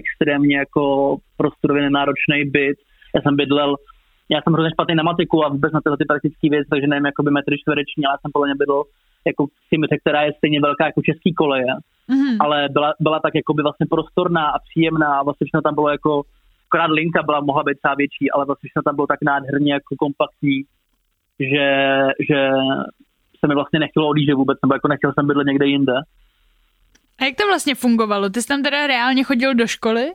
extrémně 0.00 0.56
jako 0.58 0.82
prostorově 1.36 1.90
náročný 1.90 2.44
byt. 2.44 2.78
Já 3.14 3.20
jsem 3.22 3.36
bydlel, 3.36 3.76
já 4.28 4.38
jsem 4.42 4.52
hrozně 4.52 4.70
špatný 4.70 4.94
na 4.94 5.02
matiku 5.02 5.44
a 5.44 5.48
vůbec 5.48 5.72
na 5.72 5.80
tyhle 5.80 5.96
ty 5.96 6.04
praktické 6.04 6.46
věci, 6.50 6.68
takže 6.70 6.86
nevím, 6.86 7.06
jakoby 7.06 7.30
metry 7.30 7.58
čtvereční, 7.58 8.06
ale 8.06 8.18
jsem 8.20 8.32
podle 8.32 8.48
mě 8.48 8.60
bydlel 8.62 8.82
jako 9.26 9.46
v 9.46 9.98
která 10.00 10.22
je 10.22 10.32
stejně 10.38 10.60
velká 10.60 10.84
jako 10.86 11.02
český 11.02 11.34
koleje, 11.34 11.72
mm-hmm. 12.10 12.36
ale 12.40 12.68
byla, 12.70 12.94
byla 13.00 13.18
tak 13.20 13.34
jakoby 13.34 13.62
vlastně 13.62 13.86
prostorná 13.90 14.44
a 14.50 14.58
příjemná 14.68 15.10
a 15.18 15.22
vlastně 15.22 15.44
všechno 15.44 15.62
tam 15.62 15.74
bylo 15.74 15.88
jako 15.90 16.22
akorát 16.68 16.90
linka 16.90 17.22
byla, 17.22 17.40
mohla 17.40 17.62
být 17.62 17.78
třeba 17.78 17.94
větší, 17.94 18.30
ale 18.34 18.44
vlastně 18.44 18.70
tam 18.84 18.96
bylo 18.96 19.06
tak 19.06 19.20
nádherně 19.22 19.72
jako 19.72 19.94
kompaktní, 19.98 20.56
že, 21.40 21.66
že 22.28 22.38
se 23.40 23.48
mi 23.48 23.54
vlastně 23.54 23.78
nechtělo 23.80 24.08
odjíždět 24.08 24.36
vůbec, 24.36 24.58
nebo 24.64 24.74
jako 24.74 24.88
nechtěl 24.88 25.12
jsem 25.12 25.26
bydlet 25.26 25.46
někde 25.46 25.66
jinde. 25.66 25.96
A 27.20 27.24
jak 27.24 27.36
to 27.36 27.46
vlastně 27.46 27.74
fungovalo? 27.74 28.30
Ty 28.30 28.42
jsi 28.42 28.48
tam 28.48 28.62
teda 28.62 28.86
reálně 28.86 29.24
chodil 29.24 29.54
do 29.54 29.66
školy? 29.66 30.12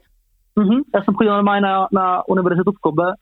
Mhm, 0.55 0.81
já 0.95 1.03
jsem 1.03 1.13
chodil 1.13 1.33
normálně 1.33 1.61
na, 1.61 1.87
na 1.91 2.27
univerzitu 2.27 2.71
v 2.71 2.79
Kobe 2.81 3.13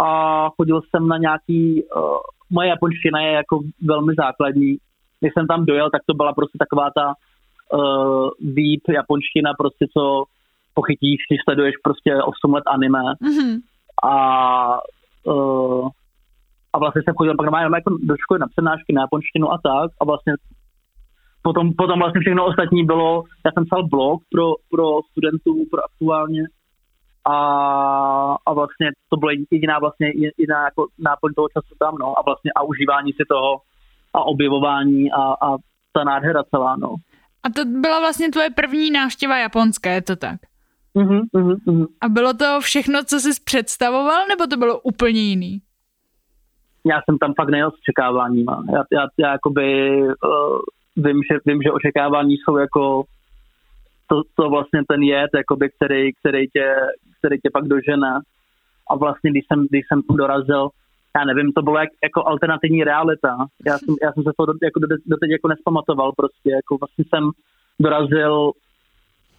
a 0.00 0.48
chodil 0.56 0.80
jsem 0.82 1.08
na 1.08 1.16
nějaký, 1.18 1.84
uh, 1.96 2.02
moje 2.50 2.68
japonština 2.68 3.20
je 3.20 3.32
jako 3.32 3.60
velmi 3.82 4.14
základní. 4.14 4.76
Když 5.20 5.32
jsem 5.32 5.46
tam 5.46 5.66
dojel, 5.66 5.90
tak 5.90 6.02
to 6.06 6.14
byla 6.14 6.32
prostě 6.32 6.58
taková 6.58 6.90
ta 6.96 7.06
uh, 7.08 8.30
výp 8.40 8.82
japonština, 8.88 9.54
prostě 9.58 9.86
co 9.96 10.24
pochytíš, 10.74 11.18
když 11.28 11.40
sleduješ 11.44 11.74
prostě 11.82 12.10
8 12.22 12.54
let 12.54 12.64
anime. 12.66 12.98
Mm-hmm. 12.98 13.60
A, 14.02 14.14
uh, 15.24 15.88
a 16.72 16.78
vlastně 16.78 17.02
jsem 17.02 17.14
chodil 17.14 17.34
pak 17.36 17.46
normálně 17.46 17.76
jako 17.76 17.90
do 18.02 18.14
školy 18.16 18.40
na 18.40 18.46
přednášky 18.46 18.92
na 18.92 19.02
japonštinu 19.02 19.52
a 19.52 19.58
tak 19.64 19.90
a 20.00 20.04
vlastně 20.04 20.32
potom, 21.42 21.74
potom 21.74 21.98
vlastně 21.98 22.20
všechno 22.20 22.46
ostatní 22.46 22.84
bylo, 22.84 23.22
já 23.46 23.52
jsem 23.52 23.64
psal 23.64 23.88
blog 23.88 24.22
pro, 24.30 24.54
pro 24.70 25.00
studentů, 25.10 25.64
pro 25.70 25.84
aktuálně 25.84 26.42
a, 27.24 27.36
a 28.46 28.52
vlastně 28.52 28.90
to 29.08 29.16
bylo 29.16 29.30
jediná 29.50 29.78
vlastně 29.78 30.06
jediná 30.06 30.64
jako 30.64 30.86
náplň 30.98 31.34
toho 31.34 31.48
času 31.48 31.74
tam, 31.78 31.94
no, 32.00 32.18
a 32.18 32.22
vlastně 32.22 32.50
a 32.56 32.62
užívání 32.62 33.12
si 33.12 33.24
toho 33.28 33.60
a 34.14 34.20
objevování 34.24 35.12
a, 35.12 35.22
a 35.22 35.56
ta 35.92 36.04
nádhera 36.04 36.42
celá, 36.44 36.76
no. 36.76 36.94
A 37.42 37.50
to 37.50 37.64
byla 37.64 38.00
vlastně 38.00 38.30
tvoje 38.30 38.50
první 38.50 38.90
návštěva 38.90 39.38
Japonska, 39.38 39.90
je 39.90 40.02
to 40.02 40.16
tak? 40.16 40.40
Uh-huh, 40.94 41.22
uh-huh, 41.34 41.56
uh-huh. 41.66 41.86
A 42.00 42.08
bylo 42.08 42.34
to 42.34 42.60
všechno, 42.60 43.04
co 43.04 43.20
jsi 43.20 43.30
představoval, 43.44 44.26
nebo 44.28 44.46
to 44.46 44.56
bylo 44.56 44.80
úplně 44.80 45.20
jiný? 45.20 45.62
Já 46.84 47.00
jsem 47.04 47.18
tam 47.18 47.34
fakt 47.34 47.48
nejel 47.48 47.70
s 47.70 47.74
očekáváníma. 47.74 48.64
Já, 48.72 48.82
já, 48.92 49.06
já 49.18 49.32
jakoby 49.32 49.96
uh, 50.02 50.58
vím, 50.96 51.20
že, 51.30 51.38
vím, 51.46 51.62
že 51.62 51.72
očekávání 51.72 52.34
jsou 52.36 52.56
jako 52.56 53.04
to, 54.08 54.22
to 54.34 54.50
vlastně 54.50 54.80
ten 54.88 55.02
jed, 55.02 55.30
jakoby, 55.34 55.70
který, 55.70 56.12
který, 56.12 56.48
tě, 56.48 56.76
který 57.18 57.40
tě 57.40 57.50
pak 57.52 57.64
dožene. 57.64 58.20
A 58.90 58.96
vlastně, 58.96 59.30
když 59.30 59.44
jsem, 59.46 59.66
když 59.70 59.84
jsem 59.88 60.02
tam 60.02 60.16
dorazil, 60.16 60.68
já 61.16 61.24
nevím, 61.24 61.52
to 61.52 61.62
bylo 61.62 61.78
jak, 61.78 61.88
jako 62.04 62.26
alternativní 62.26 62.84
realita. 62.84 63.36
Já 63.66 63.78
jsem, 63.78 63.94
já 64.02 64.12
jsem 64.12 64.22
se 64.22 64.30
to 64.36 64.46
do, 64.46 64.52
jako 64.62 64.80
do, 64.80 64.86
doteď 65.06 65.30
jako 65.30 65.48
nespamatoval 65.48 66.12
prostě. 66.16 66.50
Jako 66.50 66.78
vlastně 66.80 67.04
jsem 67.08 67.30
dorazil 67.80 68.52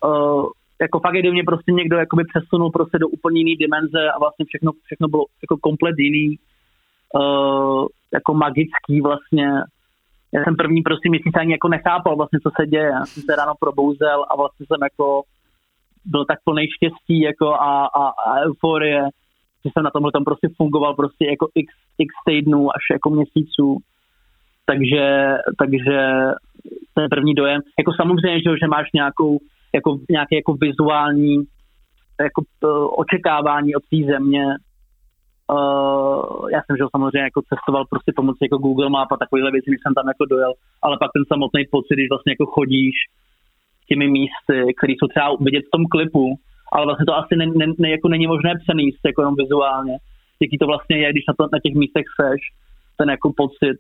uh, 0.06 0.46
jako 0.84 1.00
fakt, 1.00 1.14
kdy 1.14 1.32
mě 1.32 1.44
prostě 1.44 1.72
někdo 1.72 1.98
jakoby 1.98 2.24
přesunul 2.24 2.72
prostě 2.72 2.98
do 3.00 3.08
úplně 3.08 3.40
jiný 3.40 3.56
dimenze 3.56 4.12
a 4.16 4.20
vlastně 4.20 4.46
všechno, 4.46 4.72
všechno 4.86 5.08
bylo 5.08 5.26
jako 5.44 5.58
komplet 5.58 5.96
jiný, 5.98 6.38
uh, 7.20 7.86
jako 8.14 8.34
magický 8.34 9.02
vlastně. 9.02 9.48
Já 10.34 10.44
jsem 10.44 10.56
první 10.56 10.82
prostě 10.82 11.10
měsíc 11.10 11.34
ani 11.36 11.52
jako 11.52 11.68
nechápal 11.68 12.16
vlastně, 12.16 12.40
co 12.44 12.50
se 12.60 12.68
děje. 12.68 12.90
Já 13.00 13.06
jsem 13.06 13.24
se 13.24 13.36
ráno 13.36 13.54
probouzel 13.60 14.26
a 14.32 14.36
vlastně 14.36 14.66
jsem 14.66 14.82
jako 14.84 15.22
byl 16.06 16.26
tak 16.26 16.40
plný 16.44 16.66
štěstí 16.76 17.20
jako 17.22 17.54
a, 17.54 17.86
a, 17.86 18.04
a 18.26 18.40
euforie, 18.46 19.04
že 19.66 19.72
jsem 19.72 19.84
na 19.84 19.92
tomhle 19.92 20.12
tam 20.12 20.24
prostě 20.24 20.48
fungoval 20.58 20.94
prostě 20.94 21.26
jako 21.26 21.48
x, 21.56 21.74
x 21.98 22.14
týdnů 22.26 22.70
až 22.70 22.84
jako 22.92 23.10
měsíců. 23.10 23.78
Takže, 24.66 25.36
takže 25.60 25.98
ten 26.94 27.10
první 27.10 27.34
dojem, 27.34 27.62
jako 27.80 27.92
samozřejmě, 27.94 28.40
že, 28.42 28.50
že 28.62 28.68
máš 28.68 28.88
nějakou, 28.94 29.38
jako, 29.76 29.90
nějaké 30.10 30.36
jako 30.36 30.54
vizuální 30.54 31.36
jako 32.22 32.42
uh, 32.42 32.88
očekávání 33.04 33.76
od 33.76 33.84
té 33.92 34.00
země. 34.14 34.46
Uh, 35.52 36.50
já 36.56 36.60
jsem 36.64 36.78
že 36.78 36.84
samozřejmě 36.96 37.30
jako 37.30 37.42
cestoval 37.50 37.84
prostě 37.90 38.12
pomocí 38.16 38.42
jako 38.42 38.58
Google 38.58 38.90
Map 38.90 39.12
a 39.12 39.18
takovéhle 39.18 39.52
věci, 39.52 39.70
když 39.70 39.82
jsem 39.84 39.94
tam 39.94 40.08
jako 40.08 40.26
dojel, 40.26 40.54
ale 40.82 40.98
pak 40.98 41.12
ten 41.14 41.26
samotný 41.28 41.64
pocit, 41.72 41.96
když 41.96 42.10
vlastně 42.10 42.34
jako 42.34 42.46
chodíš 42.46 42.96
těmi 43.90 44.08
místy, 44.18 44.58
které 44.78 44.94
jsou 44.94 45.08
třeba 45.08 45.28
vidět 45.48 45.64
v 45.68 45.76
tom 45.76 45.84
klipu, 45.86 46.26
ale 46.74 46.86
vlastně 46.86 47.06
to 47.06 47.18
asi 47.22 47.34
ne, 47.36 47.46
ne, 47.46 47.66
ne, 47.80 47.90
jako 47.90 48.08
není 48.08 48.28
možné 48.28 48.52
přenést 48.64 49.02
jako 49.06 49.22
jenom 49.22 49.36
vizuálně. 49.36 49.96
Jaký 50.42 50.58
to 50.58 50.66
vlastně 50.66 50.98
je, 50.98 51.12
když 51.12 51.26
na, 51.28 51.34
to, 51.38 51.44
na 51.54 51.60
těch 51.64 51.76
místech 51.82 52.06
seš, 52.20 52.42
ten 52.98 53.10
jako 53.10 53.28
pocit, 53.38 53.78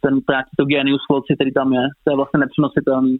ten 0.00 0.14
nějaký 0.28 0.46
to 0.58 0.64
genius 0.64 1.04
loci, 1.10 1.34
který 1.34 1.52
tam 1.52 1.72
je, 1.72 1.84
to 2.04 2.10
je 2.12 2.16
vlastně 2.16 2.38
nepřenositelný. 2.40 3.16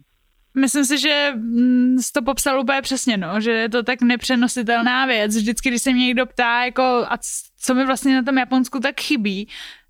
Myslím 0.59 0.85
si, 0.85 0.97
že 0.97 1.31
mm, 1.35 1.97
jsi 1.99 2.11
to 2.11 2.21
popsal 2.21 2.59
úplně 2.59 2.81
přesně, 2.81 3.17
no, 3.17 3.41
že 3.41 3.51
je 3.51 3.69
to 3.69 3.83
tak 3.83 4.01
nepřenositelná 4.01 5.05
věc. 5.05 5.35
Vždycky, 5.35 5.69
když 5.69 5.81
se 5.81 5.93
mě 5.93 6.05
někdo 6.05 6.25
ptá, 6.25 6.63
jako, 6.63 6.81
a 6.83 7.17
co 7.61 7.75
mi 7.75 7.85
vlastně 7.85 8.15
na 8.15 8.23
tom 8.23 8.37
Japonsku 8.37 8.79
tak 8.79 9.01
chybí, 9.01 9.47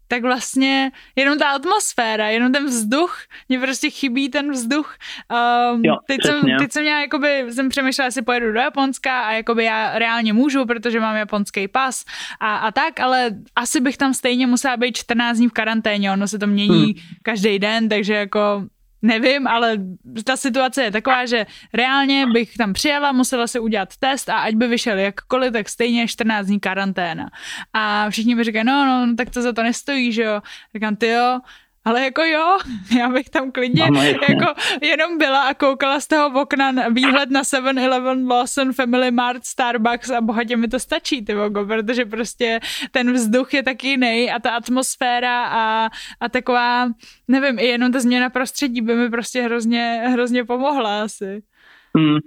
tak 0.07 0.21
vlastně 0.21 0.91
jenom 1.15 1.39
ta 1.39 1.49
atmosféra, 1.49 2.27
jenom 2.27 2.51
ten 2.51 2.65
vzduch, 2.65 3.17
mě 3.49 3.59
prostě 3.59 3.89
chybí 3.89 4.29
ten 4.29 4.51
vzduch. 4.51 4.95
Um, 5.73 5.81
jo, 5.85 5.95
teď, 6.07 6.17
jsem, 6.25 6.41
teď 6.59 6.71
jsem 6.71 6.83
měla, 6.83 7.01
jakoby, 7.01 7.45
jsem 7.49 7.69
přemýšlela, 7.69 8.05
jestli 8.05 8.21
pojedu 8.21 8.53
do 8.53 8.59
Japonska 8.59 9.21
a 9.21 9.31
jakoby 9.31 9.63
já 9.63 9.99
reálně 9.99 10.33
můžu, 10.33 10.65
protože 10.65 10.99
mám 10.99 11.15
japonský 11.15 11.67
pas 11.67 12.05
a, 12.39 12.57
a 12.57 12.71
tak, 12.71 12.99
ale 12.99 13.29
asi 13.55 13.81
bych 13.81 13.97
tam 13.97 14.13
stejně 14.13 14.47
musela 14.47 14.77
být 14.77 14.97
14 14.97 15.37
dní 15.37 15.47
v 15.47 15.53
karanténě, 15.53 16.11
ono 16.11 16.27
se 16.27 16.39
to 16.39 16.47
mění 16.47 16.83
hmm. 16.83 16.93
každý 17.23 17.59
den, 17.59 17.89
takže 17.89 18.13
jako 18.13 18.65
nevím, 19.01 19.47
ale 19.47 19.77
ta 20.23 20.37
situace 20.37 20.83
je 20.83 20.91
taková, 20.91 21.25
že 21.25 21.45
reálně 21.73 22.25
bych 22.25 22.57
tam 22.57 22.73
přijela, 22.73 23.11
musela 23.11 23.47
si 23.47 23.59
udělat 23.59 23.97
test 23.99 24.29
a 24.29 24.37
ať 24.37 24.55
by 24.55 24.67
vyšel 24.67 24.97
jakkoliv, 24.97 25.53
tak 25.53 25.69
stejně 25.69 26.07
14 26.07 26.45
dní 26.45 26.59
karanténa. 26.59 27.29
A 27.73 28.09
všichni 28.09 28.35
mi 28.35 28.43
říkají, 28.43 28.65
no, 28.65 28.85
no, 28.85 29.15
tak 29.15 29.29
to 29.29 29.41
za 29.41 29.53
to 29.53 29.63
nestojí, 29.63 30.11
že 30.11 30.23
jo. 30.23 30.41
Říkám, 30.75 30.95
ty 30.95 31.07
jo, 31.07 31.39
ale 31.87 32.03
jako 32.03 32.21
jo, 32.21 32.57
já 32.97 33.09
bych 33.09 33.29
tam 33.29 33.51
klidně 33.51 33.83
Mama, 33.83 34.03
jako 34.03 34.53
jenom 34.81 35.17
byla 35.17 35.41
a 35.41 35.53
koukala 35.53 35.99
z 35.99 36.07
toho 36.07 36.41
okna 36.41 36.89
výhled 36.89 37.29
na 37.29 37.41
7-Eleven, 37.41 38.27
Lawson, 38.29 38.73
Family 38.73 39.11
Mart, 39.11 39.45
Starbucks 39.45 40.09
a 40.09 40.21
bohatě 40.21 40.57
mi 40.57 40.67
to 40.67 40.79
stačí, 40.79 41.25
ty 41.25 41.35
vogo, 41.35 41.65
protože 41.65 42.05
prostě 42.05 42.59
ten 42.91 43.13
vzduch 43.13 43.53
je 43.53 43.63
taky 43.63 43.87
jiný 43.87 44.31
a 44.31 44.39
ta 44.39 44.51
atmosféra 44.51 45.45
a, 45.45 45.89
a 46.19 46.29
taková, 46.29 46.89
nevím, 47.27 47.59
i 47.59 47.65
jenom 47.65 47.91
ta 47.91 47.99
změna 47.99 48.29
prostředí 48.29 48.81
by 48.81 48.95
mi 48.95 49.09
prostě 49.09 49.41
hrozně, 49.41 50.01
hrozně 50.11 50.45
pomohla 50.45 51.03
asi. 51.03 51.43
Hmm. 51.97 52.17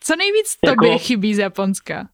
Co 0.00 0.16
nejvíc 0.16 0.56
jako, 0.66 0.76
tobě 0.76 0.98
chybí 0.98 1.34
z 1.34 1.38
Japonska? 1.38 2.08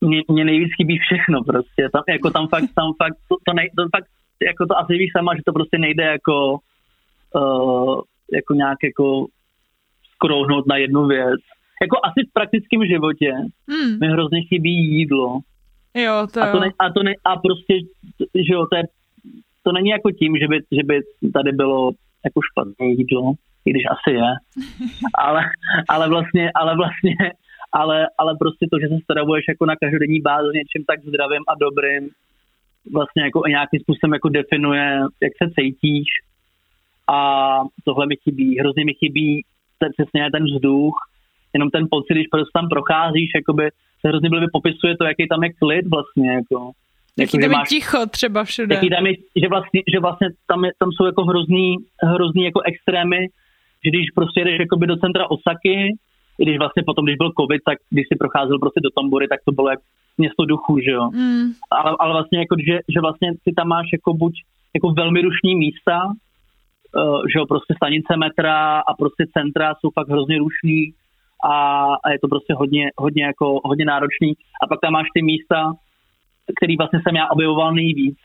Mně, 0.00 0.20
mě 0.28 0.44
nejvíc 0.44 0.70
chybí 0.76 0.98
všechno 0.98 1.44
prostě, 1.44 1.88
tam, 1.92 2.02
jako 2.08 2.30
tam 2.30 2.48
fakt, 2.48 2.70
tam 2.74 2.92
fakt, 3.02 3.18
to, 3.28 3.36
to, 3.46 3.52
nej, 3.54 3.70
to 3.76 3.82
fakt 3.96 4.08
jako 4.46 4.66
to 4.66 4.78
asi 4.78 4.92
víš 4.92 5.10
sama, 5.16 5.36
že 5.36 5.42
to 5.46 5.52
prostě 5.52 5.78
nejde 5.78 6.04
jako, 6.04 6.58
uh, 7.34 8.00
jako 8.32 8.54
nějak 8.54 8.78
jako 8.84 9.26
skrouhnout 10.14 10.66
na 10.66 10.76
jednu 10.76 11.06
věc. 11.06 11.40
Jako 11.82 11.96
asi 12.04 12.28
v 12.28 12.32
praktickém 12.32 12.86
životě 12.86 13.32
hmm. 13.70 13.98
mi 14.00 14.06
hrozně 14.06 14.42
chybí 14.42 14.74
jídlo. 14.98 15.40
Jo, 15.94 16.26
to 16.34 16.42
a, 16.42 16.52
to 16.52 16.60
ne, 16.60 16.70
a, 16.78 16.92
to 16.92 17.02
ne, 17.02 17.12
a 17.24 17.36
prostě, 17.36 17.74
že 18.34 18.52
jo, 18.54 18.66
to, 18.70 18.76
je, 18.76 18.82
to 19.62 19.72
není 19.72 19.90
jako 19.90 20.10
tím, 20.10 20.36
že 20.36 20.48
by, 20.48 20.56
že 20.72 20.82
by 20.84 21.00
tady 21.32 21.52
bylo 21.52 21.90
jako 22.24 22.40
špatné 22.50 22.86
jídlo, 22.86 23.32
i 23.64 23.70
když 23.70 23.84
asi 23.90 24.10
je, 24.16 24.30
ale, 25.14 25.42
ale 25.88 26.08
vlastně, 26.08 26.50
ale 26.54 26.76
vlastně, 26.76 27.16
ale, 27.72 28.06
ale 28.18 28.36
prostě 28.38 28.66
to, 28.70 28.78
že 28.80 28.88
se 28.88 28.98
stravuješ 29.04 29.44
jako 29.48 29.66
na 29.66 29.76
každodenní 29.76 30.20
bázi 30.20 30.48
něčím 30.54 30.84
tak 30.86 31.00
zdravým 31.04 31.44
a 31.48 31.54
dobrým, 31.60 32.10
vlastně 32.92 33.22
jako 33.22 33.42
nějakým 33.48 33.80
způsobem 33.80 34.12
jako 34.12 34.28
definuje, 34.28 35.00
jak 35.22 35.32
se 35.42 35.50
cítíš 35.60 36.08
a 37.08 37.18
tohle 37.84 38.06
mi 38.06 38.16
chybí. 38.16 38.58
Hrozně 38.58 38.84
mi 38.84 38.94
chybí 38.94 39.44
ten, 39.78 39.90
přesně 39.96 40.30
ten 40.30 40.44
vzduch, 40.44 40.94
jenom 41.54 41.70
ten 41.70 41.86
pocit, 41.90 42.14
když 42.14 42.26
prostě 42.30 42.50
tam 42.54 42.68
procházíš, 42.68 43.30
jakoby 43.34 43.70
se 44.00 44.08
hrozně 44.08 44.28
blbě 44.30 44.48
popisuje 44.52 44.96
to, 44.96 45.04
jaký 45.04 45.28
tam 45.28 45.44
je 45.44 45.52
klid 45.52 45.86
vlastně, 45.94 46.32
jako. 46.32 46.70
Jaký 47.18 47.36
jako, 47.36 47.48
tam 47.48 47.60
je 47.60 47.66
ticho 47.68 48.06
třeba 48.06 48.44
všude. 48.44 48.74
Jaký 48.74 48.90
tam 48.90 49.06
je, 49.06 49.12
že 49.42 49.48
vlastně, 49.48 49.80
že 49.92 49.98
vlastně 50.00 50.28
tam, 50.46 50.64
je, 50.64 50.70
tam 50.78 50.92
jsou 50.92 51.04
jako 51.06 51.24
hrozný, 51.24 51.76
hrozný 52.02 52.44
jako 52.44 52.60
extrémy, 52.60 53.20
že 53.84 53.90
když 53.90 54.06
prostě 54.14 54.40
jdeš 54.40 54.58
jakoby 54.60 54.86
do 54.86 54.96
centra 54.96 55.30
Osaky, 55.30 55.76
i 56.38 56.42
když 56.44 56.58
vlastně 56.58 56.82
potom, 56.86 57.04
když 57.04 57.16
byl 57.16 57.32
covid, 57.40 57.60
tak 57.64 57.78
když 57.90 58.06
si 58.08 58.18
procházel 58.18 58.58
prostě 58.58 58.80
do 58.80 58.90
Tombory, 58.90 59.28
tak 59.28 59.40
to 59.44 59.52
bylo 59.52 59.70
jak 59.70 59.80
město 60.18 60.44
duchů, 60.44 60.78
že 60.78 60.90
jo. 60.90 61.10
Mm. 61.10 61.52
Ale, 61.70 61.96
ale 62.00 62.12
vlastně 62.12 62.38
jako, 62.38 62.56
že, 62.68 62.78
že 62.88 63.00
vlastně 63.00 63.32
ty 63.44 63.52
tam 63.52 63.68
máš 63.68 63.86
jako 63.92 64.14
buď 64.14 64.32
jako 64.74 64.92
velmi 64.92 65.22
rušní 65.22 65.54
místa, 65.56 66.06
uh, 66.06 67.22
že 67.32 67.38
jo, 67.38 67.46
prostě 67.46 67.74
stanice 67.76 68.16
metra 68.16 68.80
a 68.80 68.94
prostě 68.94 69.24
centra 69.36 69.74
jsou 69.74 69.90
fakt 69.90 70.08
hrozně 70.08 70.38
rušní 70.38 70.92
a, 71.44 71.84
a 72.04 72.10
je 72.10 72.18
to 72.18 72.28
prostě 72.28 72.54
hodně, 72.54 72.90
hodně 72.98 73.24
jako, 73.24 73.60
hodně 73.64 73.84
náročný. 73.84 74.32
A 74.62 74.66
pak 74.66 74.80
tam 74.80 74.92
máš 74.92 75.06
ty 75.14 75.22
místa, 75.22 75.72
který 76.56 76.76
vlastně 76.76 77.00
jsem 77.02 77.16
já 77.16 77.28
objevoval 77.30 77.74
nejvíc, 77.74 78.18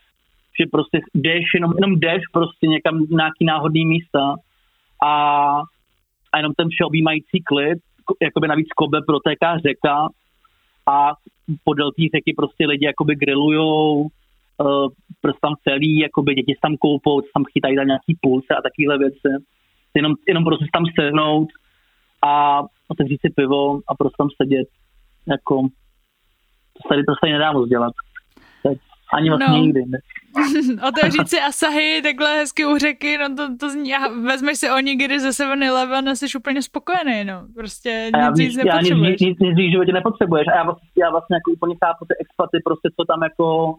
že 0.60 0.66
prostě 0.72 1.00
jdeš, 1.14 1.44
jenom, 1.54 1.72
jenom 1.76 2.00
jdeš 2.00 2.22
prostě 2.32 2.66
někam 2.66 3.06
nějaký 3.10 3.44
náhodný 3.44 3.86
místa 3.86 4.34
a, 5.04 5.12
a 6.32 6.36
jenom 6.36 6.52
ten 6.56 6.68
všeobjímající 6.68 7.42
klid, 7.46 7.78
jakoby 8.22 8.48
navíc 8.48 8.68
Kobe 8.76 9.00
protéká 9.06 9.58
řeka 9.58 10.08
a 10.86 11.12
podél 11.64 11.90
té 11.92 12.02
řeky 12.16 12.32
prostě 12.36 12.66
lidi 12.66 12.86
jakoby 12.86 13.14
grillujou, 13.16 14.08
prostě 15.20 15.38
tam 15.42 15.54
celý, 15.68 15.98
jakoby 15.98 16.34
děti 16.34 16.54
tam 16.62 16.76
koupou, 16.76 17.20
tam 17.20 17.44
chytají 17.52 17.76
tam 17.76 17.86
nějaký 17.86 18.18
pulse 18.20 18.52
a 18.54 18.62
takovéhle 18.62 18.98
věci. 18.98 19.28
Jenom, 19.94 20.12
jenom 20.28 20.44
prostě 20.44 20.66
tam 20.72 20.84
sehnout 21.00 21.48
a 22.22 22.62
otevřít 22.88 23.20
si 23.20 23.30
pivo 23.36 23.80
a 23.88 23.94
prostě 23.94 24.18
tam 24.18 24.28
sedět. 24.42 24.68
Jako, 25.28 25.62
to 26.72 26.88
tady, 26.88 27.04
to 27.04 27.12
se 27.24 27.32
nedá 27.32 27.52
moc 27.52 27.68
dělat. 27.68 27.92
Ani 29.12 29.30
vlastně 29.30 29.48
no. 29.48 29.56
nikdy. 29.56 29.82
Otevřít 30.88 31.28
si 31.28 31.40
Asahi 31.40 32.02
takhle 32.02 32.38
hezky 32.38 32.66
u 32.66 32.78
řeky, 32.78 33.18
no 33.18 33.36
to, 33.36 33.56
to 33.56 33.70
zní, 33.70 33.94
a 33.94 34.08
vezmeš 34.08 34.58
si 34.58 34.70
onigiri 34.70 35.20
ze 35.20 35.28
7-Eleven 35.28 36.08
a 36.10 36.14
jsi 36.14 36.26
úplně 36.38 36.62
spokojený, 36.62 37.24
no. 37.24 37.46
Prostě 37.54 38.10
a 38.14 38.30
nic, 38.30 38.38
nic 38.38 38.56
nepotřebuješ. 38.56 39.20
Nic, 39.20 39.20
nic, 39.20 39.38
nic, 39.38 39.56
nic 39.56 39.68
v 39.68 39.72
životě 39.72 39.92
nepotřebuješ. 39.92 40.46
A 40.48 40.56
já 40.56 40.64
vlastně, 40.64 40.88
já 40.96 41.10
vlastně 41.10 41.36
jako 41.36 41.50
úplně 41.50 41.74
chápu 41.84 42.04
ty 42.04 42.14
expaty, 42.20 42.58
prostě 42.64 42.88
co 42.96 43.04
tam 43.04 43.22
jako 43.22 43.74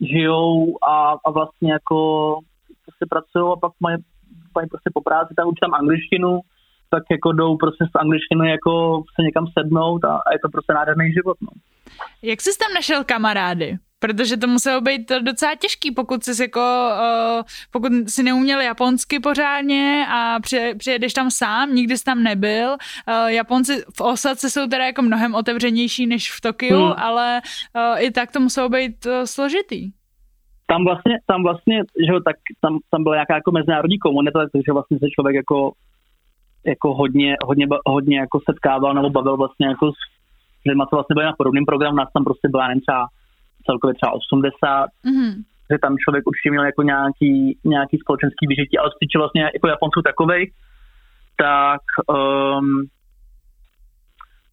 žijou 0.00 0.78
a, 0.88 1.14
a 1.24 1.30
vlastně 1.30 1.72
jako 1.72 1.98
prostě 2.86 3.04
pracují 3.10 3.52
a 3.52 3.56
pak 3.56 3.72
mají, 3.80 3.96
mají 4.54 4.68
prostě 4.68 4.90
po 4.94 5.00
práci 5.00 5.34
tam 5.34 5.48
učí 5.48 5.60
tam 5.60 5.74
angličtinu, 5.74 6.40
tak 6.90 7.02
jako 7.10 7.32
jdou 7.32 7.56
prostě 7.56 7.84
z 7.84 7.94
angličtiny 7.94 8.50
jako 8.50 9.02
se 9.14 9.22
někam 9.22 9.46
sednout 9.58 10.04
a, 10.04 10.14
a 10.26 10.32
je 10.32 10.38
to 10.38 10.48
prostě 10.48 10.72
nádherný 10.72 11.12
život. 11.12 11.36
No. 11.40 11.48
Jak 12.22 12.40
jsi 12.40 12.58
tam 12.58 12.74
našel 12.74 13.04
kamarády? 13.04 13.78
Protože 14.02 14.36
to 14.36 14.46
muselo 14.46 14.80
být 14.80 15.12
docela 15.22 15.54
těžký, 15.54 15.90
pokud 15.90 16.24
jsi 16.24 16.42
jako, 16.42 16.60
uh, 16.60 17.42
pokud 17.70 17.92
si 18.06 18.22
neuměl 18.22 18.60
japonsky 18.60 19.20
pořádně 19.20 20.06
a 20.10 20.40
při, 20.40 20.74
přijedeš 20.78 21.12
tam 21.12 21.30
sám, 21.30 21.74
nikdy 21.74 21.98
jsi 21.98 22.04
tam 22.04 22.22
nebyl. 22.22 22.68
Uh, 22.70 23.26
Japonci 23.26 23.72
v 23.96 24.00
Osace 24.00 24.50
jsou 24.50 24.66
teda 24.66 24.86
jako 24.86 25.02
mnohem 25.02 25.34
otevřenější 25.34 26.06
než 26.06 26.32
v 26.32 26.40
Tokiu, 26.40 26.84
hmm. 26.84 26.94
ale 26.96 27.40
uh, 27.76 28.02
i 28.04 28.10
tak 28.10 28.32
to 28.32 28.40
muselo 28.40 28.68
být 28.68 29.06
uh, 29.06 29.12
složitý. 29.24 29.90
Tam 30.66 30.84
vlastně, 30.84 31.18
tam 31.26 31.42
vlastně, 31.42 31.76
že 32.06 32.12
tak 32.24 32.36
tam, 32.60 32.78
tam 32.90 33.02
byla 33.02 33.14
nějaká 33.14 33.34
jako 33.34 33.52
mezinárodní 33.52 33.98
komunita, 33.98 34.38
takže 34.52 34.72
vlastně 34.72 34.98
se 34.98 35.06
člověk 35.14 35.36
jako 35.36 35.72
jako 36.66 36.94
hodně, 36.94 37.36
hodně, 37.44 37.66
hodně 37.86 38.18
jako 38.18 38.38
setkával 38.50 38.94
nebo 38.94 39.10
bavil 39.10 39.36
vlastně 39.36 39.66
jako 39.66 39.92
s 39.92 40.64
lidmi, 40.66 40.82
co 40.90 40.96
vlastně 40.96 41.14
byli 41.14 41.26
na 41.26 41.38
podobným 41.38 41.66
programu, 41.66 41.96
nás 41.96 42.08
tam 42.14 42.24
prostě 42.24 42.48
byla 42.48 42.68
třeba 42.86 43.06
celkově 43.66 43.94
třeba 43.94 44.12
80, 44.12 44.86
mm-hmm. 45.04 45.32
že 45.70 45.76
tam 45.78 45.96
člověk 46.04 46.24
určitě 46.26 46.50
měl 46.50 46.64
jako 46.64 46.82
nějaký, 46.82 47.58
nějaký 47.64 47.96
společenský 47.98 48.44
vyžití, 48.46 48.78
ale 48.78 48.90
co 48.90 49.18
vlastně 49.18 49.42
jako 49.54 49.68
Japonců 49.68 50.02
takovej, 50.02 50.42
tak 51.36 51.82
um, 52.08 52.86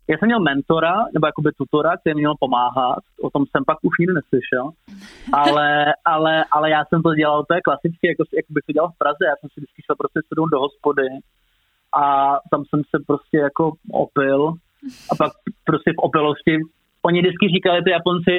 já 0.09 0.17
jsem 0.17 0.27
měl 0.27 0.39
mentora, 0.39 0.95
nebo 1.13 1.25
jakoby 1.27 1.49
tutora, 1.51 1.97
který 1.97 2.15
měl 2.19 2.33
pomáhat, 2.39 3.03
o 3.21 3.29
tom 3.29 3.43
jsem 3.45 3.63
pak 3.65 3.77
už 3.81 3.95
nikdy 3.99 4.13
neslyšel, 4.13 4.65
ale, 5.43 5.67
ale, 6.05 6.33
ale 6.51 6.69
já 6.69 6.81
jsem 6.85 7.01
to 7.01 7.15
dělal, 7.15 7.45
to 7.45 7.53
je 7.53 7.61
klasicky, 7.61 8.07
jako, 8.07 8.23
jako 8.39 8.53
bych 8.55 8.65
to 8.65 8.73
dělal 8.73 8.89
v 8.91 8.97
Praze, 8.97 9.23
já 9.31 9.35
jsem 9.35 9.49
si 9.49 9.57
vždycky 9.57 9.79
šel 9.85 9.95
prostě 10.01 10.19
sednout 10.27 10.49
do 10.53 10.59
hospody 10.59 11.07
a 12.01 12.03
tam 12.51 12.61
jsem 12.65 12.81
se 12.91 12.97
prostě 13.07 13.37
jako 13.37 13.63
opil 14.05 14.39
a 15.11 15.13
pak 15.21 15.31
prostě 15.69 15.89
v 15.91 16.03
opilosti, 16.07 16.53
oni 17.01 17.19
vždycky 17.21 17.45
říkali 17.55 17.83
ty 17.83 17.91
Japonci, 17.91 18.35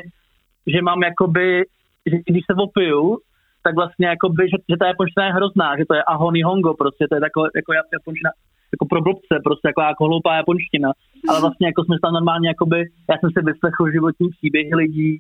že 0.66 0.82
mám 0.82 1.02
jakoby, 1.02 1.64
že 2.06 2.16
když 2.26 2.44
se 2.46 2.54
opiju, 2.62 3.18
tak 3.62 3.74
vlastně 3.74 4.06
jakoby, 4.06 4.42
že, 4.52 4.56
že 4.70 4.76
ta 4.76 4.86
japonština 4.86 5.26
je 5.26 5.32
hrozná, 5.32 5.76
že 5.78 5.84
to 5.88 5.94
je 5.94 6.02
ahony 6.02 6.42
hongo, 6.42 6.74
prostě 6.74 7.06
to 7.08 7.14
je 7.14 7.20
takové 7.20 7.48
jako 7.56 7.72
japonština, 7.72 8.30
jako 8.74 8.84
pro 8.90 9.00
blbce, 9.00 9.34
prostě 9.44 9.68
jako, 9.68 9.80
jako 9.80 10.04
hloupá 10.04 10.34
japonština. 10.34 10.90
Ale 11.28 11.40
vlastně 11.40 11.66
jako 11.66 11.84
jsme 11.84 11.96
tam 12.02 12.12
normálně, 12.12 12.48
jakoby, 12.48 12.78
já 13.10 13.18
jsem 13.18 13.30
si 13.30 13.40
vyslechl 13.44 13.92
životní 13.92 14.28
příběhy 14.28 14.74
lidí, 14.74 15.18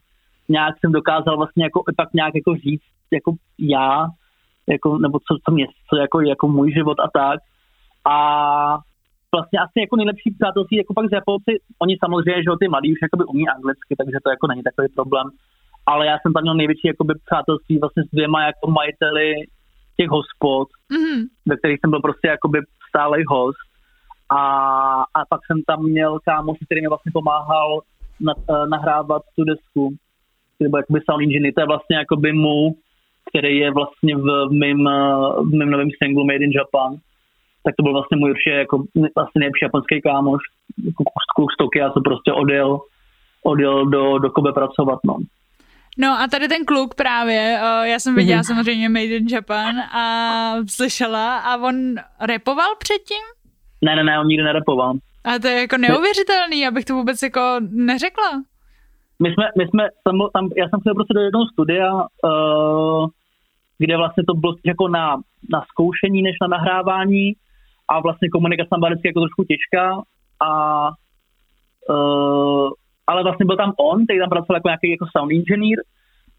nějak 0.48 0.74
jsem 0.78 0.92
dokázal 0.92 1.36
vlastně 1.36 1.64
jako, 1.64 1.82
pak 1.96 2.08
nějak 2.14 2.34
jako 2.34 2.54
říct, 2.54 2.90
jako 3.10 3.32
já, 3.58 4.06
jako, 4.66 4.98
nebo 4.98 5.18
co, 5.18 5.32
co 5.44 5.52
mě, 5.52 5.66
co 5.88 5.96
jako, 5.96 6.20
jako 6.20 6.48
můj 6.48 6.72
život 6.72 7.00
a 7.00 7.08
tak. 7.14 7.40
A 8.04 8.78
vlastně 9.34 9.58
asi 9.58 9.78
jako 9.80 9.96
nejlepší 9.96 10.30
přátelství 10.38 10.76
jako 10.76 10.94
pak 10.94 11.06
z 11.08 11.16
Japonci, 11.18 11.52
oni 11.82 11.94
samozřejmě, 12.04 12.42
že 12.42 12.50
ty 12.60 12.68
mladí 12.68 12.92
už 12.92 13.02
jakoby 13.02 13.24
umí 13.24 13.44
anglicky, 13.48 13.92
takže 13.98 14.18
to 14.24 14.30
jako 14.30 14.46
není 14.46 14.62
takový 14.62 14.88
problém. 14.98 15.26
Ale 15.86 16.06
já 16.06 16.16
jsem 16.18 16.32
tam 16.32 16.42
měl 16.42 16.54
největší 16.54 16.86
jakoby 16.88 17.14
přátelství 17.26 17.78
vlastně 17.78 18.02
s 18.04 18.10
dvěma 18.14 18.40
jako 18.50 18.64
majiteli 18.70 19.28
těch 19.98 20.10
hospod, 20.16 20.68
mm-hmm. 20.92 21.20
ve 21.50 21.56
kterých 21.56 21.78
jsem 21.80 21.90
byl 21.90 22.00
prostě 22.00 22.28
jakoby 22.28 22.58
stálej 22.88 23.24
host. 23.28 23.66
A, 24.40 24.42
a 25.18 25.20
pak 25.30 25.40
jsem 25.46 25.62
tam 25.66 25.82
měl 25.82 26.18
kámoš, 26.24 26.58
který 26.66 26.80
mi 26.80 26.88
vlastně 26.88 27.12
pomáhal 27.12 27.80
na, 28.20 28.32
uh, 28.36 28.68
nahrávat 28.68 29.22
tu 29.36 29.44
desku, 29.44 29.94
který 30.54 30.70
byl 30.70 30.78
jakoby 30.78 31.00
sound 31.00 31.22
engineer, 31.22 31.54
to 31.54 31.60
je 31.60 31.66
vlastně 31.66 31.96
jakoby 31.96 32.32
mu, 32.32 32.76
který 33.28 33.56
je 33.58 33.70
vlastně 33.70 34.16
v 34.16 34.26
uh, 34.26 34.48
v 34.48 35.52
mým 35.52 35.70
novém 35.70 35.88
singlu 36.02 36.24
Made 36.24 36.44
in 36.44 36.52
Japan. 36.52 36.92
Tak 37.64 37.74
to 37.76 37.82
byl 37.82 37.92
vlastně 37.92 38.16
můj 38.16 38.30
určitě 38.30 38.50
jako 38.50 38.76
vlastně 39.16 39.38
nejlepší 39.38 39.64
japonský 39.64 40.00
kámoš, 40.02 40.42
jako 40.84 41.04
kluk 41.36 41.52
z 41.52 41.56
Tokia, 41.56 41.90
co 41.90 42.00
prostě 42.00 42.32
odjel, 42.32 42.80
odjel 43.44 43.86
do, 43.86 44.18
do 44.18 44.30
Kobe 44.30 44.52
pracovat, 44.52 44.98
no. 45.04 45.16
No 45.98 46.08
a 46.08 46.26
tady 46.30 46.48
ten 46.48 46.64
kluk 46.64 46.94
právě, 46.94 47.60
uh, 47.62 47.86
já 47.86 47.98
jsem 47.98 48.14
viděla 48.14 48.40
mm-hmm. 48.40 48.54
samozřejmě 48.54 48.88
Made 48.88 49.16
in 49.16 49.26
Japan 49.26 49.78
a 49.80 50.04
slyšela 50.68 51.38
a 51.38 51.56
on 51.56 51.74
repoval 52.20 52.76
předtím? 52.78 53.24
Ne, 53.82 53.96
ne, 53.96 54.04
ne, 54.04 54.20
on 54.20 54.26
nikdy 54.26 54.44
nerepoval. 54.44 54.94
A 55.24 55.38
to 55.38 55.48
je 55.48 55.60
jako 55.60 55.76
neuvěřitelný, 55.76 56.66
abych 56.66 56.84
to 56.84 56.94
vůbec 56.94 57.22
jako 57.22 57.40
neřekla. 57.70 58.42
My 59.22 59.32
jsme, 59.32 59.44
my 59.58 59.68
jsme 59.68 59.88
tam, 60.04 60.14
tam, 60.32 60.48
já 60.56 60.68
jsem 60.68 60.80
chtěl 60.80 60.94
prostě 60.94 61.14
do 61.14 61.20
jednoho 61.20 61.46
studia, 61.52 61.92
uh, 61.94 63.06
kde 63.78 63.96
vlastně 63.96 64.22
to 64.28 64.34
bylo 64.34 64.54
jako 64.64 64.88
na, 64.88 65.16
na 65.52 65.62
zkoušení 65.68 66.22
než 66.22 66.36
na 66.42 66.48
nahrávání 66.48 67.32
a 67.90 68.00
vlastně 68.00 68.28
komunikace 68.28 68.68
tam 68.70 68.80
byla 68.80 68.90
vždycky 68.90 69.08
jako 69.08 69.20
trošku 69.20 69.44
těžká 69.44 69.86
a 70.40 70.50
uh, 71.88 72.70
ale 73.06 73.22
vlastně 73.22 73.46
byl 73.46 73.56
tam 73.56 73.72
on, 73.78 74.04
který 74.04 74.18
tam 74.18 74.28
pracoval 74.28 74.56
jako 74.56 74.68
nějaký 74.68 74.90
jako 74.90 75.06
sound 75.16 75.32
engineer 75.32 75.78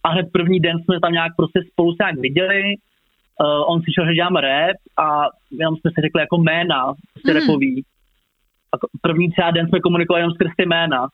a 0.03 0.09
hned 0.09 0.25
první 0.33 0.59
den 0.59 0.77
jsme 0.79 0.99
tam 0.99 1.11
nějak 1.11 1.31
prostě 1.37 1.59
spolu 1.71 1.91
se 1.91 2.03
nějak 2.03 2.17
viděli, 2.19 2.63
uh, 2.63 3.71
on 3.71 3.81
slyšel, 3.81 4.05
že 4.05 4.13
dělám 4.13 4.35
rap 4.35 4.77
a 5.05 5.05
jenom 5.61 5.75
jsme 5.75 5.91
si 5.91 6.01
řekli 6.01 6.21
jako 6.21 6.37
jména, 6.37 6.79
prostě 7.13 7.31
mm. 7.33 7.39
rapový. 7.39 7.83
A 8.73 8.75
první 9.01 9.31
třeba 9.31 9.51
den 9.51 9.67
jsme 9.67 9.79
komunikovali 9.79 10.21
jenom 10.21 10.33
skrz 10.33 10.51
ty 10.57 10.65
jména. 10.65 11.07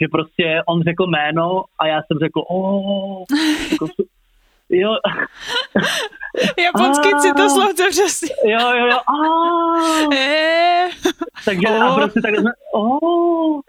Že 0.00 0.06
prostě 0.12 0.62
on 0.66 0.82
řekl 0.82 1.06
jméno 1.06 1.64
a 1.80 1.86
já 1.86 1.98
jsem 2.02 2.18
řekl, 2.18 2.40
oh, 2.48 3.24
jako, 3.72 3.86
jo. 4.70 4.90
Japonský 6.64 7.08
citoslovce 7.18 7.84
přesně. 7.90 8.52
Jo, 8.52 8.70
jo, 8.78 8.86
jo. 8.86 8.98
Eh. 10.16 10.88
Takže 11.44 11.68
a 11.68 11.94
prostě 11.94 12.20
tak 12.20 12.34
jsme, 12.36 12.50
oh, 12.72 13.60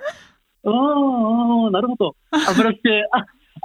oh, 0.63 1.71
to. 1.99 2.10
A 2.49 2.53
prostě, 2.53 3.01
a, 3.15 3.17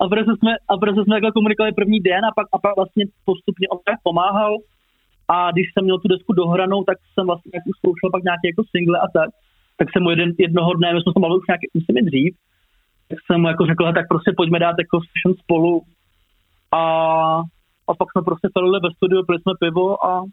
a 0.04 0.08
prostě 0.08 0.32
jsme, 0.38 0.52
a 0.68 0.76
prostě 0.76 1.00
jsme 1.04 1.16
jako 1.16 1.32
komunikovali 1.32 1.72
první 1.72 2.00
den 2.00 2.24
a 2.24 2.32
pak, 2.36 2.46
a 2.52 2.58
pak 2.58 2.76
vlastně 2.76 3.04
postupně 3.24 3.68
on 3.68 3.78
tak 3.84 3.98
pomáhal 4.02 4.56
a 5.28 5.50
když 5.50 5.66
jsem 5.72 5.84
měl 5.84 5.98
tu 5.98 6.08
desku 6.08 6.32
dohranou, 6.32 6.84
tak 6.84 6.98
jsem 7.12 7.26
vlastně 7.26 7.50
jako 7.54 7.70
zkoušel 7.78 8.10
pak 8.10 8.22
nějaké 8.24 8.46
jako 8.52 8.62
single 8.70 8.98
a 8.98 9.06
tak, 9.18 9.30
tak 9.78 9.88
jsem 9.90 10.02
mu 10.02 10.10
jeden, 10.10 10.30
jednoho 10.38 10.74
dne, 10.74 10.94
my 10.94 11.00
jsme 11.00 11.12
to 11.12 11.20
mluvili 11.20 11.40
už 11.40 11.48
nějaký, 11.48 11.66
myslím 11.74 12.04
dřív, 12.06 12.32
tak 13.08 13.18
jsem 13.24 13.40
mu 13.40 13.48
jako 13.48 13.66
řekl, 13.66 13.92
tak 13.92 14.08
prostě 14.08 14.30
pojďme 14.36 14.58
dát 14.58 14.76
jako 14.78 14.96
session 15.08 15.34
spolu 15.42 15.82
a, 16.72 16.82
a 17.88 17.94
pak 17.98 18.08
jsme 18.12 18.22
prostě 18.22 18.48
celili 18.56 18.80
ve 18.82 18.90
studiu, 18.96 19.24
pili 19.26 19.38
jsme 19.40 19.52
pivo 19.60 20.04
a, 20.06 20.24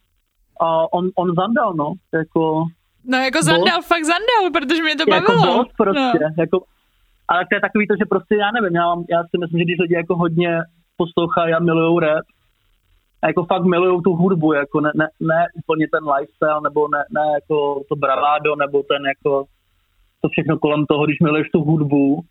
a 0.62 0.94
on, 0.94 1.10
on 1.16 1.36
zandal, 1.36 1.74
no, 1.74 1.94
jako 2.14 2.66
No 3.06 3.18
jako 3.18 3.44
zandal, 3.44 3.82
fakt 3.82 4.06
zandal, 4.14 4.44
protože 4.54 4.84
mě 4.84 4.96
to 4.96 5.04
jako 5.08 5.32
bavilo. 5.32 5.48
Jako 5.48 5.58
boss 5.58 5.74
prostě, 5.78 6.20
no. 6.22 6.30
jako, 6.38 6.58
ale 7.28 7.46
to 7.46 7.56
je 7.56 7.62
takový 7.62 7.88
to, 7.88 7.96
že 8.00 8.06
prostě 8.06 8.36
já 8.36 8.52
nevím, 8.52 8.76
já, 8.76 8.86
mám, 8.86 9.04
já 9.10 9.24
si 9.24 9.38
myslím, 9.40 9.60
že 9.60 9.66
když 9.66 9.80
lidi 9.80 9.96
jako 9.96 10.16
hodně 10.16 10.52
poslouchají 10.98 11.54
a 11.54 11.60
milujou 11.60 12.00
rap, 12.00 12.26
a 13.22 13.28
jako 13.28 13.46
fakt 13.46 13.66
milujou 13.66 14.02
tu 14.02 14.16
hudbu, 14.16 14.54
jako 14.54 14.82
ne, 14.82 14.92
ne, 14.96 15.08
ne 15.20 15.46
úplně 15.60 15.86
ten 15.94 16.04
lifestyle, 16.14 16.62
nebo 16.64 16.88
ne, 16.88 17.04
ne 17.16 17.26
jako 17.34 17.82
to 17.90 17.96
bravado, 17.96 18.56
nebo 18.56 18.84
ten 18.84 19.02
jako 19.14 19.46
to 20.22 20.30
všechno 20.30 20.60
kolem 20.60 20.86
toho, 20.86 21.06
když 21.06 21.20
miluješ 21.24 21.48
tu 21.50 21.60
hudbu 21.62 22.22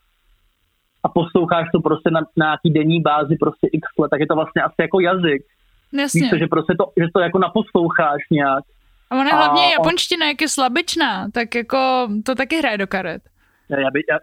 a 1.05 1.09
posloucháš 1.09 1.67
to 1.75 1.81
prostě 1.81 2.11
na, 2.11 2.21
na 2.21 2.47
nějaký 2.47 2.71
denní 2.71 3.01
bázi 3.01 3.37
prostě 3.41 3.67
x 3.73 3.87
let, 3.99 4.09
tak 4.11 4.21
je 4.21 4.27
to 4.27 4.35
vlastně 4.35 4.63
asi 4.63 4.75
jako 4.81 5.01
jazyk. 5.01 5.43
Jasně. 5.93 6.21
Víš 6.21 6.31
to, 6.31 6.39
že 6.39 6.47
prostě 6.47 6.75
to, 6.79 6.85
že 7.01 7.07
to 7.15 7.21
jako 7.21 7.39
naposloucháš 7.39 8.21
nějak. 8.31 8.65
A 9.11 9.17
ona 9.21 9.31
hlavně 9.31 9.63
a 9.63 9.71
japonština, 9.79 10.27
jak 10.27 10.41
je 10.41 10.49
slabičná, 10.49 11.29
tak 11.35 11.55
jako 11.55 12.09
to 12.27 12.35
taky 12.35 12.57
hraje 12.59 12.79
do 12.79 12.87
karet. 12.87 13.23
Já 13.69 13.91
by, 13.91 14.01
já, 14.11 14.19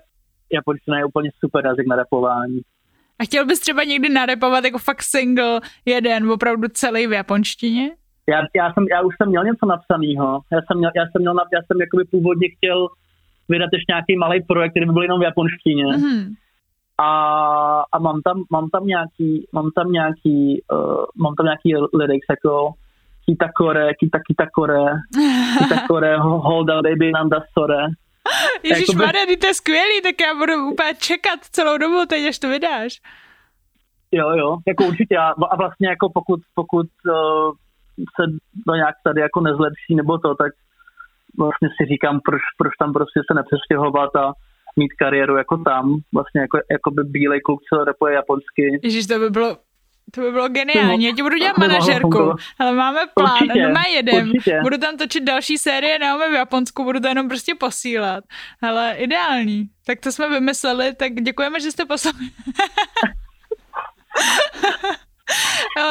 japonština 0.54 0.98
je 0.98 1.06
úplně 1.06 1.30
super 1.40 1.66
jazyk 1.66 1.88
na 1.88 1.96
repování. 1.96 2.62
A 3.20 3.24
chtěl 3.24 3.46
bys 3.46 3.60
třeba 3.60 3.84
někdy 3.84 4.10
narepovat 4.10 4.64
jako 4.66 4.78
fakt 4.78 5.04
single 5.04 5.60
jeden, 5.86 6.32
opravdu 6.32 6.68
celý 6.68 7.08
v 7.08 7.12
japonštině? 7.12 7.92
Já, 8.30 8.42
já, 8.56 8.74
jsem, 8.74 8.86
já 8.92 9.02
už 9.02 9.14
jsem 9.18 9.30
měl 9.30 9.44
něco 9.44 9.66
napsaného. 9.66 10.42
Já 10.52 10.60
jsem 10.62 10.78
měl, 10.78 10.92
já 10.96 11.06
jsem 11.12 11.22
měl, 11.22 11.34
já 11.54 11.62
jsem 11.66 11.82
jakoby 11.82 12.04
původně 12.12 12.48
chtěl 12.58 12.88
vydat 13.50 13.70
ještě 13.74 13.92
nějaký 13.92 14.16
malý 14.18 14.44
projekt, 14.44 14.72
který 14.72 14.86
by 14.86 14.92
byl 14.92 15.02
jenom 15.02 15.20
v 15.20 15.24
japonštině. 15.24 15.86
Mm-hmm. 15.86 16.34
A, 16.97 17.10
a 17.91 17.99
mám 17.99 18.21
tam, 18.21 18.43
mám 18.51 18.69
tam 18.69 18.86
nějaký, 18.86 19.47
mám 19.51 19.71
tam 19.75 19.91
nějaký, 19.91 20.63
uh, 20.71 21.05
mám 21.15 21.36
tam 21.36 21.45
nějaký 21.45 21.88
lyrics, 21.93 22.27
jako 22.29 22.71
Kitakore, 23.25 23.93
Kita 23.93 24.19
Kitakore, 24.27 24.86
Kitakore, 25.60 26.17
Hold 26.49 26.69
out 26.69 26.84
baby 26.84 27.12
Nanda 27.12 27.39
Sore. 27.53 27.86
Ježíš 28.63 28.88
Jakoby... 28.88 29.05
Maria, 29.05 29.38
to 29.41 29.47
je 29.47 29.53
skvělý, 29.53 30.01
tak 30.03 30.15
já 30.21 30.34
budu 30.34 30.53
úplně 30.71 30.93
čekat 30.99 31.39
celou 31.51 31.77
dobu 31.77 32.05
teď, 32.10 32.27
až 32.27 32.39
to 32.39 32.49
vydáš. 32.49 33.01
Jo, 34.12 34.29
jo, 34.29 34.58
jako 34.67 34.86
určitě. 34.86 35.17
A 35.17 35.55
vlastně 35.55 35.88
jako 35.89 36.10
pokud, 36.13 36.39
pokud 36.55 36.88
uh, 37.10 37.51
se 38.15 38.23
to 38.67 38.75
nějak 38.75 38.95
tady 39.03 39.21
jako 39.21 39.41
nezlepší 39.41 39.95
nebo 39.95 40.17
to, 40.17 40.36
tak 40.36 40.51
vlastně 41.38 41.69
si 41.69 41.86
říkám, 41.86 42.19
proč, 42.25 42.41
proč 42.58 42.73
tam 42.79 42.93
prostě 42.93 43.19
se 43.27 43.34
nepřestěhovat 43.36 44.15
a 44.15 44.34
mít 44.76 44.94
kariéru 44.94 45.38
jako 45.38 45.58
tam, 45.58 45.98
vlastně 46.14 46.42
jako, 46.42 46.58
jako 46.72 46.92
by 46.92 47.04
bílej 47.04 47.42
kluk, 47.42 47.60
co 47.70 47.84
repuje 47.84 48.14
japonsky. 48.14 48.80
Ježíš, 48.84 49.08
to 49.08 49.20
by 49.20 49.30
bylo 49.30 49.58
to 50.12 50.22
by 50.22 50.32
bylo 50.32 50.50
geniální, 50.50 51.06
já 51.06 51.16
ti 51.16 51.24
budu 51.24 51.38
dělat 51.38 51.58
manažerku, 51.58 52.34
ale 52.60 52.74
máme 52.74 53.00
plán, 53.14 53.44
určitě, 53.44 53.68
no 53.68 53.82
jedem, 53.94 54.30
určitě. 54.30 54.60
budu 54.64 54.78
tam 54.78 54.98
točit 54.98 55.24
další 55.24 55.58
série, 55.58 56.00
nemáme 56.00 56.30
v 56.30 56.34
Japonsku, 56.34 56.84
budu 56.84 57.00
to 57.00 57.08
jenom 57.08 57.28
prostě 57.28 57.56
posílat. 57.56 58.24
Ale 58.62 58.96
ideální, 58.98 59.70
tak 59.86 60.00
to 60.00 60.12
jsme 60.12 60.30
vymysleli, 60.30 60.96
tak 60.96 61.14
děkujeme, 61.14 61.60
že 61.60 61.72
jste 61.72 61.86
poslali. 61.86 62.18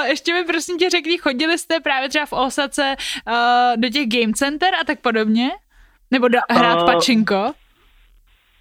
Ještě 0.09 0.35
mi 0.35 0.45
prosím 0.45 0.79
tě 0.79 0.91
řekni, 0.91 1.19
chodili 1.19 1.59
jste 1.59 1.81
právě 1.81 2.09
třeba 2.09 2.27
v 2.27 2.33
Osace 2.33 2.97
uh, 3.29 3.35
do 3.77 3.89
těch 3.89 4.09
game 4.09 4.33
center 4.33 4.75
a 4.81 4.85
tak 4.85 5.01
podobně? 5.01 5.51
Nebo 6.11 6.29
do, 6.29 6.39
hrát 6.51 6.81
uh, 6.81 6.87
pačinko? 6.87 7.53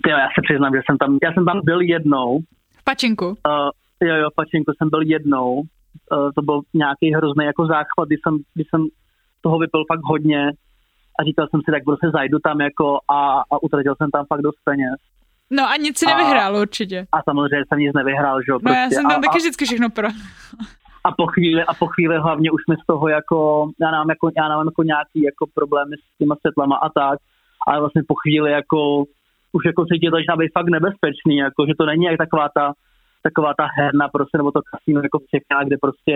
Jo, 0.08 0.18
já 0.18 0.28
se 0.36 0.42
přiznám, 0.44 0.74
že 0.76 0.82
jsem 0.86 0.98
tam, 0.98 1.18
já 1.24 1.34
jsem 1.34 1.46
tam 1.46 1.62
byl 1.63 1.82
jednou. 1.82 2.39
V 2.80 2.84
pačinku? 2.84 3.26
Uh, 3.28 3.70
Jo, 4.04 4.16
jo, 4.16 4.30
Pačenko 4.36 4.72
jsem 4.78 4.89
byl 4.89 5.02
jednou. 5.02 5.54
Uh, 5.56 6.32
to 6.36 6.42
byl 6.42 6.62
nějaký 6.74 7.13
hrozný 7.16 7.46
jako 7.46 7.66
záchvat, 7.66 8.08
kdy 8.08 8.18
jsem, 8.18 8.38
kdy 8.54 8.63
jsem 8.70 8.82
toho 9.42 9.60
vypil 9.60 9.84
fakt 9.92 10.04
hodně 10.04 10.52
a 11.20 11.24
říkal 11.24 11.48
jsem 11.48 11.60
si, 11.66 11.72
tak 11.72 11.84
prostě 11.84 12.08
zajdu 12.13 12.39
tam 12.39 12.62
jako 12.62 13.00
a, 13.12 13.20
a 13.52 13.63
utratil 13.63 13.96
jsem 13.96 14.12
tam 14.12 14.26
fakt 14.26 14.42
dost 14.42 14.60
peněz. 14.63 14.96
No 15.52 15.63
a 15.70 15.76
nic 15.78 15.98
si 16.00 16.06
nevyhrál 16.06 16.56
určitě. 16.56 17.06
A 17.12 17.18
samozřejmě 17.30 17.63
jsem 17.68 17.80
nic 17.80 17.94
nevyhrál, 17.94 18.42
že 18.42 18.52
jo. 18.52 18.60
Prostě. 18.60 18.70
No 18.70 18.76
já 18.76 18.86
prostě. 18.86 18.96
jsem 18.96 19.10
tam 19.10 19.20
a, 19.20 19.22
taky 19.22 19.38
vždycky 19.38 19.66
všechno 19.66 19.89
pro. 19.89 20.08
A 21.04 21.12
po 21.12 21.28
chvíli, 21.28 21.63
a 21.63 21.74
po 21.74 21.88
chvíli 21.88 22.18
hlavně 22.18 22.52
už 22.52 22.62
mi 22.70 22.76
z 22.84 22.86
toho 22.86 23.08
jako, 23.08 23.70
já 23.82 23.92
mám 23.92 24.10
jako, 24.10 24.30
já 24.38 24.50
mám 24.50 24.68
jako 24.68 24.84
nějaký 24.84 25.22
jako 25.22 25.46
problémy 25.54 25.96
s 25.98 26.18
těma 26.18 26.36
světlama 26.36 26.76
a 26.76 26.89
tak, 26.89 27.20
ale 27.68 27.80
vlastně 27.80 28.02
po 28.08 28.16
chvíli 28.16 28.52
jako 28.52 29.04
už 29.56 29.63
jako 29.66 29.86
cítit 29.86 30.10
to 30.10 30.16
začíná 30.18 30.36
být 30.36 30.58
fakt 30.58 30.70
nebezpečný, 30.78 31.36
jako, 31.38 31.66
že 31.68 31.74
to 31.80 31.86
není 31.86 32.06
jak 32.06 32.18
taková 32.18 32.48
ta, 32.58 32.74
taková 33.24 33.54
ta 33.58 33.66
herna 33.78 34.08
prostě, 34.08 34.38
nebo 34.38 34.52
to 34.52 34.62
kasíno 34.72 35.00
jako 35.04 35.20
v 35.20 35.30
Čechách, 35.34 35.66
kde 35.68 35.78
prostě 35.86 36.16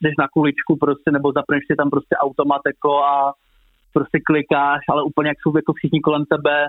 jdeš 0.00 0.14
na 0.18 0.28
kuličku 0.28 0.76
prostě, 0.76 1.10
nebo 1.10 1.32
zapneš 1.32 1.62
si 1.66 1.76
tam 1.76 1.90
prostě 1.90 2.14
automat 2.16 2.62
jako 2.66 3.04
a 3.04 3.32
prostě 3.92 4.18
klikáš, 4.26 4.80
ale 4.90 5.02
úplně 5.02 5.28
jak 5.28 5.38
jsou 5.40 5.56
jako 5.56 5.72
všichni 5.72 6.00
kolem 6.00 6.24
tebe 6.24 6.66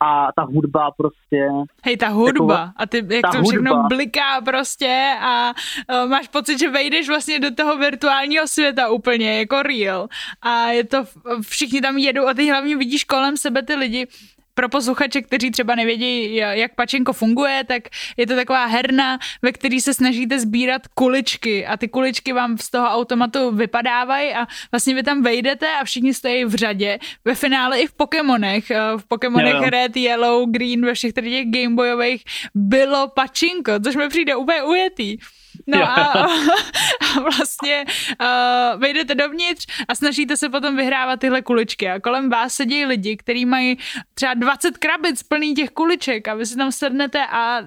a 0.00 0.28
ta 0.36 0.42
hudba 0.42 0.90
prostě. 0.96 1.48
Hej, 1.84 1.96
ta 1.96 2.08
hudba 2.08 2.60
jako, 2.60 2.72
a 2.76 2.86
ty, 2.86 2.96
jak 3.10 3.32
to 3.32 3.42
všechno 3.44 3.74
hudba. 3.74 3.88
bliká 3.88 4.40
prostě 4.44 5.12
a 5.20 5.52
uh, 5.92 6.10
máš 6.10 6.28
pocit, 6.28 6.58
že 6.58 6.70
vejdeš 6.70 7.08
vlastně 7.08 7.40
do 7.40 7.54
toho 7.54 7.78
virtuálního 7.78 8.48
světa 8.48 8.90
úplně 8.90 9.38
jako 9.38 9.62
real 9.62 10.08
a 10.42 10.66
je 10.66 10.84
to, 10.84 11.04
všichni 11.42 11.80
tam 11.80 11.98
jedou 11.98 12.26
a 12.26 12.34
ty 12.34 12.50
hlavně 12.50 12.76
vidíš 12.76 13.04
kolem 13.04 13.36
sebe 13.36 13.62
ty 13.62 13.74
lidi, 13.74 14.06
pro 14.54 14.68
posluchače, 14.68 15.22
kteří 15.22 15.50
třeba 15.50 15.74
nevědí, 15.74 16.34
jak 16.34 16.74
pačenko 16.74 17.12
funguje, 17.12 17.64
tak 17.64 17.82
je 18.16 18.26
to 18.26 18.34
taková 18.34 18.64
herna, 18.66 19.18
ve 19.42 19.52
které 19.52 19.80
se 19.80 19.94
snažíte 19.94 20.40
sbírat 20.40 20.88
kuličky 20.94 21.66
a 21.66 21.76
ty 21.76 21.88
kuličky 21.88 22.32
vám 22.32 22.58
z 22.58 22.70
toho 22.70 22.86
automatu 22.86 23.50
vypadávají 23.50 24.34
a 24.34 24.46
vlastně 24.72 24.94
vy 24.94 25.02
tam 25.02 25.22
vejdete 25.22 25.66
a 25.80 25.84
všichni 25.84 26.14
stojí 26.14 26.44
v 26.44 26.54
řadě. 26.54 26.98
Ve 27.24 27.34
finále 27.34 27.80
i 27.80 27.86
v 27.86 27.92
Pokémonech, 27.92 28.70
eh, 28.70 28.78
v 28.96 29.04
Pokémonech 29.08 29.54
yeah. 29.54 29.68
Red, 29.68 29.96
Yellow, 29.96 30.50
Green, 30.50 30.86
ve 30.86 30.94
všech 30.94 31.12
těch 31.12 31.50
Gameboyových 31.50 32.24
bylo 32.54 33.08
pačinko, 33.08 33.72
což 33.84 33.96
mi 33.96 34.08
přijde 34.08 34.36
úplně 34.36 34.62
ujetý. 34.62 35.16
No 35.66 35.82
a, 35.82 35.94
a 37.16 37.20
vlastně 37.20 37.84
uh, 38.20 38.80
vejdete 38.80 39.14
dovnitř 39.14 39.66
a 39.88 39.94
snažíte 39.94 40.36
se 40.36 40.48
potom 40.48 40.76
vyhrávat 40.76 41.20
tyhle 41.20 41.42
kuličky 41.42 41.88
a 41.88 42.00
kolem 42.00 42.30
vás 42.30 42.52
sedí 42.52 42.84
lidi, 42.84 43.16
kteří 43.16 43.46
mají 43.46 43.76
třeba 44.14 44.34
20 44.34 44.78
krabic 44.78 45.22
plný 45.22 45.54
těch 45.54 45.70
kuliček 45.70 46.28
a 46.28 46.34
vy 46.34 46.46
si 46.46 46.56
tam 46.56 46.72
sednete 46.72 47.26
a 47.32 47.58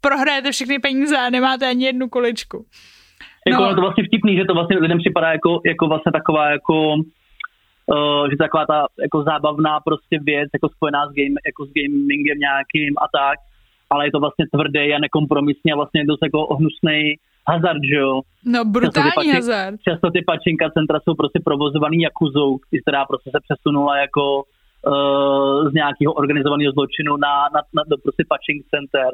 prohrajete 0.00 0.52
všechny 0.52 0.78
peníze 0.78 1.18
a 1.18 1.30
nemáte 1.30 1.68
ani 1.68 1.84
jednu 1.84 2.08
kuličku. 2.08 2.64
Jako 3.46 3.62
no. 3.62 3.74
to 3.74 3.80
vlastně 3.80 4.04
vtipný, 4.04 4.36
že 4.36 4.44
to 4.44 4.54
vlastně 4.54 4.78
lidem 4.78 4.98
připadá 4.98 5.32
jako, 5.32 5.60
jako 5.66 5.86
vlastně 5.86 6.12
taková 6.12 6.50
jako 6.50 6.96
Uh, 7.94 8.30
že 8.30 8.36
taková 8.36 8.66
ta 8.66 8.86
jako 9.02 9.22
zábavná 9.22 9.80
prostě 9.80 10.18
věc, 10.22 10.48
jako 10.54 10.68
spojená 10.68 11.06
s, 11.06 11.12
game, 11.18 11.36
jako 11.46 11.66
s 11.66 11.70
gamingem 11.74 12.38
nějakým 12.38 12.94
a 13.04 13.06
tak, 13.18 13.38
ale 13.90 14.06
je 14.06 14.12
to 14.12 14.20
vlastně 14.20 14.44
tvrdý 14.54 14.94
a 14.94 14.98
nekompromisní 14.98 15.72
a 15.72 15.76
vlastně 15.76 16.04
dost 16.04 16.22
jako 16.22 16.54
hnusný 16.54 17.14
hazard, 17.52 17.82
že 17.90 17.98
jo. 18.04 18.12
No, 18.54 18.60
brutální 18.64 19.10
často 19.10 19.34
hazard. 19.34 19.76
Často 19.88 20.06
ty 20.14 20.20
pačinka 20.30 20.66
centra 20.76 20.98
jsou 21.00 21.14
prostě 21.20 21.38
provozovaný 21.48 21.98
jakuzou, 22.08 22.48
která 22.82 23.00
prostě 23.10 23.28
se 23.34 23.40
přesunula 23.46 23.94
jako 24.04 24.24
uh, 24.36 25.58
z 25.70 25.72
nějakého 25.80 26.12
organizovaného 26.20 26.72
zločinu 26.72 27.12
na, 27.26 27.34
na, 27.54 27.60
na 27.76 27.82
do 27.90 27.96
prostě 28.04 28.22
pačink 28.32 28.58
center. 28.74 29.10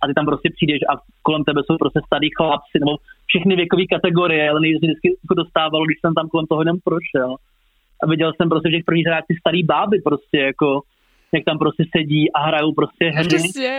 A 0.00 0.02
ty 0.06 0.12
tam 0.14 0.26
prostě 0.30 0.48
přijdeš 0.56 0.80
a 0.90 0.92
kolem 1.26 1.42
tebe 1.44 1.60
jsou 1.62 1.76
prostě 1.82 2.00
starý 2.06 2.28
chlapci, 2.38 2.76
nebo 2.82 2.92
všechny 3.30 3.52
věkové 3.56 3.84
kategorie, 3.94 4.42
ale 4.50 4.60
nejvíc 4.60 4.80
vždycky 4.82 5.08
jako 5.24 5.34
dostávalo, 5.42 5.84
když 5.84 5.98
jsem 6.00 6.14
tam 6.18 6.26
kolem 6.28 6.46
toho 6.46 6.62
jenom 6.62 6.78
prošel. 6.88 7.30
A 8.02 8.04
viděl 8.12 8.30
jsem 8.32 8.48
prostě 8.48 8.68
v 8.68 8.74
těch 8.74 8.86
prvních 8.88 9.06
řadách 9.08 9.28
ty 9.28 9.34
starý 9.42 9.60
báby 9.72 9.96
prostě 10.08 10.38
jako 10.50 10.68
jak 11.34 11.44
tam 11.44 11.58
prostě 11.58 11.84
sedí 11.96 12.32
a 12.32 12.40
hrajou 12.46 12.72
prostě 12.72 13.04
hry. 13.04 13.28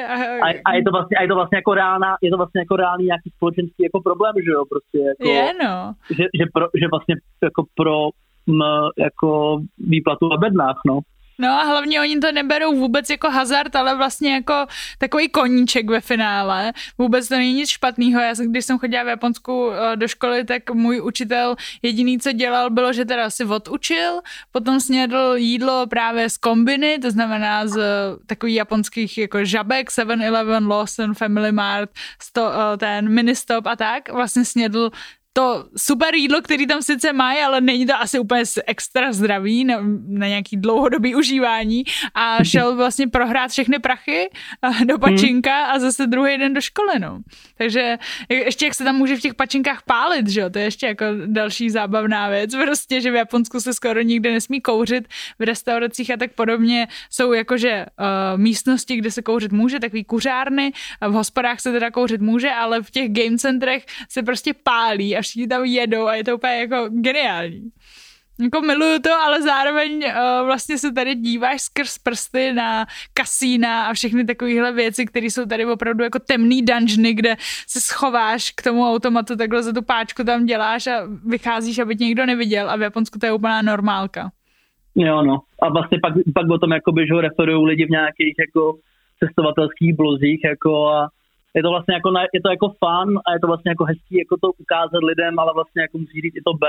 a, 0.08 0.14
a, 0.48 0.48
a, 0.66 0.74
je 0.76 0.84
to 0.84 0.92
vlastně, 0.92 1.18
a 1.18 1.22
je 1.22 1.28
to 1.28 1.36
vlastně 1.36 1.58
jako 1.58 1.74
reálná, 1.74 2.16
je 2.22 2.32
to 2.32 2.38
vlastně 2.38 2.62
jako 2.62 2.76
reálný 2.76 3.06
nějaký 3.06 3.30
společenský 3.36 3.84
jako 3.84 4.02
problém, 4.02 4.34
že 4.46 4.52
jo, 4.52 4.64
prostě 4.70 4.98
jako, 5.12 5.30
je, 5.30 5.54
no. 5.64 5.94
že, 6.10 6.24
že, 6.40 6.46
pro, 6.54 6.66
že 6.82 6.86
vlastně 6.92 7.16
jako 7.44 7.64
pro 7.76 8.10
m, 8.48 8.62
jako 8.98 9.60
výplatu 9.78 10.30
na 10.30 10.38
bednách, 10.38 10.80
no. 10.88 11.00
No 11.40 11.50
a 11.50 11.64
hlavně 11.64 12.02
oni 12.02 12.20
to 12.20 12.32
neberou 12.32 12.76
vůbec 12.76 13.10
jako 13.10 13.30
hazard, 13.30 13.76
ale 13.76 13.96
vlastně 13.96 14.34
jako 14.34 14.66
takový 14.98 15.30
koníček 15.30 15.90
ve 15.90 16.02
finále. 16.02 16.74
Vůbec 16.98 17.28
to 17.28 17.36
není 17.36 17.54
nic 17.54 17.70
špatného. 17.70 18.22
Já 18.22 18.34
když 18.34 18.66
jsem 18.66 18.80
chodila 18.80 19.04
v 19.04 19.08
Japonsku 19.08 19.72
eh, 19.72 19.96
do 19.96 20.08
školy, 20.08 20.46
tak 20.46 20.72
můj 20.72 21.02
učitel 21.02 21.56
jediný, 21.82 22.20
co 22.20 22.32
dělal, 22.32 22.70
bylo, 22.70 22.94
že 22.94 23.06
teda 23.06 23.30
si 23.30 23.46
odučil, 23.46 24.22
potom 24.52 24.80
snědl 24.80 25.34
jídlo 25.36 25.88
právě 25.88 26.30
z 26.30 26.38
kombiny, 26.38 27.00
to 27.00 27.12
znamená 27.12 27.68
z 27.68 27.80
takových 28.26 28.56
japonských 28.56 29.18
jako 29.18 29.46
žabek, 29.46 29.90
7-Eleven, 29.90 30.68
Lawson, 30.68 31.14
Family 31.14 31.52
Mart, 31.52 31.90
sto, 32.22 32.52
eh, 32.54 32.78
ten 32.78 33.10
ministop 33.10 33.68
a 33.68 33.76
tak. 33.76 34.12
Vlastně 34.12 34.46
snědl 34.46 34.92
to 35.40 35.66
super 35.78 36.16
jídlo, 36.16 36.42
který 36.42 36.68
tam 36.68 36.82
sice 36.82 37.14
mají, 37.14 37.40
ale 37.40 37.62
není 37.62 37.86
to 37.86 37.96
asi 37.96 38.20
úplně 38.20 38.44
extra 38.68 39.14
zdravý 39.14 39.66
na, 39.66 39.80
na 40.08 40.28
nějaký 40.28 40.58
dlouhodobý 40.58 41.16
užívání 41.16 41.84
a 42.14 42.44
šel 42.44 42.76
vlastně 42.76 43.08
prohrát 43.08 43.52
všechny 43.52 43.80
prachy 43.80 44.30
do 44.86 44.94
hmm. 44.94 45.00
pačinka 45.00 45.66
a 45.66 45.80
zase 45.80 46.08
druhý 46.08 46.38
den 46.38 46.54
do 46.54 46.62
školy, 46.62 47.00
no. 47.00 47.20
Takže 47.58 47.98
ještě 48.30 48.66
jak 48.66 48.76
se 48.76 48.84
tam 48.84 48.96
může 48.96 49.16
v 49.16 49.20
těch 49.20 49.34
pačinkách 49.34 49.82
pálit, 49.82 50.28
že 50.28 50.42
jo, 50.42 50.50
to 50.50 50.60
je 50.60 50.66
ještě 50.66 50.86
jako 50.88 51.06
další 51.26 51.70
zábavná 51.70 52.30
věc, 52.30 52.56
prostě, 52.56 53.02
že 53.02 53.12
v 53.12 53.16
Japonsku 53.16 53.60
se 53.60 53.74
skoro 53.74 54.02
nikdy 54.02 54.32
nesmí 54.32 54.62
kouřit, 54.62 55.08
v 55.40 55.44
restauracích 55.44 56.12
a 56.12 56.18
tak 56.18 56.34
podobně 56.34 56.88
jsou 57.10 57.34
jakože 57.34 57.86
uh, 57.86 58.40
místnosti, 58.40 58.96
kde 58.96 59.12
se 59.12 59.22
kouřit 59.22 59.52
může, 59.52 59.80
takový 59.80 60.04
kuřárny, 60.04 60.72
v 61.02 61.12
hospodách 61.12 61.60
se 61.60 61.72
teda 61.72 61.92
kouřit 61.92 62.22
může, 62.22 62.52
ale 62.52 62.84
v 62.84 62.92
těch 62.92 63.12
game 63.12 63.38
centrech 63.38 63.86
se 64.10 64.24
prostě 64.24 64.54
pálí 64.54 65.18
a 65.18 65.22
všichni 65.30 65.48
tam 65.48 65.66
jedou 65.66 66.08
a 66.08 66.16
je 66.16 66.24
to 66.24 66.36
úplně 66.36 66.54
jako 66.54 66.90
geniální. 66.90 67.70
Jako 68.42 68.62
miluju 68.62 69.00
to, 69.00 69.10
ale 69.14 69.42
zároveň 69.42 70.04
uh, 70.06 70.46
vlastně 70.46 70.78
se 70.78 70.94
tady 70.94 71.16
díváš 71.16 71.62
skrz 71.62 71.98
prsty 71.98 72.54
na 72.54 72.86
kasína 73.14 73.86
a 73.86 73.94
všechny 73.94 74.26
takovéhle 74.26 74.72
věci, 74.72 75.06
které 75.06 75.26
jsou 75.26 75.46
tady 75.46 75.66
opravdu 75.66 76.04
jako 76.04 76.20
temný 76.20 76.62
dungeony, 76.62 77.14
kde 77.14 77.36
se 77.68 77.82
schováš 77.82 78.52
k 78.52 78.62
tomu 78.62 78.90
automatu, 78.90 79.36
takhle 79.36 79.64
za 79.64 79.74
tu 79.74 79.82
páčku 79.82 80.24
tam 80.24 80.46
děláš 80.46 80.88
a 80.88 81.08
vycházíš, 81.26 81.80
aby 81.80 81.96
tě 81.96 82.04
nikdo 82.04 82.26
neviděl 82.26 82.70
a 82.70 82.76
v 82.76 82.82
Japonsku 82.82 83.20
to 83.20 83.26
je 83.26 83.32
úplná 83.32 83.62
normálka. 83.62 84.30
Jo, 84.96 85.22
no. 85.22 85.40
A 85.62 85.70
vlastně 85.70 85.98
pak, 86.02 86.14
pak 86.34 86.50
o 86.50 86.58
tom 86.58 86.72
jakoby, 86.72 87.08
že 87.08 87.14
ho 87.14 87.22
referují 87.22 87.66
lidi 87.66 87.86
v 87.86 87.90
nějakých 87.90 88.36
jako 88.40 88.78
cestovatelských 89.24 89.96
blozích 89.96 90.42
jako 90.44 90.88
a 90.88 91.10
je 91.56 91.62
to 91.64 91.70
vlastně 91.70 91.94
jako, 91.94 92.10
je 92.34 92.42
to 92.42 92.50
jako 92.50 92.68
fun 92.82 93.10
a 93.26 93.34
je 93.34 93.40
to 93.40 93.48
vlastně 93.48 93.72
jako 93.72 93.84
hezký 93.84 94.16
jako 94.24 94.36
to 94.42 94.48
ukázat 94.64 95.04
lidem, 95.04 95.40
ale 95.40 95.52
vlastně 95.54 95.82
jako 95.82 95.98
musí 95.98 96.22
říct 96.22 96.36
i 96.36 96.42
to 96.42 96.54
B. 96.54 96.66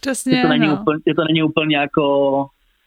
Přesně, 0.00 0.36
že 0.36 0.42
to 0.42 0.48
není, 0.48 0.66
no. 0.66 0.80
úplně, 0.80 0.98
to 1.16 1.24
není 1.24 1.42
úplně 1.42 1.76
jako 1.76 2.04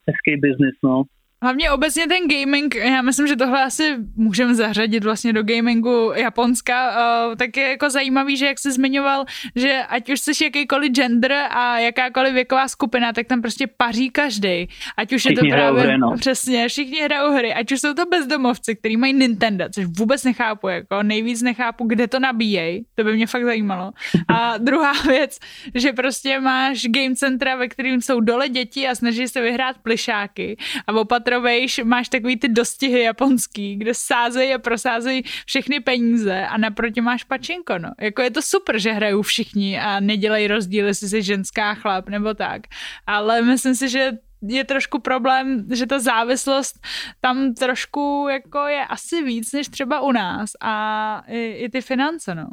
hezký 0.07 0.41
business, 0.41 0.75
no. 0.83 1.03
Hlavně 1.41 1.71
obecně 1.71 2.07
ten 2.07 2.27
gaming, 2.27 2.75
já 2.75 3.01
myslím, 3.01 3.27
že 3.27 3.35
tohle 3.35 3.63
asi 3.63 3.95
můžeme 4.15 4.55
zařadit 4.55 5.03
vlastně 5.03 5.33
do 5.33 5.43
gamingu 5.43 6.11
Japonska, 6.15 6.89
uh, 6.89 7.35
tak 7.35 7.57
je 7.57 7.69
jako 7.69 7.89
zajímavý, 7.89 8.37
že 8.37 8.45
jak 8.45 8.59
jsi 8.59 8.71
zmiňoval, 8.71 9.25
že 9.55 9.83
ať 9.89 10.09
už 10.09 10.19
jsi 10.19 10.43
jakýkoliv 10.43 10.91
gender 10.91 11.33
a 11.33 11.79
jakákoliv 11.79 12.33
věková 12.33 12.67
skupina, 12.67 13.13
tak 13.13 13.27
tam 13.27 13.41
prostě 13.41 13.67
paří 13.67 14.09
každý. 14.09 14.67
Ať 14.97 15.13
už 15.13 15.21
všichni 15.21 15.47
je 15.47 15.53
to 15.53 15.57
právě 15.57 15.83
hry, 15.83 15.97
no. 15.97 16.15
přesně, 16.17 16.67
všichni 16.67 17.01
hrajou 17.01 17.33
hry, 17.33 17.53
ať 17.53 17.71
už 17.71 17.81
jsou 17.81 17.93
to 17.93 18.05
bezdomovci, 18.05 18.75
kteří 18.75 18.97
mají 18.97 19.13
Nintendo, 19.13 19.65
což 19.73 19.85
vůbec 19.85 20.23
nechápu, 20.23 20.67
jako 20.67 21.03
nejvíc 21.03 21.41
nechápu, 21.41 21.87
kde 21.87 22.07
to 22.07 22.19
nabíjej, 22.19 22.85
to 22.95 23.03
by 23.03 23.13
mě 23.13 23.27
fakt 23.27 23.43
zajímalo. 23.43 23.91
A 24.27 24.57
druhá 24.57 24.93
věc, 25.07 25.39
že 25.75 25.93
prostě 25.93 26.39
máš 26.39 26.85
game 26.89 27.15
centra, 27.15 27.55
ve 27.55 27.67
kterým 27.67 28.01
jsou 28.01 28.19
dole 28.19 28.49
děti 28.49 28.87
a 28.87 28.95
snaží 28.95 29.27
se 29.27 29.41
vyhrát 29.41 29.77
plišáky 29.77 30.57
a 30.87 30.93
opat 30.93 31.26
Petrovejš 31.27 31.81
máš 31.83 32.09
takový 32.09 32.37
ty 32.39 32.47
dostihy 32.47 33.01
japonský, 33.01 33.75
kde 33.75 33.93
sázejí 33.93 34.53
a 34.53 34.57
prosázejí 34.57 35.23
všechny 35.45 35.79
peníze 35.79 36.47
a 36.47 36.57
naproti 36.57 37.01
máš 37.01 37.23
pačinko, 37.23 37.77
no. 37.77 37.89
Jako 38.01 38.21
je 38.21 38.31
to 38.31 38.41
super, 38.41 38.79
že 38.79 38.91
hrajou 38.91 39.21
všichni 39.21 39.79
a 39.79 39.99
nedělají 39.99 40.47
rozdíly, 40.47 40.87
jestli 40.87 41.07
jsi 41.07 41.21
ženská 41.21 41.73
chlap 41.73 42.09
nebo 42.09 42.33
tak. 42.33 42.61
Ale 43.07 43.41
myslím 43.41 43.75
si, 43.75 43.89
že 43.89 44.11
je 44.41 44.63
trošku 44.63 44.99
problém, 44.99 45.67
že 45.73 45.85
ta 45.85 45.99
závislost 45.99 46.79
tam 47.21 47.53
trošku 47.53 48.27
jako 48.31 48.59
je 48.59 48.85
asi 48.85 49.23
víc 49.23 49.53
než 49.53 49.67
třeba 49.67 50.01
u 50.01 50.11
nás 50.11 50.51
a 50.61 51.23
i, 51.27 51.51
i 51.51 51.69
ty 51.69 51.81
finance, 51.81 52.35
no. 52.35 52.47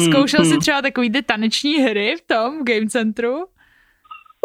Zkoušel 0.00 0.40
mm, 0.40 0.46
jsi 0.46 0.54
mm. 0.54 0.60
třeba 0.60 0.82
takový 0.82 1.10
ty 1.10 1.22
taneční 1.22 1.74
hry 1.74 2.14
v 2.18 2.26
tom 2.26 2.58
v 2.58 2.64
Game 2.64 2.88
Centru? 2.88 3.34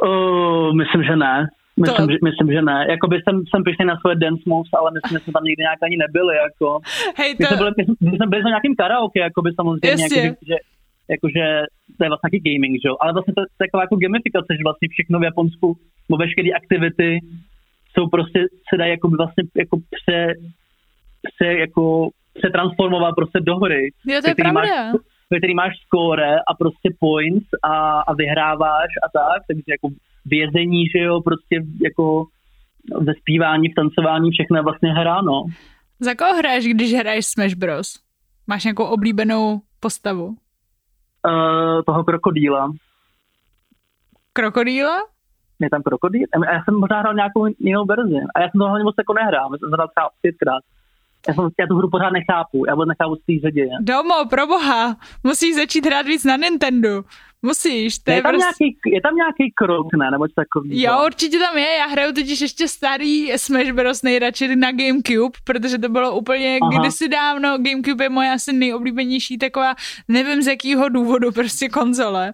Uh, 0.04 0.76
myslím, 0.78 1.04
že 1.04 1.16
ne. 1.16 1.50
Myslím, 1.82 2.08
to... 2.08 2.12
že, 2.14 2.18
myslím, 2.30 2.48
že 2.56 2.62
ne. 2.62 2.78
Jakoby 2.96 3.16
jsem, 3.22 3.36
jsem 3.50 3.62
přišel 3.64 3.86
na 3.86 3.98
svoje 4.00 4.16
dance 4.16 4.44
moves, 4.52 4.72
ale 4.80 4.90
myslím, 4.96 5.14
že 5.16 5.24
jsme 5.24 5.34
tam 5.34 5.48
nikdy 5.50 5.62
nějak 5.68 5.82
ani 5.84 5.98
nebyli. 6.06 6.36
Jako. 6.46 6.68
Hej, 7.20 7.30
to... 7.36 7.40
my, 7.40 7.46
jsme 7.48 7.58
byli, 7.58 7.72
my 8.12 8.16
jsme 8.18 8.28
byli 8.32 8.44
na 8.44 8.54
nějakým 8.54 8.76
karaoke, 8.82 9.20
jakoby 9.20 9.50
samozřejmě, 9.60 9.96
nějaký, 9.96 10.46
že, 10.50 10.56
jakože 11.16 11.44
to 11.98 12.02
je 12.04 12.10
vlastně 12.10 12.28
taky 12.28 12.40
gaming, 12.48 12.74
že 12.82 12.88
jo? 12.90 12.96
Ale 13.02 13.14
vlastně 13.14 13.34
to, 13.34 13.42
je 13.42 13.62
taková 13.64 13.84
jako 13.84 14.02
gamifikace, 14.04 14.52
že 14.58 14.68
vlastně 14.70 14.88
všechno 14.92 15.16
v 15.20 15.28
Japonsku, 15.30 15.68
bo 16.10 16.16
veškeré 16.18 16.50
aktivity 16.60 17.10
jsou 17.94 18.04
prostě, 18.16 18.40
se 18.70 18.78
dají 18.78 18.92
jako 18.92 19.08
vlastně 19.10 19.44
jako 19.64 19.76
pře, 19.94 20.18
pře, 21.28 21.48
jako 21.66 22.10
přetransformovat 22.34 23.16
prostě 23.16 23.40
do 23.40 23.56
hry. 23.58 23.84
Jo, 24.08 24.22
to 24.24 24.30
je 24.30 24.36
pravda. 24.36 24.62
Máš, 24.62 24.70
ve 25.32 25.38
který 25.38 25.54
máš 25.54 25.74
score 25.86 26.36
a 26.50 26.54
prostě 26.60 26.90
points 27.00 27.48
a, 27.64 28.00
a 28.00 28.14
vyhráváš 28.14 28.92
a 29.06 29.08
tak, 29.20 29.40
takže 29.48 29.64
jako 29.68 29.88
vězení, 30.30 30.86
že 30.96 31.00
jo, 31.00 31.22
prostě 31.22 31.56
jako 31.84 32.26
ve 33.00 33.14
zpívání, 33.14 33.70
v 33.70 33.76
tancování, 33.76 34.32
všechno 34.32 34.58
je 34.58 34.64
vlastně 34.64 34.92
hra, 34.94 35.22
no. 35.22 35.46
Za 36.00 36.16
koho 36.16 36.38
hraješ, 36.38 36.66
když 36.66 36.94
hraješ 36.94 37.26
Smash 37.26 37.56
Bros? 37.56 38.00
Máš 38.48 38.64
nějakou 38.64 38.84
oblíbenou 38.84 39.62
postavu? 39.80 40.26
Uh, 40.28 41.82
toho 41.86 42.04
krokodýla. 42.04 42.72
Krokodýla? 44.34 44.98
Je 45.60 45.70
tam 45.70 45.82
krokodýl? 45.84 46.28
A 46.34 46.54
já 46.54 46.64
jsem 46.64 46.76
možná 46.80 47.00
hrál 47.00 47.14
nějakou 47.14 47.46
jinou 47.60 47.86
verzi. 47.86 48.16
A 48.36 48.42
já 48.42 48.50
jsem 48.50 48.60
to 48.60 48.66
hlavně 48.66 48.84
moc 48.84 48.96
jako 48.98 49.14
nehrál. 49.14 49.50
Já 49.54 49.58
jsem 49.58 49.72
hrál 49.72 49.88
třeba 49.88 50.10
pětkrát. 50.22 50.64
Já, 51.28 51.34
jsem, 51.34 51.50
já 51.60 51.68
tu 51.68 51.76
hru 51.76 51.90
pořád 51.90 52.10
nechápu. 52.10 52.66
Já 52.68 52.76
vůbec 52.76 52.88
nechápu, 52.88 53.16
co 53.16 53.22
se 53.42 53.52
děje. 53.52 53.70
Domo, 53.82 54.26
pro 54.30 54.48
boha. 54.48 54.96
Musíš 55.24 55.56
začít 55.56 55.86
hrát 55.86 56.06
víc 56.06 56.26
na 56.26 56.36
Nintendo. 56.36 57.04
Musíš. 57.42 58.00
To 58.00 58.12
je, 58.12 58.18
je, 58.18 58.22
tam 58.22 58.32
prostě... 58.32 58.64
nějaký, 58.64 58.80
je 58.86 59.02
tam 59.02 59.16
nějaký 59.16 59.54
krok, 59.56 59.88
ne? 60.00 60.12
Nebo 60.12 60.26
takový. 60.36 60.82
Jo, 60.82 61.04
určitě 61.06 61.40
tam 61.40 61.58
je. 61.58 61.76
Já 61.78 61.86
hraju 61.86 62.14
totiž 62.14 62.42
ještě 62.42 62.68
starý 62.68 63.32
Smash 63.38 63.72
Bros. 63.72 64.02
nejradši 64.02 64.56
na 64.56 64.72
Gamecube, 64.72 65.38
protože 65.44 65.78
to 65.78 65.90
bylo 65.90 66.18
úplně 66.18 66.60
Aha. 66.62 66.80
kdysi 66.80 67.08
dávno. 67.08 67.58
Gamecube 67.58 68.06
je 68.06 68.10
moje 68.10 68.32
asi 68.32 68.54
nejoblíbenější 68.54 69.38
taková, 69.38 69.76
nevím 70.08 70.42
z 70.42 70.48
jakého 70.48 70.90
důvodu, 70.90 71.32
prostě 71.32 71.70
konzole 71.70 72.34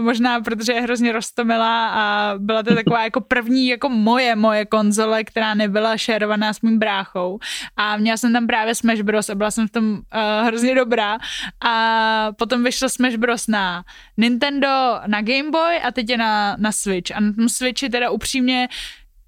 možná 0.00 0.40
protože 0.40 0.72
je 0.72 0.80
hrozně 0.80 1.12
roztomilá 1.12 1.88
a 1.88 2.34
byla 2.38 2.62
to 2.62 2.74
taková 2.74 3.04
jako 3.04 3.20
první 3.20 3.68
jako 3.68 3.88
moje, 3.88 4.36
moje 4.36 4.66
konzole, 4.66 5.24
která 5.24 5.54
nebyla 5.54 5.96
šerovaná 5.96 6.52
s 6.52 6.60
mým 6.60 6.78
bráchou. 6.78 7.38
A 7.76 7.96
měla 7.96 8.16
jsem 8.16 8.32
tam 8.32 8.46
právě 8.46 8.74
Smash 8.74 9.00
Bros. 9.00 9.30
A 9.30 9.34
byla 9.34 9.50
jsem 9.50 9.68
v 9.68 9.70
tom 9.70 9.92
uh, 9.92 10.46
hrozně 10.46 10.74
dobrá. 10.74 11.18
A 11.60 12.28
potom 12.38 12.64
vyšlo 12.64 12.88
Smash 12.88 13.16
Bros. 13.16 13.46
na 13.46 13.84
Nintendo, 14.16 15.00
na 15.06 15.22
Game 15.22 15.50
Boy 15.50 15.76
a 15.82 15.92
teď 15.92 16.10
je 16.10 16.16
na, 16.16 16.56
na 16.58 16.72
Switch. 16.72 17.16
A 17.16 17.20
na 17.20 17.32
tom 17.32 17.48
Switchi 17.48 17.90
teda 17.90 18.10
upřímně 18.10 18.68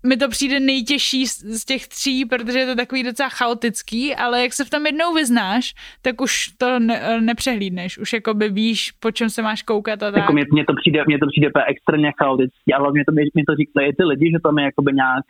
mi 0.07 0.17
to 0.17 0.29
přijde 0.29 0.61
nejtěžší 0.61 1.27
z, 1.27 1.61
z 1.61 1.65
těch 1.65 1.89
tří, 1.89 2.25
protože 2.25 2.59
je 2.59 2.67
to 2.67 2.75
takový 2.75 3.03
docela 3.03 3.29
chaotický, 3.29 4.15
ale 4.15 4.43
jak 4.43 4.53
se 4.53 4.65
v 4.65 4.71
tom 4.71 4.87
jednou 4.87 5.15
vyznáš, 5.15 5.75
tak 6.03 6.21
už 6.21 6.49
to 6.59 6.79
ne, 6.79 7.21
nepřehlídneš. 7.21 7.99
Už 7.99 8.13
jako 8.13 8.35
by 8.35 8.49
víš, 8.49 8.93
po 8.93 9.11
čem 9.11 9.31
se 9.31 9.43
máš 9.43 9.63
koukat 9.63 10.03
a 10.03 10.11
tak. 10.11 10.21
Jako 10.21 10.33
mně, 10.33 10.65
to 10.67 10.75
přijde, 10.81 11.05
mně 11.07 11.19
to 11.19 11.27
přijde 11.27 11.49
extrémně 11.67 12.13
chaotický, 12.19 12.75
ale 12.75 12.93
mě 12.93 13.05
to, 13.05 13.13
mě 13.13 13.45
to 13.49 13.55
říkají 13.55 13.93
ty 13.99 14.05
lidi, 14.05 14.31
že 14.31 14.39
tam 14.43 14.59
je 14.59 14.65
jakoby 14.65 14.93
nějak 14.93 15.25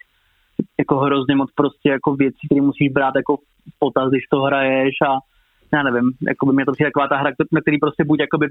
jako 0.78 0.98
hrozně 0.98 1.36
moc 1.36 1.50
prostě 1.54 1.88
jako 1.88 2.16
věcí, 2.16 2.46
které 2.48 2.60
musíš 2.60 2.88
brát 2.92 3.14
jako 3.16 3.36
v 3.36 3.78
potaz, 3.78 4.10
když 4.10 4.24
to 4.30 4.40
hraješ 4.40 4.94
a 5.08 5.18
já 5.72 5.82
nevím, 5.82 6.10
jako 6.26 6.46
by 6.46 6.52
mě 6.52 6.64
to 6.64 6.72
přijde 6.72 6.90
taková 6.90 7.08
ta 7.08 7.16
hra, 7.16 7.30
na 7.52 7.60
který 7.60 7.78
prostě 7.78 8.04
buď 8.04 8.20
jakoby, 8.20 8.46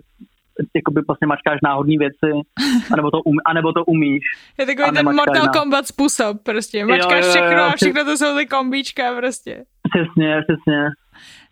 jakoby 0.76 1.02
vlastně 1.08 1.28
mačkáš 1.28 1.60
náhodné 1.64 1.96
věci, 2.00 2.30
anebo 2.94 3.12
to, 3.12 3.22
um, 3.22 3.38
anebo 3.46 3.74
to 3.74 3.86
umíš. 3.86 4.24
Je 4.60 4.66
takový 4.66 4.92
ten 4.92 5.16
Mortal. 5.16 5.48
Kombat 5.48 5.88
způsob 5.88 6.44
prostě, 6.44 6.86
mačkáš 6.86 7.12
jo, 7.12 7.18
jo, 7.20 7.26
jo, 7.26 7.30
všechno 7.32 7.64
a 7.64 7.72
všechno 7.76 8.06
to 8.06 8.18
jsou 8.18 8.38
ty 8.38 8.46
kombíčka 8.46 9.16
prostě. 9.16 9.64
Přesně, 9.94 10.42
přesně. 10.48 10.80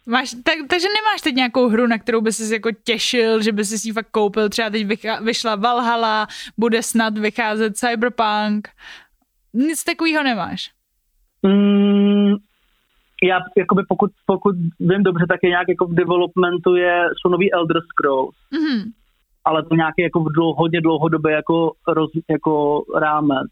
Máš, 0.06 0.32
tak, 0.43 0.56
takže 0.70 0.88
nemáš 0.88 1.22
teď 1.24 1.36
nějakou 1.36 1.70
hru, 1.70 1.88
na 1.88 1.97
kterou 1.97 2.22
by 2.22 2.32
si 2.32 2.54
jako 2.54 2.70
těšil, 2.84 3.41
že 3.41 3.51
by 3.51 3.66
si 3.66 3.88
ji 3.88 3.93
fakt 3.93 4.12
koupil, 4.12 4.49
třeba 4.49 4.70
teď 4.70 4.88
vyšla 5.22 5.56
Valhalla, 5.56 6.28
bude 6.58 6.84
snad 6.84 7.18
vycházet 7.18 7.78
Cyberpunk, 7.78 8.70
nic 9.54 9.84
takového 9.84 10.24
nemáš? 10.24 10.72
Mm, 11.43 12.34
já, 13.28 13.40
jakoby 13.58 13.84
pokud, 13.90 14.12
pokud 14.26 14.56
vím 14.80 15.04
dobře, 15.04 15.26
tak 15.28 15.40
je 15.44 15.50
nějak 15.50 15.70
jako 15.70 15.86
v 15.86 15.94
developmentu 15.94 16.76
je, 16.76 17.06
jsou 17.18 17.30
nový 17.30 17.54
Elder 17.54 17.78
Scrolls. 17.82 18.36
Mm-hmm. 18.54 18.92
Ale 19.46 19.64
to 19.64 19.76
nějaký 19.76 20.02
jako 20.02 20.20
v 20.20 20.34
dlouho, 20.36 20.54
hodně 20.54 20.82
dlouhodobě 20.82 21.32
jako, 21.34 21.72
roz, 21.88 22.12
jako 22.30 22.84
rámec. 23.00 23.48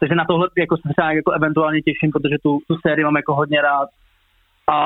Takže 0.00 0.14
na 0.14 0.24
tohle 0.24 0.48
jako 0.58 0.76
se 0.76 0.88
třeba 0.96 1.12
jako 1.12 1.32
eventuálně 1.32 1.80
těším, 1.80 2.10
protože 2.10 2.36
tu, 2.42 2.58
tu 2.68 2.76
sérii 2.86 3.04
mám 3.04 3.16
jako 3.16 3.34
hodně 3.34 3.62
rád. 3.62 3.88
A, 4.66 4.78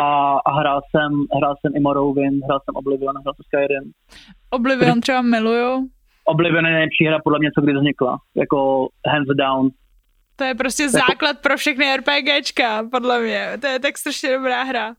a 0.46 0.50
hrál 0.60 0.80
jsem, 0.90 1.10
hrál 1.36 1.54
jsem 1.60 1.76
i 1.76 1.80
Morrowind, 1.80 2.44
hrál 2.44 2.60
jsem 2.64 2.74
Oblivion, 2.74 3.14
hrál 3.22 3.34
jsem 3.34 3.44
Skyrim. 3.46 3.92
Oblivion 4.50 5.00
třeba 5.00 5.22
miluju. 5.22 5.88
Oblivion 6.24 6.66
je 6.66 6.72
nejlepší 6.72 7.06
hra 7.06 7.18
podle 7.24 7.38
mě, 7.38 7.50
co 7.54 7.60
kdy 7.60 7.72
vznikla. 7.72 8.18
Jako 8.34 8.88
hands 9.06 9.36
down. 9.38 9.70
To 10.38 10.44
je 10.44 10.54
prostě 10.54 10.82
jako... 10.82 10.98
základ 11.08 11.36
pro 11.42 11.56
všechny 11.56 11.96
RPGčka, 11.96 12.82
podle 12.90 13.20
mě. 13.20 13.58
To 13.60 13.66
je 13.66 13.78
tak 13.80 13.98
strašně 13.98 14.32
dobrá 14.36 14.62
hra. 14.62 14.94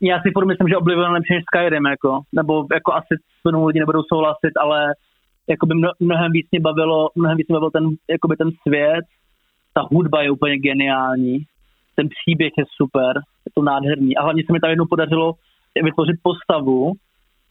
Já 0.00 0.20
si 0.22 0.30
furt 0.34 0.46
myslím, 0.46 0.68
že 0.68 0.76
Oblivion 0.76 1.12
lepší 1.12 1.34
než 1.34 1.44
Skyrim, 1.44 1.86
jako. 1.86 2.20
Nebo 2.32 2.66
jako 2.74 2.92
asi 2.92 3.14
s 3.40 3.66
lidi 3.66 3.80
nebudou 3.80 4.02
souhlasit, 4.08 4.54
ale 4.60 4.94
jako 5.48 5.66
by 5.66 5.74
mnohem 6.00 6.32
víc 6.32 6.46
mě 6.50 6.60
bavilo, 6.60 7.08
mnohem 7.14 7.36
víc 7.36 7.48
mě 7.48 7.54
bavil 7.54 7.70
ten, 7.70 7.84
jakoby 8.10 8.36
ten 8.36 8.50
svět, 8.68 9.04
ta 9.74 9.80
hudba 9.90 10.22
je 10.22 10.30
úplně 10.30 10.58
geniální, 10.58 11.44
ten 11.96 12.08
příběh 12.08 12.52
je 12.58 12.64
super, 12.76 13.16
je 13.16 13.52
to 13.54 13.62
nádherný 13.62 14.16
a 14.16 14.22
hlavně 14.22 14.42
se 14.46 14.52
mi 14.52 14.60
tam 14.60 14.70
jednou 14.70 14.86
podařilo 14.90 15.32
vytvořit 15.82 16.16
postavu, 16.22 16.92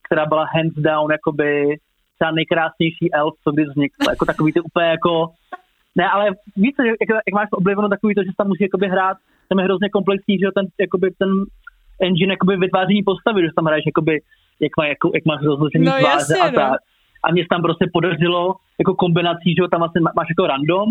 která 0.08 0.26
byla 0.26 0.46
hands 0.56 0.76
down 0.76 1.12
jakoby 1.12 1.78
třeba 2.16 2.32
nejkrásnější 2.32 3.14
elf, 3.14 3.34
co 3.44 3.52
kdy 3.52 3.64
vznikl, 3.66 4.10
jako 4.10 4.26
takový 4.26 4.54
ty 4.54 4.60
úplně 4.60 4.86
jako 4.86 5.28
ne, 5.96 6.10
ale 6.10 6.26
víš, 6.56 6.74
jak, 6.78 7.10
jak 7.10 7.34
máš 7.34 7.48
obliveno 7.52 7.90
takový 7.90 8.16
to, 8.16 8.24
že 8.24 8.32
tam 8.38 8.48
musí 8.48 8.64
jakoby 8.64 8.88
hrát, 8.88 9.18
tam 9.50 9.60
je 9.60 9.66
hrozně 9.66 9.90
komplexní, 9.90 10.38
že 10.40 10.48
ten, 10.56 10.66
jakoby, 10.80 11.12
ten 11.12 11.30
engine 12.02 12.34
jakoby 12.34 12.58
vytváření 12.58 13.04
postavy, 13.04 13.42
že 13.42 13.56
tam 13.56 13.66
hraješ 13.66 13.86
jakoby, 13.86 14.22
jak, 14.60 14.72
má, 14.78 14.86
jako, 14.86 15.12
jak 15.14 15.26
máš 15.26 15.42
rozložený 15.42 15.86
no, 15.86 15.92
tváře 16.00 16.36
a 16.42 16.46
no. 16.46 16.56
tak. 16.56 16.80
A 17.24 17.32
mě 17.32 17.44
se 17.44 17.48
tam 17.50 17.62
prostě 17.62 17.86
podařilo 17.94 18.56
jako 18.80 18.96
kombinací, 18.96 19.50
že 19.56 19.72
tam 19.72 19.80
vlastně 19.80 20.02
máš 20.02 20.28
jako 20.30 20.48
random 20.48 20.90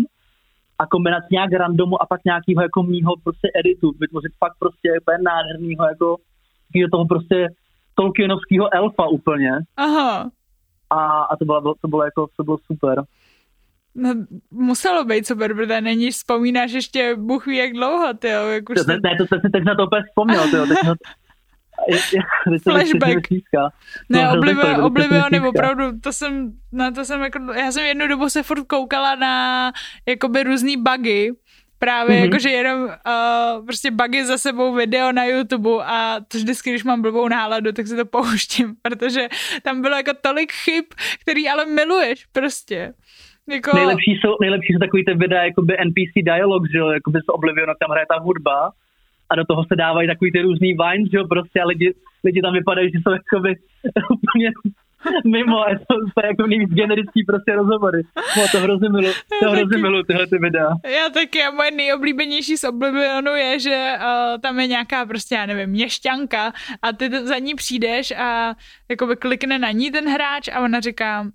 a 0.79 0.87
kombinací 0.87 1.27
nějak 1.31 1.51
randomu 1.51 2.01
a 2.01 2.05
pak 2.05 2.21
nějakého 2.25 2.61
jako 2.61 2.83
mýho 2.83 3.13
prostě 3.23 3.47
editu, 3.59 3.91
vytvořit 3.99 4.31
fakt 4.39 4.55
prostě 4.59 4.89
úplně 5.01 5.17
nádhernýho 5.17 5.85
jako 5.85 6.17
toho 6.91 7.05
prostě 7.05 7.47
Tolkienovského 7.95 8.73
elfa 8.73 9.07
úplně. 9.07 9.51
Aha. 9.77 10.29
A, 10.89 11.21
a 11.23 11.35
to, 11.35 11.45
bylo, 11.45 11.73
to 11.81 11.87
bylo 11.87 12.03
jako, 12.03 12.27
to 12.37 12.43
bylo 12.43 12.57
super. 12.57 13.03
No, 13.95 14.13
muselo 14.51 15.05
být 15.05 15.27
super, 15.27 15.53
protože 15.53 15.81
není, 15.81 16.11
vzpomínáš 16.11 16.71
ještě 16.71 17.15
Bůh 17.15 17.45
ví 17.45 17.57
jak 17.57 17.73
dlouho, 17.73 18.13
ty 18.13 18.29
jo. 18.29 18.47
Jak 18.47 18.69
už 18.69 18.75
to, 18.75 18.83
ne, 18.87 18.99
ne, 19.03 19.15
to, 19.17 19.25
to, 19.27 19.49
teď 19.53 19.63
na 19.63 19.75
to 19.75 19.83
úplně 19.83 20.03
vzpomněl, 20.09 20.49
ty 20.49 20.55
jo. 20.55 20.65
Teď 20.65 20.77
na, 20.83 20.93
Flashback. 22.63 23.27
Ne, 24.09 24.29
Oblivion, 24.29 24.81
Oblivion 24.81 25.47
opravdu, 25.47 25.99
to 25.99 26.13
jsem, 26.13 26.51
na 26.71 26.91
to 26.91 27.05
jsem 27.05 27.21
jako, 27.21 27.39
já 27.53 27.71
jsem 27.71 27.85
jednu 27.85 28.07
dobu 28.07 28.29
se 28.29 28.43
furt 28.43 28.67
koukala 28.67 29.15
na 29.15 29.71
jakoby 30.07 30.43
různý 30.43 30.77
bugy, 30.77 31.31
právě 31.79 32.17
mm-hmm. 32.17 32.23
jakože 32.23 32.49
jenom 32.49 32.83
uh, 32.83 33.65
prostě 33.65 33.91
bugy 33.91 34.25
za 34.25 34.37
sebou 34.37 34.73
video 34.73 35.11
na 35.11 35.25
YouTube 35.25 35.69
a 35.85 36.19
to 36.27 36.37
vždycky, 36.37 36.69
když 36.69 36.83
mám 36.83 37.01
blbou 37.01 37.27
náladu, 37.27 37.71
tak 37.71 37.87
si 37.87 37.95
to 37.95 38.05
pouštím, 38.05 38.75
protože 38.81 39.27
tam 39.61 39.81
bylo 39.81 39.95
jako 39.95 40.11
tolik 40.21 40.51
chyb, 40.51 40.85
který 41.21 41.49
ale 41.49 41.65
miluješ 41.65 42.25
prostě. 42.31 42.93
Jako... 43.49 43.77
Nejlepší, 43.77 44.11
jsou, 44.11 44.35
nejlepší 44.41 44.73
jsou 44.73 44.79
takový 44.79 45.05
ty 45.05 45.13
videa, 45.13 45.43
jakoby 45.43 45.77
NPC 45.85 46.13
dialog, 46.23 46.71
že 46.71 46.77
jo, 46.77 46.87
jakoby 46.89 47.19
z 47.19 47.29
Oblivion, 47.29 47.69
tam 47.79 47.91
hraje 47.91 48.05
ta 48.09 48.19
hudba 48.19 48.71
a 49.29 49.35
do 49.35 49.45
toho 49.45 49.63
se 49.67 49.75
dávají 49.75 50.07
takový 50.07 50.31
ty 50.31 50.41
různý 50.41 50.73
vines, 50.73 51.11
že 51.11 51.17
jo, 51.17 51.27
prostě 51.27 51.61
a 51.61 51.65
lidi, 51.65 51.93
lidi 52.23 52.41
tam 52.41 52.53
vypadají, 52.53 52.91
že 52.91 52.99
jsou 53.03 53.11
jakoby 53.11 53.55
úplně 54.15 54.51
mimo 55.25 55.59
a 55.59 55.69
to, 55.69 55.95
to 56.15 56.21
je 56.23 56.27
jako 56.27 56.47
nejvíc 56.47 56.69
generický 56.69 57.23
prostě 57.23 57.55
rozhovory. 57.55 58.01
No, 58.37 58.43
to 58.51 58.59
hrozně 58.59 58.89
milu, 58.89 59.11
to 59.43 59.51
hrozně 59.51 59.77
milu 59.77 60.03
tyhle 60.03 60.27
ty 60.27 60.37
videa. 60.37 60.69
Já 60.85 61.09
taky 61.09 61.43
a 61.43 61.51
moje 61.51 61.71
nejoblíbenější 61.71 62.57
z 62.57 62.63
Oblivionu 62.63 63.31
je, 63.31 63.59
že 63.59 63.93
uh, 63.97 64.41
tam 64.41 64.59
je 64.59 64.67
nějaká 64.67 65.05
prostě, 65.05 65.35
já 65.35 65.45
nevím, 65.45 65.69
měšťanka 65.69 66.53
a 66.81 66.93
ty 66.93 67.09
za 67.09 67.37
ní 67.37 67.55
přijdeš 67.55 68.11
a 68.11 68.53
jakoby 68.89 69.15
klikne 69.15 69.59
na 69.59 69.71
ní 69.71 69.91
ten 69.91 70.09
hráč 70.09 70.47
a 70.47 70.59
ona 70.59 70.79
říká, 70.79 71.25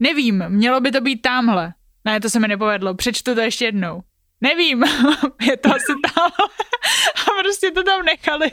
Nevím, 0.00 0.44
mělo 0.48 0.80
by 0.80 0.90
to 0.90 1.00
být 1.00 1.22
tamhle. 1.22 1.72
Ne, 2.04 2.20
to 2.20 2.28
se 2.30 2.40
mi 2.40 2.48
nepovedlo, 2.48 2.94
přečtu 2.94 3.34
to 3.34 3.40
ještě 3.40 3.64
jednou. 3.64 4.00
Nevím, 4.40 4.84
je 5.50 5.56
to 5.56 5.68
asi 5.68 5.92
tam. 6.06 6.30
a 7.26 7.42
prostě 7.42 7.70
to 7.70 7.82
tam 7.82 8.04
nechali, 8.04 8.48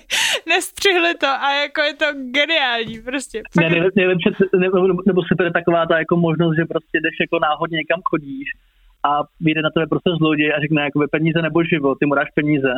nestřihli 0.47 1.13
to 1.15 1.27
a 1.27 1.53
jako 1.53 1.81
je 1.81 1.93
to 1.93 2.05
geniální, 2.31 2.99
prostě. 3.01 3.41
Ne, 3.57 3.69
nejlepší, 3.69 3.99
nejlepší, 3.99 4.29
nebo, 4.59 4.77
nebo 5.05 5.21
super 5.27 5.53
taková 5.53 5.85
ta 5.85 5.99
jako 5.99 6.15
možnost, 6.17 6.55
že 6.59 6.65
prostě 6.65 6.95
jdeš 6.99 7.15
jako 7.21 7.39
náhodně 7.39 7.77
někam 7.77 8.01
chodíš 8.09 8.47
a 9.03 9.23
vyjde 9.39 9.61
na 9.61 9.69
tebe 9.69 9.87
prostě 9.87 10.09
zloděj 10.17 10.53
a 10.53 10.59
řekne 10.59 10.81
jakoby 10.81 11.07
peníze 11.07 11.41
nebo 11.41 11.63
život, 11.63 11.97
ty 11.99 12.05
mu 12.05 12.15
dáš 12.15 12.29
peníze 12.35 12.71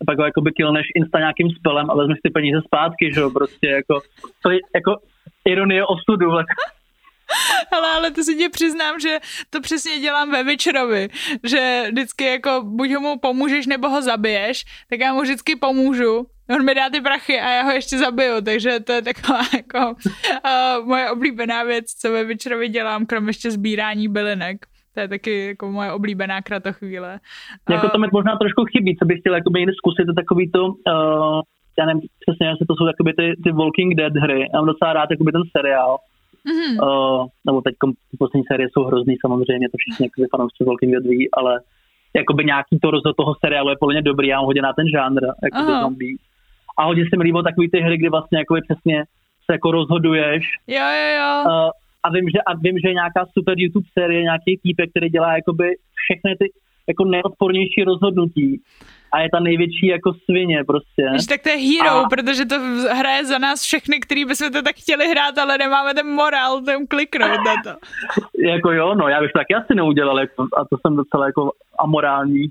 a 0.00 0.02
pak 0.06 0.18
ho 0.18 0.24
jakoby 0.24 0.50
killneš 0.52 0.86
insta 0.94 1.18
nějakým 1.18 1.50
spelem 1.50 1.90
a 1.90 1.94
vezmeš 1.94 2.18
ty 2.22 2.30
peníze 2.30 2.60
zpátky, 2.68 3.10
že 3.14 3.20
jo, 3.20 3.30
prostě 3.30 3.66
jako, 3.66 4.00
to 4.42 4.50
je 4.50 4.58
jako 4.74 4.96
ironie 5.44 5.84
osudu, 5.84 6.30
ale, 7.72 7.88
ale 7.88 8.10
to 8.10 8.22
si 8.22 8.36
tě 8.36 8.48
přiznám, 8.48 9.00
že 9.00 9.18
to 9.50 9.60
přesně 9.60 9.98
dělám 9.98 10.30
ve 10.30 10.44
Witcherovi, 10.44 11.08
že 11.44 11.84
vždycky 11.92 12.24
jako 12.24 12.62
buď 12.64 12.96
mu 12.96 13.18
pomůžeš 13.18 13.66
nebo 13.66 13.88
ho 13.88 14.02
zabiješ, 14.02 14.64
tak 14.90 15.00
já 15.00 15.12
mu 15.12 15.20
vždycky 15.20 15.56
pomůžu, 15.56 16.26
on 16.56 16.64
mi 16.64 16.74
dá 16.74 16.90
ty 16.90 17.00
prachy 17.00 17.40
a 17.40 17.50
já 17.50 17.62
ho 17.62 17.70
ještě 17.70 17.98
zabiju, 17.98 18.40
takže 18.44 18.80
to 18.80 18.92
je 18.92 19.02
taková 19.02 19.40
jako 19.56 19.94
uh, 19.94 20.86
moje 20.86 21.10
oblíbená 21.10 21.64
věc, 21.64 21.86
co 21.86 22.12
ve 22.12 22.24
Witcherovi 22.24 22.68
dělám, 22.68 23.06
krom 23.06 23.28
ještě 23.28 23.50
sbírání 23.50 24.08
bylinek. 24.08 24.66
To 24.94 25.00
je 25.00 25.08
taky 25.08 25.46
jako 25.46 25.70
moje 25.70 25.92
oblíbená 25.92 26.42
kratochvíle. 26.42 27.20
Jako 27.70 27.88
to 27.88 27.98
mi 27.98 28.06
možná 28.12 28.36
trošku 28.36 28.64
chybí, 28.64 28.96
co 28.96 29.04
bych 29.04 29.18
chtěl 29.20 29.34
jakoby 29.34 29.60
někdy 29.60 29.72
zkusit, 29.72 30.04
to 30.06 30.12
takový 30.12 30.50
to, 30.50 30.66
uh, 30.66 31.40
já 31.78 31.86
nevím 31.86 32.02
přesně, 32.24 32.46
jestli 32.46 32.66
to 32.66 32.74
jsou 32.74 32.84
ty, 33.16 33.36
ty 33.44 33.52
Walking 33.52 33.94
Dead 33.94 34.12
hry. 34.12 34.40
Já 34.40 34.58
mám 34.58 34.66
docela 34.66 34.92
rád 34.92 35.10
jakoby 35.10 35.32
ten 35.32 35.42
seriál. 35.56 35.96
Mm-hmm. 36.48 36.74
Uh, 36.82 37.26
nebo 37.46 37.60
teď 37.60 37.74
poslední 38.18 38.44
série 38.52 38.68
jsou 38.68 38.82
hrozný 38.84 39.14
samozřejmě, 39.20 39.68
to 39.68 39.76
všichni 39.78 40.06
jakoby 40.06 40.26
fanoušci 40.30 40.64
Walking 40.64 40.92
Dead 40.92 41.04
ví, 41.04 41.30
ale 41.38 41.60
jakoby 42.16 42.44
nějaký 42.44 42.78
to 42.82 42.90
rozhod 42.90 43.16
toho 43.16 43.34
seriálu 43.44 43.70
je 43.70 43.76
podle 43.80 43.94
mě 43.94 44.02
dobrý, 44.02 44.28
já 44.28 44.36
mám 44.36 44.46
hodně 44.46 44.62
na 44.62 44.72
ten 44.72 44.86
žánr, 44.88 45.22
jakoby 45.44 45.72
uh-huh. 45.72 45.80
zombie. 45.80 46.16
A 46.78 46.84
hodně 46.84 47.04
se 47.04 47.16
mi 47.16 47.24
líbilo 47.24 47.42
takový 47.42 47.70
ty 47.70 47.80
hry, 47.80 47.98
kdy 47.98 48.08
vlastně 48.08 48.38
jakoby 48.38 48.60
přesně 48.68 49.04
se 49.44 49.52
jako 49.52 49.70
rozhoduješ. 49.70 50.44
Jo, 50.66 50.86
jo, 51.00 51.08
jo. 51.20 51.30
Uh, 51.46 51.70
a 52.04 52.06
vím, 52.14 52.26
že, 52.34 52.40
a 52.46 52.50
vím, 52.54 52.78
že 52.78 52.88
je 52.88 53.00
nějaká 53.00 53.26
super 53.36 53.54
YouTube 53.58 53.88
série, 53.98 54.22
nějaký 54.22 54.60
týpek, 54.62 54.90
který 54.90 55.08
dělá 55.08 55.34
jakoby 55.34 55.66
všechny 56.02 56.36
ty 56.36 56.46
jako 56.90 57.04
nejodpornější 57.04 57.84
rozhodnutí 57.84 58.60
a 59.12 59.20
je 59.20 59.28
ta 59.32 59.40
největší 59.40 59.86
jako 59.86 60.12
svině 60.24 60.64
prostě. 60.64 61.02
Víš, 61.12 61.26
tak 61.26 61.42
to 61.42 61.48
je 61.48 61.56
hero, 61.56 61.96
a... 61.96 62.08
protože 62.08 62.44
to 62.44 62.56
hraje 62.90 63.24
za 63.24 63.38
nás 63.38 63.62
všechny, 63.62 64.00
který 64.00 64.24
bychom 64.24 64.52
to 64.52 64.62
tak 64.62 64.76
chtěli 64.76 65.08
hrát, 65.08 65.38
ale 65.38 65.58
nemáme 65.58 65.94
ten 65.94 66.06
morál, 66.06 66.60
ten 66.60 66.86
kliknout 66.86 67.40
na 67.46 67.54
to. 67.64 67.78
jako 68.48 68.72
jo, 68.72 68.94
no, 68.94 69.08
já 69.08 69.20
bych 69.20 69.32
to 69.32 69.38
taky 69.38 69.54
asi 69.54 69.74
neudělal, 69.74 70.20
jako, 70.20 70.42
a 70.42 70.64
to 70.64 70.76
jsem 70.82 70.96
docela 70.96 71.26
jako 71.26 71.52
amorální. 71.78 72.50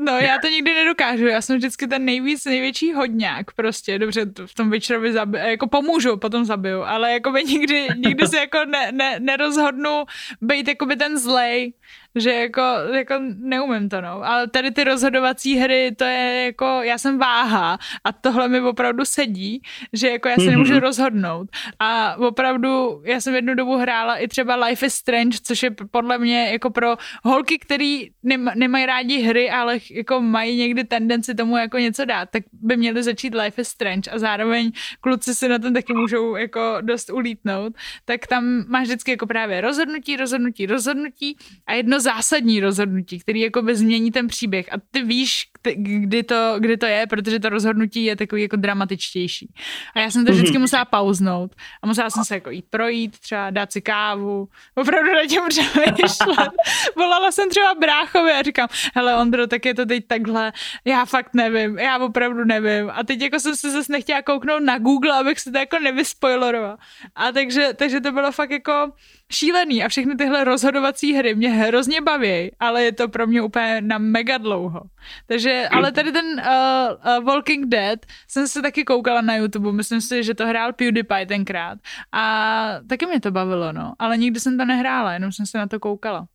No, 0.00 0.12
já 0.12 0.38
to 0.42 0.48
nikdy 0.48 0.74
nedokážu. 0.74 1.26
Já 1.26 1.42
jsem 1.42 1.56
vždycky 1.56 1.86
ten 1.86 2.04
nejvíc, 2.04 2.44
největší 2.44 2.92
hodňák 2.92 3.52
prostě. 3.52 3.98
Dobře, 3.98 4.26
v 4.46 4.54
tom 4.54 4.70
Witcherovi 4.70 5.12
zabi- 5.12 5.48
jako 5.48 5.66
pomůžu, 5.68 6.16
potom 6.16 6.44
zabiju, 6.44 6.82
ale 6.82 7.12
jako 7.12 7.30
by 7.30 7.44
nikdy, 7.44 7.86
nikdy 7.96 8.26
se 8.26 8.38
jako 8.38 8.58
ne, 8.64 8.92
ne, 8.92 9.20
nerozhodnu 9.20 10.04
být 10.40 10.68
jako 10.68 10.86
by 10.86 10.96
ten 10.96 11.18
zlej 11.18 11.72
že 12.14 12.32
jako, 12.32 12.62
jako 12.92 13.14
neumím 13.38 13.88
to, 13.88 14.00
no. 14.00 14.24
Ale 14.24 14.48
tady 14.48 14.70
ty 14.70 14.84
rozhodovací 14.84 15.56
hry, 15.56 15.94
to 15.98 16.04
je 16.04 16.44
jako, 16.44 16.64
já 16.64 16.98
jsem 16.98 17.18
váha 17.18 17.78
a 18.04 18.12
tohle 18.12 18.48
mi 18.48 18.60
opravdu 18.60 19.04
sedí, 19.04 19.62
že 19.92 20.10
jako 20.10 20.28
já 20.28 20.36
se 20.36 20.50
nemůžu 20.50 20.74
mm-hmm. 20.74 20.80
rozhodnout. 20.80 21.48
A 21.78 22.16
opravdu, 22.16 23.02
já 23.04 23.20
jsem 23.20 23.34
jednu 23.34 23.54
dobu 23.54 23.76
hrála 23.76 24.16
i 24.16 24.28
třeba 24.28 24.56
Life 24.56 24.86
is 24.86 24.94
Strange, 24.94 25.38
což 25.42 25.62
je 25.62 25.70
podle 25.90 26.18
mě 26.18 26.50
jako 26.52 26.70
pro 26.70 26.96
holky, 27.24 27.58
který 27.58 28.10
nem, 28.22 28.50
nemají 28.54 28.86
rádi 28.86 29.22
hry, 29.22 29.50
ale 29.50 29.78
jako 29.90 30.20
mají 30.20 30.58
někdy 30.58 30.84
tendenci 30.84 31.34
tomu 31.34 31.56
jako 31.56 31.78
něco 31.78 32.04
dát, 32.04 32.28
tak 32.30 32.42
by 32.52 32.76
měli 32.76 33.02
začít 33.02 33.34
Life 33.34 33.62
is 33.62 33.68
Strange 33.68 34.10
a 34.10 34.18
zároveň 34.18 34.72
kluci 35.00 35.34
si 35.34 35.48
na 35.48 35.58
tom 35.58 35.74
taky 35.74 35.92
můžou 35.92 36.36
jako 36.36 36.76
dost 36.80 37.10
ulítnout, 37.10 37.72
tak 38.04 38.26
tam 38.26 38.64
máš 38.68 38.86
vždycky 38.86 39.10
jako 39.10 39.26
právě 39.26 39.60
rozhodnutí, 39.60 40.16
rozhodnutí, 40.16 40.66
rozhodnutí 40.66 41.36
a 41.66 41.72
jedno 41.72 41.97
zásadní 42.00 42.60
rozhodnutí, 42.60 43.18
který 43.18 43.40
jako 43.40 43.62
změní 43.72 44.10
ten 44.10 44.26
příběh. 44.26 44.72
A 44.72 44.76
ty 44.90 45.02
víš, 45.02 45.50
kdy 45.76 46.22
to, 46.22 46.54
kdy 46.58 46.76
to 46.76 46.86
je, 46.86 47.06
protože 47.06 47.40
to 47.40 47.48
rozhodnutí 47.48 48.04
je 48.04 48.16
takový 48.16 48.42
jako 48.42 48.56
dramatičtější. 48.56 49.52
A 49.94 50.00
já 50.00 50.10
jsem 50.10 50.26
to 50.26 50.32
vždycky 50.32 50.52
mhm. 50.52 50.60
musela 50.60 50.84
pauznout 50.84 51.54
a 51.82 51.86
musela 51.86 52.10
jsem 52.10 52.24
se 52.24 52.34
jako 52.34 52.50
jít 52.50 52.64
projít, 52.70 53.18
třeba 53.18 53.50
dát 53.50 53.72
si 53.72 53.82
kávu, 53.82 54.48
opravdu 54.74 55.12
na 55.14 55.26
těm 55.26 55.42
přemýšlet. 55.48 56.50
Volala 56.96 57.32
jsem 57.32 57.50
třeba 57.50 57.74
bráchovi 57.74 58.32
a 58.32 58.42
říkám, 58.42 58.68
hele 58.94 59.16
Ondro, 59.16 59.46
tak 59.46 59.64
je 59.64 59.74
to 59.74 59.86
teď 59.86 60.06
takhle, 60.06 60.52
já 60.84 61.04
fakt 61.04 61.34
nevím, 61.34 61.78
já 61.78 61.98
opravdu 61.98 62.44
nevím. 62.44 62.90
A 62.90 63.04
teď 63.04 63.20
jako 63.20 63.40
jsem 63.40 63.56
se 63.56 63.70
zase 63.70 63.92
nechtěla 63.92 64.22
kouknout 64.22 64.62
na 64.62 64.78
Google, 64.78 65.20
abych 65.20 65.40
se 65.40 65.52
to 65.52 65.58
jako 65.58 65.78
nevyspoilerovala. 65.78 66.78
A 67.14 67.32
takže, 67.32 67.68
takže 67.76 68.00
to 68.00 68.12
bylo 68.12 68.32
fakt 68.32 68.50
jako 68.50 68.92
šílený 69.32 69.84
a 69.84 69.88
všechny 69.88 70.16
tyhle 70.16 70.44
rozhodovací 70.44 71.14
hry 71.14 71.34
mě 71.34 71.50
hrozně 71.50 72.00
baví, 72.00 72.50
ale 72.60 72.84
je 72.84 72.92
to 72.92 73.08
pro 73.08 73.26
mě 73.26 73.42
úplně 73.42 73.80
na 73.80 73.98
mega 73.98 74.38
dlouho. 74.38 74.80
Takže, 75.26 75.57
ale 75.66 75.92
tady 75.92 76.12
ten 76.12 76.26
uh, 76.26 77.18
uh, 77.18 77.24
Walking 77.24 77.66
Dead 77.66 78.06
jsem 78.28 78.48
se 78.48 78.62
taky 78.62 78.84
koukala 78.84 79.20
na 79.20 79.36
YouTube, 79.36 79.72
myslím 79.72 80.00
si, 80.00 80.22
že 80.22 80.34
to 80.34 80.46
hrál 80.46 80.72
PewDiePie 80.72 81.26
tenkrát 81.26 81.78
a 82.12 82.74
taky 82.88 83.06
mě 83.06 83.20
to 83.20 83.30
bavilo, 83.30 83.72
no, 83.72 83.92
ale 83.98 84.16
nikdy 84.16 84.40
jsem 84.40 84.58
to 84.58 84.64
nehrála, 84.64 85.12
jenom 85.12 85.32
jsem 85.32 85.46
se 85.46 85.58
na 85.58 85.66
to 85.66 85.80
koukala. 85.80 86.26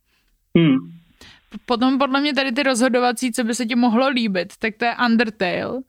Hmm. 0.58 0.76
Potom 1.66 1.98
podle 1.98 2.20
mě 2.20 2.34
tady 2.34 2.52
ty 2.52 2.62
rozhodovací, 2.62 3.32
co 3.32 3.44
by 3.44 3.54
se 3.54 3.66
ti 3.66 3.74
mohlo 3.74 4.08
líbit, 4.08 4.52
tak 4.58 4.74
to 4.76 4.84
je 4.84 4.96
Undertale, 5.06 5.80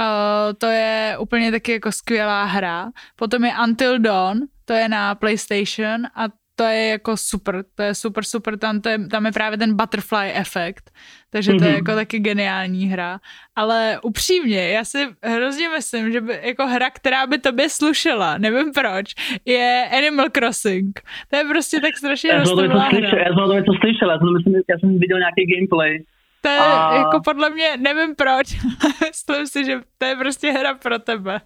Uh, 0.00 0.52
to 0.58 0.66
je 0.66 1.16
úplně 1.20 1.50
taky 1.50 1.72
jako 1.72 1.92
skvělá 1.92 2.44
hra. 2.44 2.90
Potom 3.16 3.44
je 3.44 3.52
Until 3.62 3.98
Dawn, 3.98 4.38
to 4.64 4.72
je 4.72 4.88
na 4.88 5.14
PlayStation 5.14 6.06
a 6.14 6.24
to 6.60 6.66
je 6.66 6.88
jako 6.88 7.16
super, 7.16 7.64
to 7.74 7.82
je 7.82 7.94
super, 7.94 8.24
super, 8.24 8.58
tam, 8.58 8.80
to 8.80 8.88
je, 8.88 9.08
tam 9.08 9.26
je 9.26 9.32
právě 9.32 9.58
ten 9.58 9.76
butterfly 9.76 10.32
efekt, 10.34 10.90
takže 11.30 11.52
to 11.54 11.64
je 11.64 11.70
mhm. 11.70 11.76
jako 11.76 11.94
taky 11.94 12.18
geniální 12.18 12.86
hra, 12.86 13.20
ale 13.56 13.98
upřímně, 14.02 14.68
já 14.68 14.84
si 14.84 14.98
hrozně 15.22 15.68
myslím, 15.68 16.12
že 16.12 16.20
by, 16.20 16.40
jako 16.42 16.66
hra, 16.66 16.90
která 16.90 17.26
by 17.26 17.38
tobě 17.38 17.68
slušela, 17.68 18.38
nevím 18.38 18.72
proč, 18.72 19.14
je 19.44 19.88
Animal 19.98 20.26
Crossing. 20.30 21.00
To 21.30 21.36
je 21.36 21.44
prostě 21.44 21.80
tak 21.80 21.96
strašně. 21.96 22.30
Já 22.30 22.44
jsem 22.44 22.56
to 22.56 22.62
něco 23.52 23.72
slyšel, 23.80 24.10
já 24.10 24.18
jsem, 24.18 24.28
myslím, 24.36 24.54
já 24.70 24.78
jsem 24.78 24.98
viděl 24.98 25.18
nějaký 25.18 25.42
gameplay. 25.54 26.04
To 26.40 26.48
je 26.48 26.58
a... 26.58 26.96
jako 26.96 27.20
podle 27.24 27.50
mě, 27.50 27.76
nevím 27.76 28.14
proč, 28.14 28.46
myslím 29.08 29.46
si, 29.46 29.64
že 29.64 29.80
to 29.98 30.06
je 30.06 30.16
prostě 30.16 30.52
hra 30.52 30.74
pro 30.74 30.98
tebe. 30.98 31.40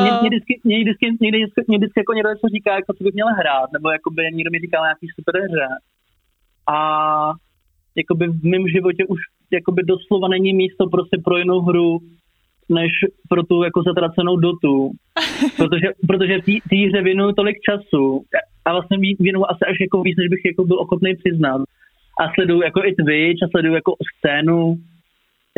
Mě, 0.00 0.10
mě, 0.20 0.28
vždycky, 0.28 0.60
mě, 0.64 0.76
vždycky, 0.80 1.06
mě, 1.20 1.30
vždycky, 1.30 1.64
mě 1.68 1.78
vždycky 1.78 2.00
jako 2.00 2.12
někdo 2.12 2.28
něco 2.30 2.48
říká, 2.56 2.74
jako 2.74 2.92
co 2.92 3.04
bych 3.04 3.14
měl 3.14 3.26
hrát, 3.40 3.72
nebo 3.72 3.90
jakoby 3.90 4.22
někdo 4.32 4.50
mi 4.52 4.58
říkal 4.58 4.84
nějaký 4.84 5.06
super 5.16 5.34
hře. 5.42 5.68
A 6.74 6.76
jakoby 7.96 8.26
v 8.26 8.44
mém 8.44 8.68
životě 8.68 9.02
už 9.06 9.20
jakoby 9.52 9.82
doslova 9.82 10.28
není 10.28 10.54
místo 10.54 10.88
prostě 10.88 11.16
pro 11.24 11.38
jinou 11.38 11.60
hru, 11.60 11.98
než 12.68 12.92
pro 13.28 13.42
tu 13.42 13.62
jako 13.62 13.82
zatracenou 13.82 14.36
dotu. 14.36 14.90
Protože, 15.56 15.86
protože 16.06 16.38
té 16.70 16.76
hře 16.88 17.02
věnuju 17.02 17.32
tolik 17.32 17.56
času 17.60 18.24
a 18.64 18.72
vlastně 18.72 18.98
věnuju 19.20 19.44
asi 19.48 19.64
až 19.70 19.76
jako 19.80 20.02
víc, 20.02 20.16
než 20.18 20.28
bych 20.28 20.44
jako 20.44 20.64
byl 20.64 20.78
ochotný 20.80 21.16
přiznat. 21.16 21.60
A 22.20 22.32
sleduju 22.34 22.62
jako 22.62 22.80
i 22.84 22.94
Twitch 22.94 23.42
a 23.42 23.48
sleduju 23.48 23.74
jako 23.74 23.92
scénu 24.16 24.74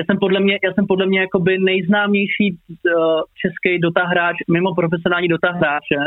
já 0.01 0.05
jsem 0.05 0.19
podle 0.19 0.41
mě, 0.41 0.59
já 0.65 0.73
jsem 0.73 0.87
podle 0.87 1.07
mě 1.07 1.21
jakoby 1.21 1.59
nejznámější 1.59 2.47
uh, 2.51 3.21
český 3.41 3.79
dotahráč 3.79 4.37
mimo 4.51 4.75
profesionální 4.75 5.29
dotahráče. 5.29 6.01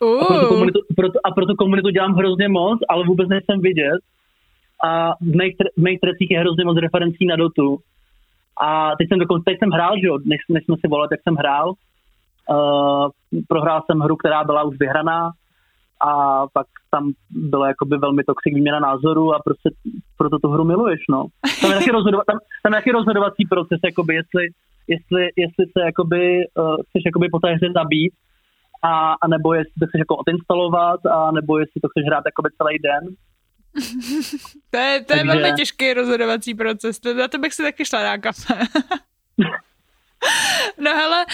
Uh. 0.00 0.22
A, 0.22 0.24
pro 0.24 0.40
tu 0.40 0.46
komunitu, 0.48 0.78
pro 0.96 1.08
a 1.24 1.30
pro 1.30 1.46
tu 1.46 1.54
komunitu 1.54 1.90
dělám 1.90 2.14
hrozně 2.14 2.48
moc, 2.48 2.78
ale 2.88 3.04
vůbec 3.06 3.28
nejsem 3.28 3.60
vidět. 3.60 4.00
A 4.84 5.12
v 5.20 5.32
mých, 5.40 5.54
v 5.76 5.82
mých 5.82 6.00
trecích 6.00 6.30
je 6.30 6.40
hrozně 6.40 6.64
moc 6.64 6.78
referencí 6.78 7.26
na 7.26 7.36
dotu. 7.36 7.78
A 8.60 8.96
teď 8.98 9.08
jsem 9.08 9.18
dokonce, 9.18 9.44
teď 9.44 9.58
jsem 9.58 9.70
hrál, 9.70 9.94
že 10.00 10.06
jo, 10.06 10.18
než, 10.24 10.40
než 10.48 10.64
jsme 10.64 10.76
si 10.80 10.88
volali, 10.88 11.08
tak 11.08 11.20
jsem 11.22 11.34
hrál. 11.34 11.68
Uh, 12.50 13.08
prohrál 13.48 13.82
jsem 13.86 13.98
hru, 14.00 14.16
která 14.16 14.44
byla 14.44 14.62
už 14.62 14.76
vyhraná, 14.78 15.30
a 16.00 16.42
pak 16.52 16.66
tam 16.90 17.12
byla 17.30 17.68
jakoby 17.68 17.96
velmi 17.98 18.24
toxic 18.24 18.54
výměna 18.54 18.80
názoru 18.80 19.34
a 19.34 19.38
prostě 19.44 19.70
proto 20.16 20.38
tu 20.38 20.48
hru 20.48 20.64
miluješ, 20.64 21.00
no. 21.10 21.26
Tam 21.60 21.70
je 21.70 21.78
taky, 21.78 21.90
rozhodova, 21.90 22.22
tam, 22.26 22.38
tam 22.62 22.72
je 22.72 22.78
taky 22.80 22.90
rozhodovací 22.92 23.46
proces, 23.46 23.78
jakoby 23.84 24.14
jestli, 24.14 24.44
jestli, 24.88 25.22
jestli 25.36 25.64
se 25.72 25.80
jakoby, 25.84 26.44
uh, 26.58 26.76
chceš 26.88 27.02
jakoby 27.06 27.28
po 27.28 27.38
té 27.38 27.54
hře 27.54 27.68
zabít, 27.74 28.14
a, 28.82 29.12
a 29.22 29.28
nebo 29.28 29.54
jestli 29.54 29.76
to 29.80 29.86
chceš 29.86 29.98
jako 29.98 30.16
odinstalovat, 30.16 31.06
a 31.06 31.30
nebo 31.30 31.58
jestli 31.58 31.80
to 31.80 31.88
chceš 31.88 32.04
hrát 32.06 32.24
jakoby 32.26 32.48
celý 32.58 32.78
den. 32.78 33.04
to 34.70 34.78
je, 34.78 35.04
to 35.04 35.12
je 35.12 35.24
Takže... 35.24 35.26
velmi 35.26 35.56
těžký 35.56 35.94
rozhodovací 35.94 36.54
proces, 36.54 37.00
na 37.18 37.28
to 37.28 37.38
bych 37.38 37.54
si 37.54 37.62
taky 37.62 37.84
šla 37.84 38.02
na 38.02 38.18
kafe. 38.18 38.54
No 40.84 40.90
hele, 40.90 41.24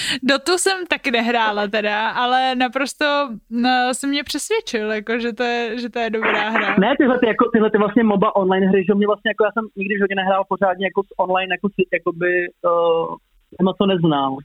tu 0.47 0.53
jsem 0.59 0.86
taky 0.86 1.11
nehrála 1.11 1.66
teda, 1.68 2.09
ale 2.09 2.55
naprosto 2.55 3.05
no, 3.51 3.70
jsem 3.93 4.11
mě 4.11 4.24
přesvědčil, 4.24 4.93
jako, 4.93 5.18
že, 5.18 5.32
to 5.32 5.43
je, 5.43 5.78
že 5.78 5.88
to 5.90 5.99
je 5.99 6.11
dobrá 6.11 6.49
hra. 6.51 6.76
Ne, 6.78 6.95
tyhle, 6.99 7.18
ty, 7.18 7.26
jako, 7.26 7.51
tyhle 7.53 7.70
ty 7.70 7.78
vlastně 7.78 8.05
MOBA 8.05 8.36
online 8.36 8.66
hry, 8.66 8.84
že 8.84 8.95
mě 8.95 9.07
vlastně 9.07 9.30
jako 9.30 9.45
já 9.45 9.53
jsem 9.53 9.64
nikdy 9.76 9.95
v 9.95 9.99
životě 9.99 10.14
nehrál 10.14 10.45
pořádně 10.49 10.86
jako 10.86 11.01
online, 11.18 11.55
jako, 11.55 11.68
jakoby, 11.93 12.49
uh, 12.68 13.16
moc 13.62 13.76
to 13.78 13.86
neznám. 13.86 14.36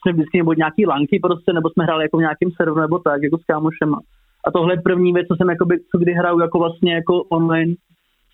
Jsme 0.00 0.12
vždycky 0.12 0.38
nebo 0.38 0.52
nějaký 0.52 0.86
lanky 0.86 1.20
prostě, 1.22 1.52
nebo 1.52 1.70
jsme 1.70 1.84
hráli 1.84 2.04
jako 2.04 2.16
v 2.16 2.26
nějakém 2.26 2.50
serveru 2.56 2.80
nebo 2.80 2.98
tak, 2.98 3.22
jako 3.22 3.38
s 3.38 3.44
kámošema. 3.44 3.98
A 4.44 4.50
tohle 4.50 4.74
je 4.74 4.80
první 4.80 5.12
věc, 5.12 5.26
co 5.28 5.36
jsem 5.36 5.48
jakoby, 5.50 5.78
co 5.90 5.98
kdy 5.98 6.12
hraju 6.12 6.40
jako 6.40 6.58
vlastně 6.58 6.94
jako 6.94 7.22
online 7.22 7.74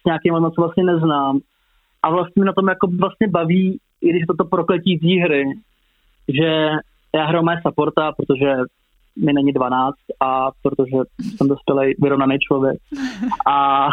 s 0.01 0.05
nějakým, 0.07 0.35
co 0.55 0.61
vlastně 0.63 0.85
neznám. 0.85 1.41
A 2.03 2.11
vlastně 2.11 2.45
na 2.45 2.53
tom 2.53 2.69
jako 2.69 2.87
vlastně 2.87 3.29
baví 3.29 3.79
i 4.01 4.11
když 4.11 4.23
toto 4.27 4.45
prokletí 4.45 4.99
té 4.99 5.25
hry, 5.25 5.45
že 6.29 6.71
já 7.15 7.25
hraju 7.27 7.45
mé 7.45 7.61
supporta, 7.67 8.13
protože 8.13 8.57
mi 9.25 9.33
není 9.33 9.53
12 9.53 9.95
a 10.21 10.51
protože 10.63 10.97
jsem 11.37 11.49
dospělý 11.49 11.95
vyrovnaný 12.03 12.39
člověk. 12.39 12.79
A, 13.47 13.89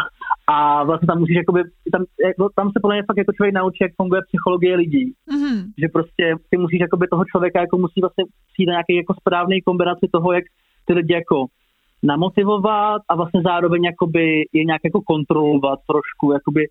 a 0.46 0.84
vlastně 0.84 1.06
tam 1.06 1.18
musíš 1.18 1.36
jakoby, 1.36 1.62
tam, 1.92 2.04
jako, 2.26 2.48
tam 2.56 2.66
se 2.66 2.78
podle 2.82 2.94
mě 2.96 3.02
fakt 3.06 3.16
jako 3.16 3.32
člověk 3.32 3.54
naučí, 3.54 3.78
jak 3.82 3.92
funguje 3.96 4.22
psychologie 4.28 4.76
lidí. 4.76 5.12
Mm-hmm. 5.32 5.58
Že 5.80 5.88
prostě 5.92 6.34
ty 6.50 6.56
musíš 6.58 6.80
jakoby 6.80 7.08
toho 7.08 7.24
člověka 7.24 7.60
jako 7.60 7.78
musí 7.78 8.00
vlastně 8.00 8.24
přijít 8.52 8.66
na 8.66 8.72
nějaký 8.72 8.96
jako 8.96 9.14
správný 9.20 9.62
kombinaci 9.62 10.06
toho, 10.12 10.32
jak 10.32 10.44
ty 10.84 10.92
lidi 10.92 11.14
jako 11.14 11.46
namotivovat 12.02 13.02
a 13.08 13.16
vlastně 13.16 13.40
zároveň 13.42 13.84
jakoby 13.84 14.24
je 14.52 14.64
nějak 14.64 14.80
jako 14.84 15.00
kontrolovat 15.00 15.78
trošku, 15.90 16.32
jakoby 16.32 16.66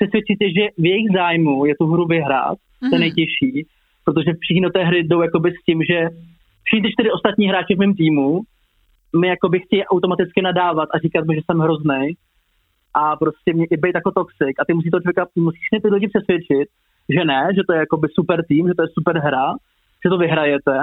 přesvědčit 0.00 0.38
je, 0.40 0.48
že 0.52 0.64
v 0.78 0.86
jejich 0.86 1.08
zájmu 1.14 1.66
je 1.66 1.74
tu 1.80 1.86
hru 1.86 2.06
vyhrát, 2.06 2.58
mm-hmm. 2.58 2.90
to 2.90 2.94
je 2.96 2.98
mhm. 2.98 3.00
nejtěžší, 3.00 3.66
protože 4.04 4.30
všichni 4.40 4.62
do 4.62 4.70
té 4.70 4.84
hry 4.84 5.02
jdou 5.02 5.22
jakoby 5.22 5.50
s 5.52 5.64
tím, 5.66 5.82
že 5.90 6.08
všichni 6.64 6.82
ty 6.82 6.92
čtyři 6.92 7.10
ostatní 7.10 7.48
hráči 7.48 7.74
v 7.74 7.78
mém 7.78 7.94
týmu 7.94 8.40
mi 9.20 9.28
jakoby 9.28 9.60
chtějí 9.60 9.84
automaticky 9.84 10.42
nadávat 10.42 10.88
a 10.94 10.98
říkat 10.98 11.24
mi, 11.24 11.34
že 11.34 11.40
jsem 11.44 11.58
hrozný 11.58 12.02
a 12.94 13.16
prostě 13.16 13.52
mě 13.52 13.64
i 13.70 13.76
být 13.76 13.94
jako 13.94 14.10
toxic 14.10 14.54
a 14.60 14.64
ty 14.64 14.74
musí 14.74 14.90
to 14.90 15.00
člověka, 15.00 15.26
musíš 15.36 15.66
ty 15.82 15.88
lidi 15.88 16.08
přesvědčit, 16.08 16.68
že 17.08 17.24
ne, 17.24 17.48
že 17.56 17.62
to 17.66 17.72
je 17.72 17.78
jakoby 17.78 18.08
super 18.14 18.44
tým, 18.48 18.68
že 18.68 18.74
to 18.74 18.82
je 18.82 18.88
super 18.98 19.18
hra, 19.18 19.54
že 20.04 20.10
to 20.10 20.18
vyhrajete, 20.18 20.76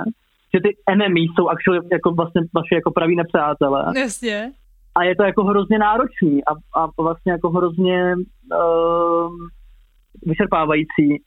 že 0.53 0.59
ty 0.61 0.70
enemy 0.89 1.22
jsou 1.22 1.49
actually 1.49 1.80
jako 1.91 2.11
vlastně 2.11 2.41
vaše 2.55 2.76
jako 2.76 2.91
praví 2.91 3.15
nepřátelé. 3.15 3.84
Jasně. 3.95 4.51
A 4.98 5.04
je 5.04 5.16
to 5.16 5.24
jako 5.24 5.43
hrozně 5.43 5.80
náročný 5.80 6.45
a, 6.45 6.80
a 6.82 6.88
vlastně 7.02 7.32
jako 7.32 7.50
hrozně 7.50 8.16
uh, 8.16 9.32
vyčerpávající, 10.26 11.24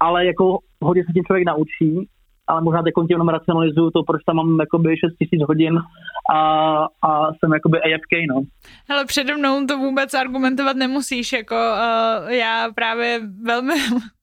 ale 0.00 0.26
jako 0.26 0.58
hodně 0.80 1.02
se 1.04 1.12
tím 1.12 1.24
člověk 1.24 1.46
naučí 1.46 2.08
ale 2.50 2.62
možná 2.62 2.82
teď 2.82 2.94
jenom 3.10 3.28
racionalizuju 3.28 3.90
to, 3.90 4.02
proč 4.02 4.22
tam 4.26 4.36
mám 4.36 4.60
jakoby 4.60 4.96
6 4.96 5.16
tisíc 5.18 5.42
hodin 5.48 5.78
a, 6.34 6.40
a 7.02 7.32
jsem 7.32 7.52
jakoby 7.52 7.78
AFK, 7.78 8.12
no. 8.28 8.42
Hele, 8.88 9.04
přede 9.04 9.36
mnou 9.36 9.66
to 9.66 9.78
vůbec 9.78 10.14
argumentovat 10.14 10.76
nemusíš, 10.76 11.32
jako 11.32 11.54
uh, 11.54 12.30
já 12.30 12.68
právě 12.74 13.20
velmi 13.44 13.74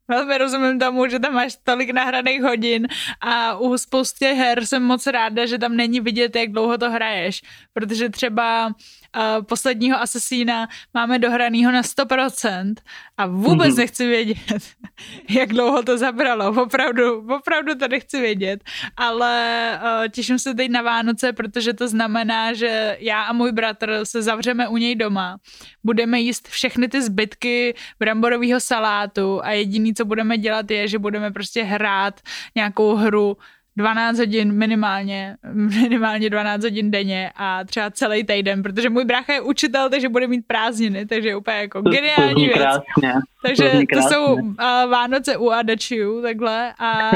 Velmi 0.07 0.37
rozumím 0.37 0.79
tomu, 0.79 1.07
že 1.07 1.19
tam 1.19 1.33
máš 1.33 1.55
tolik 1.63 1.89
nahraných 1.89 2.41
hodin 2.41 2.87
a 3.21 3.57
u 3.57 3.77
spoustě 3.77 4.27
her 4.27 4.65
jsem 4.65 4.83
moc 4.83 5.07
ráda, 5.07 5.45
že 5.45 5.57
tam 5.57 5.75
není 5.75 5.99
vidět, 5.99 6.35
jak 6.35 6.51
dlouho 6.51 6.77
to 6.77 6.91
hraješ, 6.91 7.41
protože 7.73 8.09
třeba 8.09 8.71
uh, 9.15 9.43
posledního 9.45 10.01
Assassina 10.01 10.67
máme 10.93 11.19
dohranýho 11.19 11.71
na 11.71 11.81
100% 11.81 12.73
a 13.17 13.25
vůbec 13.25 13.73
mm-hmm. 13.73 13.77
nechci 13.77 14.07
vědět, 14.07 14.63
jak 15.29 15.49
dlouho 15.49 15.83
to 15.83 15.97
zabralo. 15.97 16.63
Opravdu, 16.63 17.27
opravdu 17.35 17.75
to 17.75 17.87
nechci 17.87 18.21
vědět, 18.21 18.63
ale 18.97 19.71
uh, 19.83 20.07
těším 20.07 20.39
se 20.39 20.53
teď 20.53 20.71
na 20.71 20.81
Vánoce, 20.81 21.33
protože 21.33 21.73
to 21.73 21.87
znamená, 21.87 22.53
že 22.53 22.97
já 22.99 23.23
a 23.23 23.33
můj 23.33 23.51
bratr 23.51 23.99
se 24.03 24.21
zavřeme 24.21 24.67
u 24.67 24.77
něj 24.77 24.95
doma, 24.95 25.37
budeme 25.83 26.19
jíst 26.19 26.47
všechny 26.47 26.87
ty 26.87 27.01
zbytky 27.01 27.75
bramborového 27.99 28.59
salátu 28.59 29.43
a 29.43 29.51
jediný, 29.51 29.93
co 29.93 30.05
budeme 30.05 30.37
dělat 30.37 30.71
je, 30.71 30.87
že 30.87 30.99
budeme 30.99 31.31
prostě 31.31 31.63
hrát 31.63 32.21
nějakou 32.55 32.95
hru 32.95 33.37
12 33.77 34.17
hodin 34.19 34.53
minimálně, 34.53 35.37
minimálně 35.53 36.29
12 36.29 36.63
hodin 36.63 36.91
denně 36.91 37.31
a 37.35 37.63
třeba 37.63 37.91
celý 37.91 38.23
týden, 38.23 38.63
protože 38.63 38.89
můj 38.89 39.05
brácha 39.05 39.33
je 39.33 39.41
učitel, 39.41 39.89
takže 39.89 40.09
bude 40.09 40.27
mít 40.27 40.47
prázdniny, 40.47 41.05
takže 41.05 41.29
je 41.29 41.35
úplně 41.35 41.57
jako 41.57 41.81
geniální 41.81 42.47
věc. 42.47 42.57
Krásně. 42.57 43.13
Takže 43.45 43.71
to, 43.93 44.01
to 44.01 44.09
jsou 44.09 44.33
uh, 44.33 44.57
Vánoce 44.89 45.37
u 45.37 45.49
Adačiu, 45.49 46.21
takhle 46.21 46.73
a, 46.79 47.09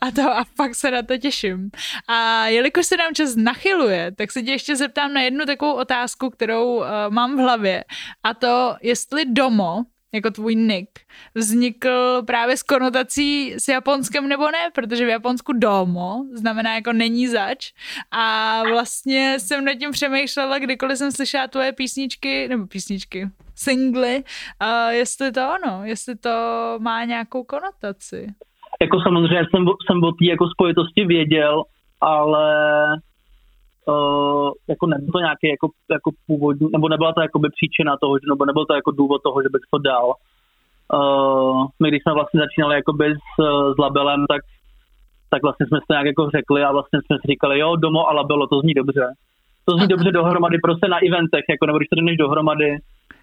a 0.00 0.10
to 0.14 0.22
a 0.22 0.44
fakt 0.56 0.74
se 0.74 0.90
na 0.90 1.02
to 1.02 1.16
těším. 1.16 1.70
A 2.08 2.46
jelikož 2.46 2.86
se 2.86 2.96
nám 2.96 3.14
čas 3.14 3.36
nachyluje, 3.36 4.12
tak 4.12 4.32
se 4.32 4.42
tě 4.42 4.50
ještě 4.50 4.76
zeptám 4.76 5.12
na 5.12 5.20
jednu 5.20 5.46
takovou 5.46 5.72
otázku, 5.72 6.30
kterou 6.30 6.76
uh, 6.76 6.84
mám 7.08 7.36
v 7.36 7.40
hlavě 7.40 7.84
a 8.22 8.34
to, 8.34 8.76
jestli 8.82 9.24
Domo, 9.24 9.84
jako 10.12 10.30
tvůj 10.30 10.54
nick, 10.54 11.00
vznikl 11.34 12.22
právě 12.26 12.56
s 12.56 12.62
konotací 12.62 13.54
s 13.58 13.68
Japonskem 13.68 14.28
nebo 14.28 14.44
ne, 14.44 14.70
protože 14.74 15.06
v 15.06 15.08
Japonsku 15.08 15.52
domo 15.52 16.24
znamená 16.32 16.74
jako 16.74 16.92
není 16.92 17.28
zač 17.28 17.72
a 18.10 18.62
vlastně 18.62 19.36
jsem 19.38 19.64
nad 19.64 19.74
tím 19.74 19.90
přemýšlela, 19.90 20.58
kdykoliv 20.58 20.98
jsem 20.98 21.12
slyšela 21.12 21.46
tvoje 21.46 21.72
písničky, 21.72 22.48
nebo 22.48 22.66
písničky, 22.66 23.28
singly, 23.54 24.24
a 24.60 24.90
jestli 24.90 25.32
to 25.32 25.40
ono, 25.40 25.84
jestli 25.84 26.16
to 26.16 26.30
má 26.78 27.04
nějakou 27.04 27.44
konotaci. 27.44 28.26
Jako 28.82 29.00
samozřejmě 29.00 29.46
jsem, 29.50 29.64
jsem 29.86 30.04
o 30.04 30.12
té 30.12 30.24
jako 30.24 30.48
spojitosti 30.48 31.04
věděl, 31.04 31.64
ale 32.00 32.86
uh, 33.88 34.50
jako 34.68 34.86
nebyl 34.86 35.12
to 35.12 35.18
nějaký 35.18 35.46
jako, 35.54 35.68
jako 35.96 36.10
původní, 36.26 36.68
nebo 36.72 36.88
nebyla 36.88 37.12
to 37.12 37.20
jakoby 37.20 37.48
příčina 37.56 37.96
toho, 38.02 38.14
nebo 38.28 38.44
nebyl 38.44 38.64
to 38.66 38.74
jako 38.74 38.90
důvod 38.90 39.22
toho, 39.22 39.42
že 39.42 39.48
bych 39.54 39.64
to 39.72 39.78
dal. 39.78 40.06
Uh, 40.98 41.66
my 41.82 41.88
když 41.88 42.02
jsme 42.02 42.12
vlastně 42.18 42.40
začínali 42.40 42.74
jakoby 42.74 43.04
s, 43.14 43.34
s 43.74 43.78
labelem, 43.78 44.20
tak, 44.32 44.42
tak 45.30 45.42
vlastně 45.42 45.66
jsme 45.66 45.78
se 45.78 45.90
nějak 45.94 46.06
jako 46.06 46.30
řekli 46.36 46.60
a 46.64 46.72
vlastně 46.72 46.98
jsme 47.00 47.16
si 47.16 47.26
říkali, 47.32 47.58
jo, 47.58 47.76
domo 47.76 48.08
a 48.08 48.12
labelo, 48.12 48.46
to 48.46 48.60
zní 48.60 48.74
dobře. 48.74 49.06
To 49.66 49.76
zní 49.76 49.86
dobře 49.86 50.10
dohromady, 50.12 50.58
prostě 50.58 50.88
na 50.88 50.98
eventech, 51.08 51.44
jako 51.48 51.66
nebo 51.66 51.78
když 51.78 51.88
to 51.88 51.96
jdeš 51.96 52.16
dohromady, 52.16 52.70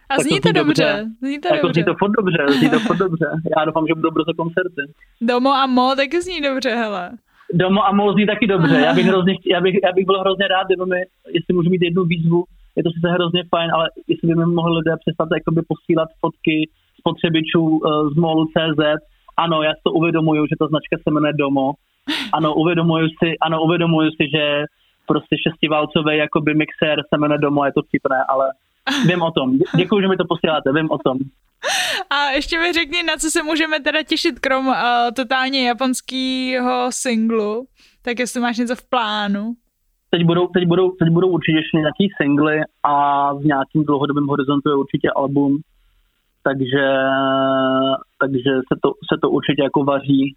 a 0.10 0.20
zní 0.20 0.40
to, 0.40 0.50
to 0.50 0.52
dobře. 0.52 1.06
Zní 1.22 1.40
to 1.40 1.48
jako 1.48 1.68
dobře. 1.68 1.82
Zní 1.82 1.86
to 1.86 1.94
furt 2.00 2.12
dobře, 2.12 2.46
zní 2.60 2.70
to 2.70 2.80
furt 2.80 2.98
dobře. 2.98 3.26
Já 3.58 3.66
doufám, 3.66 3.88
že 3.88 3.96
budou 3.96 4.12
brzo 4.12 4.34
koncerty. 4.38 4.82
Domo 5.22 5.54
a 5.54 5.66
mo 5.66 5.96
taky 5.96 6.22
zní 6.22 6.42
dobře, 6.42 6.70
hele. 6.70 7.12
Domo 7.54 7.86
a 7.86 7.92
mo 7.92 8.14
zní 8.14 8.26
taky 8.26 8.48
dobře. 8.48 8.76
Já 8.76 8.94
bych, 8.94 9.06
hrozně, 9.06 9.34
já 9.46 9.62
bych, 9.62 9.76
já 9.84 9.92
bych 9.92 10.06
byl 10.06 10.20
hrozně 10.20 10.48
rád, 10.48 10.68
kdyby 10.68 10.86
mi, 10.86 11.02
jestli 11.28 11.54
můžu 11.54 11.70
mít 11.70 11.82
jednu 11.82 12.04
výzvu, 12.04 12.44
je 12.76 12.84
to 12.84 12.90
sice 12.92 13.10
hrozně 13.12 13.44
fajn, 13.50 13.72
ale 13.72 13.86
jestli 14.08 14.28
by 14.28 14.36
mi 14.36 14.46
mohli 14.46 14.78
lidé 14.78 14.92
přestat 15.04 15.30
jakoby 15.38 15.62
posílat 15.68 16.10
fotky 16.22 16.70
spotřebičů 17.00 17.64
uh, 17.64 18.10
z 18.14 18.16
molu 18.16 18.46
CZ. 18.46 18.82
Ano, 19.38 19.64
já 19.64 19.72
si 19.72 19.82
to 19.84 19.92
uvědomuju, 19.92 20.46
že 20.46 20.56
ta 20.60 20.68
značka 20.68 20.96
se 20.98 21.12
jmenuje 21.12 21.34
Domo. 21.34 21.74
Ano, 22.34 22.54
uvědomuju 22.56 23.08
si, 23.08 23.30
ano, 23.42 23.62
uvědomuju 23.62 24.10
si, 24.12 24.24
že 24.36 24.64
prostě 25.08 25.36
šestiválcový 25.46 26.18
jakoby 26.18 26.54
mixér 26.54 26.98
se 27.10 27.18
jmenuje 27.18 27.40
Domo, 27.40 27.66
je 27.66 27.74
to 27.74 27.82
vtipné, 27.82 28.20
ale 28.30 28.46
vím 29.08 29.22
o 29.22 29.32
tom. 29.32 29.58
Děkuji, 29.76 30.02
že 30.02 30.08
mi 30.08 30.18
to 30.18 30.26
posíláte, 30.26 30.74
vím 30.74 30.92
o 30.92 30.98
tom. 30.98 31.18
A 32.10 32.30
ještě 32.30 32.60
mi 32.60 32.74
řekni, 32.74 33.04
na 33.04 33.18
co 33.18 33.30
se 33.30 33.44
můžeme 33.44 33.80
teda 33.80 34.04
těšit, 34.04 34.40
krom 34.40 34.68
uh, 34.68 34.76
totálně 35.16 35.68
japonského 35.68 36.88
singlu, 36.90 37.66
tak 38.02 38.20
jestli 38.20 38.42
máš 38.42 38.58
něco 38.58 38.76
v 38.76 38.90
plánu. 38.90 39.54
Teď 40.10 40.24
budou, 40.24 40.48
teď 40.48 40.66
budou, 40.68 40.92
teď 40.92 41.10
budou 41.10 41.28
určitě 41.28 41.58
ještě 41.58 41.78
nějaký 41.78 42.08
singly 42.22 42.62
a 42.84 42.94
v 43.34 43.46
nějakým 43.46 43.86
dlouhodobém 43.86 44.28
horizontu 44.28 44.70
je 44.70 44.76
určitě 44.76 45.10
album, 45.16 45.58
takže, 46.44 46.86
takže 48.20 48.52
se, 48.70 48.76
to, 48.84 48.90
se 49.14 49.16
to 49.22 49.30
určitě 49.30 49.64
jako 49.64 49.84
vaří. 49.84 50.36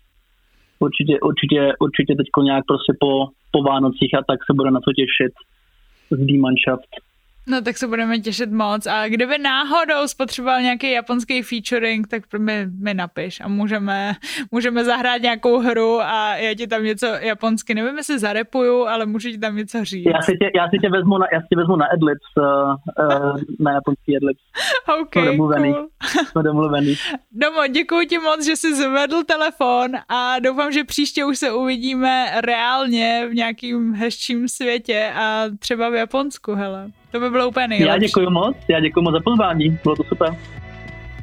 Určitě, 0.78 1.20
určitě, 1.20 1.72
určitě 1.80 2.14
teď 2.16 2.26
nějak 2.42 2.64
prostě 2.66 2.92
po, 3.00 3.28
po 3.52 3.62
Vánocích 3.62 4.14
a 4.14 4.22
tak 4.28 4.38
se 4.46 4.52
bude 4.54 4.70
na 4.70 4.80
to 4.80 4.90
těšit 4.92 5.32
z 6.10 6.26
D-Mannschaft. 6.26 6.90
No 7.48 7.62
tak 7.62 7.78
se 7.78 7.86
budeme 7.86 8.18
těšit 8.18 8.52
moc 8.52 8.86
a 8.86 9.08
kdyby 9.08 9.38
náhodou 9.38 10.06
spotřeboval 10.06 10.60
nějaký 10.60 10.92
japonský 10.92 11.42
featuring, 11.42 12.08
tak 12.08 12.22
mi, 12.38 12.66
mi 12.66 12.94
napiš 12.94 13.40
a 13.40 13.48
můžeme, 13.48 14.12
můžeme 14.50 14.84
zahrát 14.84 15.22
nějakou 15.22 15.58
hru 15.58 16.00
a 16.00 16.36
já 16.36 16.54
ti 16.54 16.66
tam 16.66 16.84
něco 16.84 17.06
japonsky, 17.06 17.74
nevím 17.74 17.96
jestli 17.96 18.18
zarepuju, 18.18 18.86
ale 18.86 19.06
můžu 19.06 19.30
ti 19.30 19.38
tam 19.38 19.56
něco 19.56 19.84
říct. 19.84 20.06
Já 20.14 20.22
si 20.22 20.32
tě, 20.32 20.50
já 20.56 20.68
si 20.68 20.78
tě 20.78 20.88
vezmu 20.90 21.18
na, 21.18 21.26
já 21.32 21.40
si 21.40 21.46
tě 21.50 21.56
vezmu 21.56 21.76
na 21.76 21.86
Adlibs, 21.86 22.26
uh, 22.36 22.44
uh, 23.06 23.36
na 23.60 23.72
japonský 23.72 24.16
Adlibs. 24.16 24.40
OK, 25.00 25.12
Jsme 25.12 25.24
domluvený. 25.24 25.74
Cool. 25.74 25.88
Jsme 26.30 26.42
domluvený. 26.42 26.94
Domo, 27.32 27.66
děkuji 27.66 28.06
ti 28.06 28.18
moc, 28.18 28.44
že 28.46 28.56
jsi 28.56 28.74
zvedl 28.74 29.24
telefon 29.24 29.90
a 30.08 30.38
doufám, 30.38 30.72
že 30.72 30.84
příště 30.84 31.24
už 31.24 31.38
se 31.38 31.52
uvidíme 31.52 32.26
reálně 32.40 33.26
v 33.30 33.34
nějakým 33.34 33.94
hezčím 33.94 34.48
světě 34.48 35.12
a 35.14 35.44
třeba 35.58 35.88
v 35.88 35.94
Japonsku, 35.94 36.54
hele. 36.54 36.90
To 37.10 37.20
by 37.20 37.30
bylo 37.30 37.48
úplně 37.48 37.68
nejlepší. 37.68 37.88
Já 37.88 37.98
děkuji 37.98 38.30
moc, 38.30 38.56
já 38.68 38.80
děkuji 38.80 39.02
moc 39.02 39.12
za 39.12 39.20
pozvání, 39.24 39.78
bylo 39.82 39.96
to 39.96 40.04
super. 40.04 40.36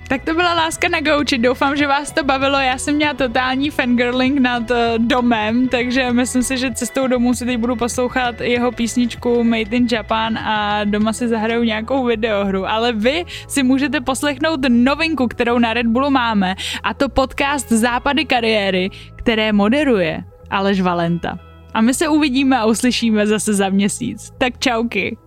Tak 0.07 0.23
to 0.23 0.33
byla 0.33 0.53
láska 0.53 0.89
na 0.89 1.01
gauči, 1.01 1.37
doufám, 1.37 1.75
že 1.75 1.87
vás 1.87 2.11
to 2.11 2.23
bavilo, 2.23 2.57
já 2.57 2.77
jsem 2.77 2.95
měla 2.95 3.13
totální 3.13 3.69
fangirling 3.69 4.39
nad 4.39 4.71
uh, 4.71 4.77
domem, 4.97 5.67
takže 5.67 6.11
myslím 6.11 6.43
si, 6.43 6.57
že 6.57 6.71
cestou 6.71 7.07
domů 7.07 7.33
si 7.33 7.45
teď 7.45 7.57
budu 7.57 7.75
poslouchat 7.75 8.41
jeho 8.41 8.71
písničku 8.71 9.43
Made 9.43 9.77
in 9.77 9.87
Japan 9.91 10.37
a 10.37 10.83
doma 10.83 11.13
si 11.13 11.27
zahraju 11.27 11.63
nějakou 11.63 12.05
videohru, 12.05 12.67
ale 12.67 12.93
vy 12.93 13.25
si 13.47 13.63
můžete 13.63 14.01
poslechnout 14.01 14.59
novinku, 14.69 15.27
kterou 15.27 15.59
na 15.59 15.73
Red 15.73 15.87
Bullu 15.87 16.09
máme 16.09 16.55
a 16.83 16.93
to 16.93 17.09
podcast 17.09 17.69
Západy 17.69 18.25
kariéry, 18.25 18.89
které 19.15 19.53
moderuje 19.53 20.23
Aleš 20.49 20.81
Valenta. 20.81 21.39
A 21.73 21.81
my 21.81 21.93
se 21.93 22.07
uvidíme 22.07 22.57
a 22.59 22.65
uslyšíme 22.65 23.27
zase 23.27 23.53
za 23.53 23.69
měsíc. 23.69 24.31
Tak 24.37 24.59
čauky. 24.59 25.17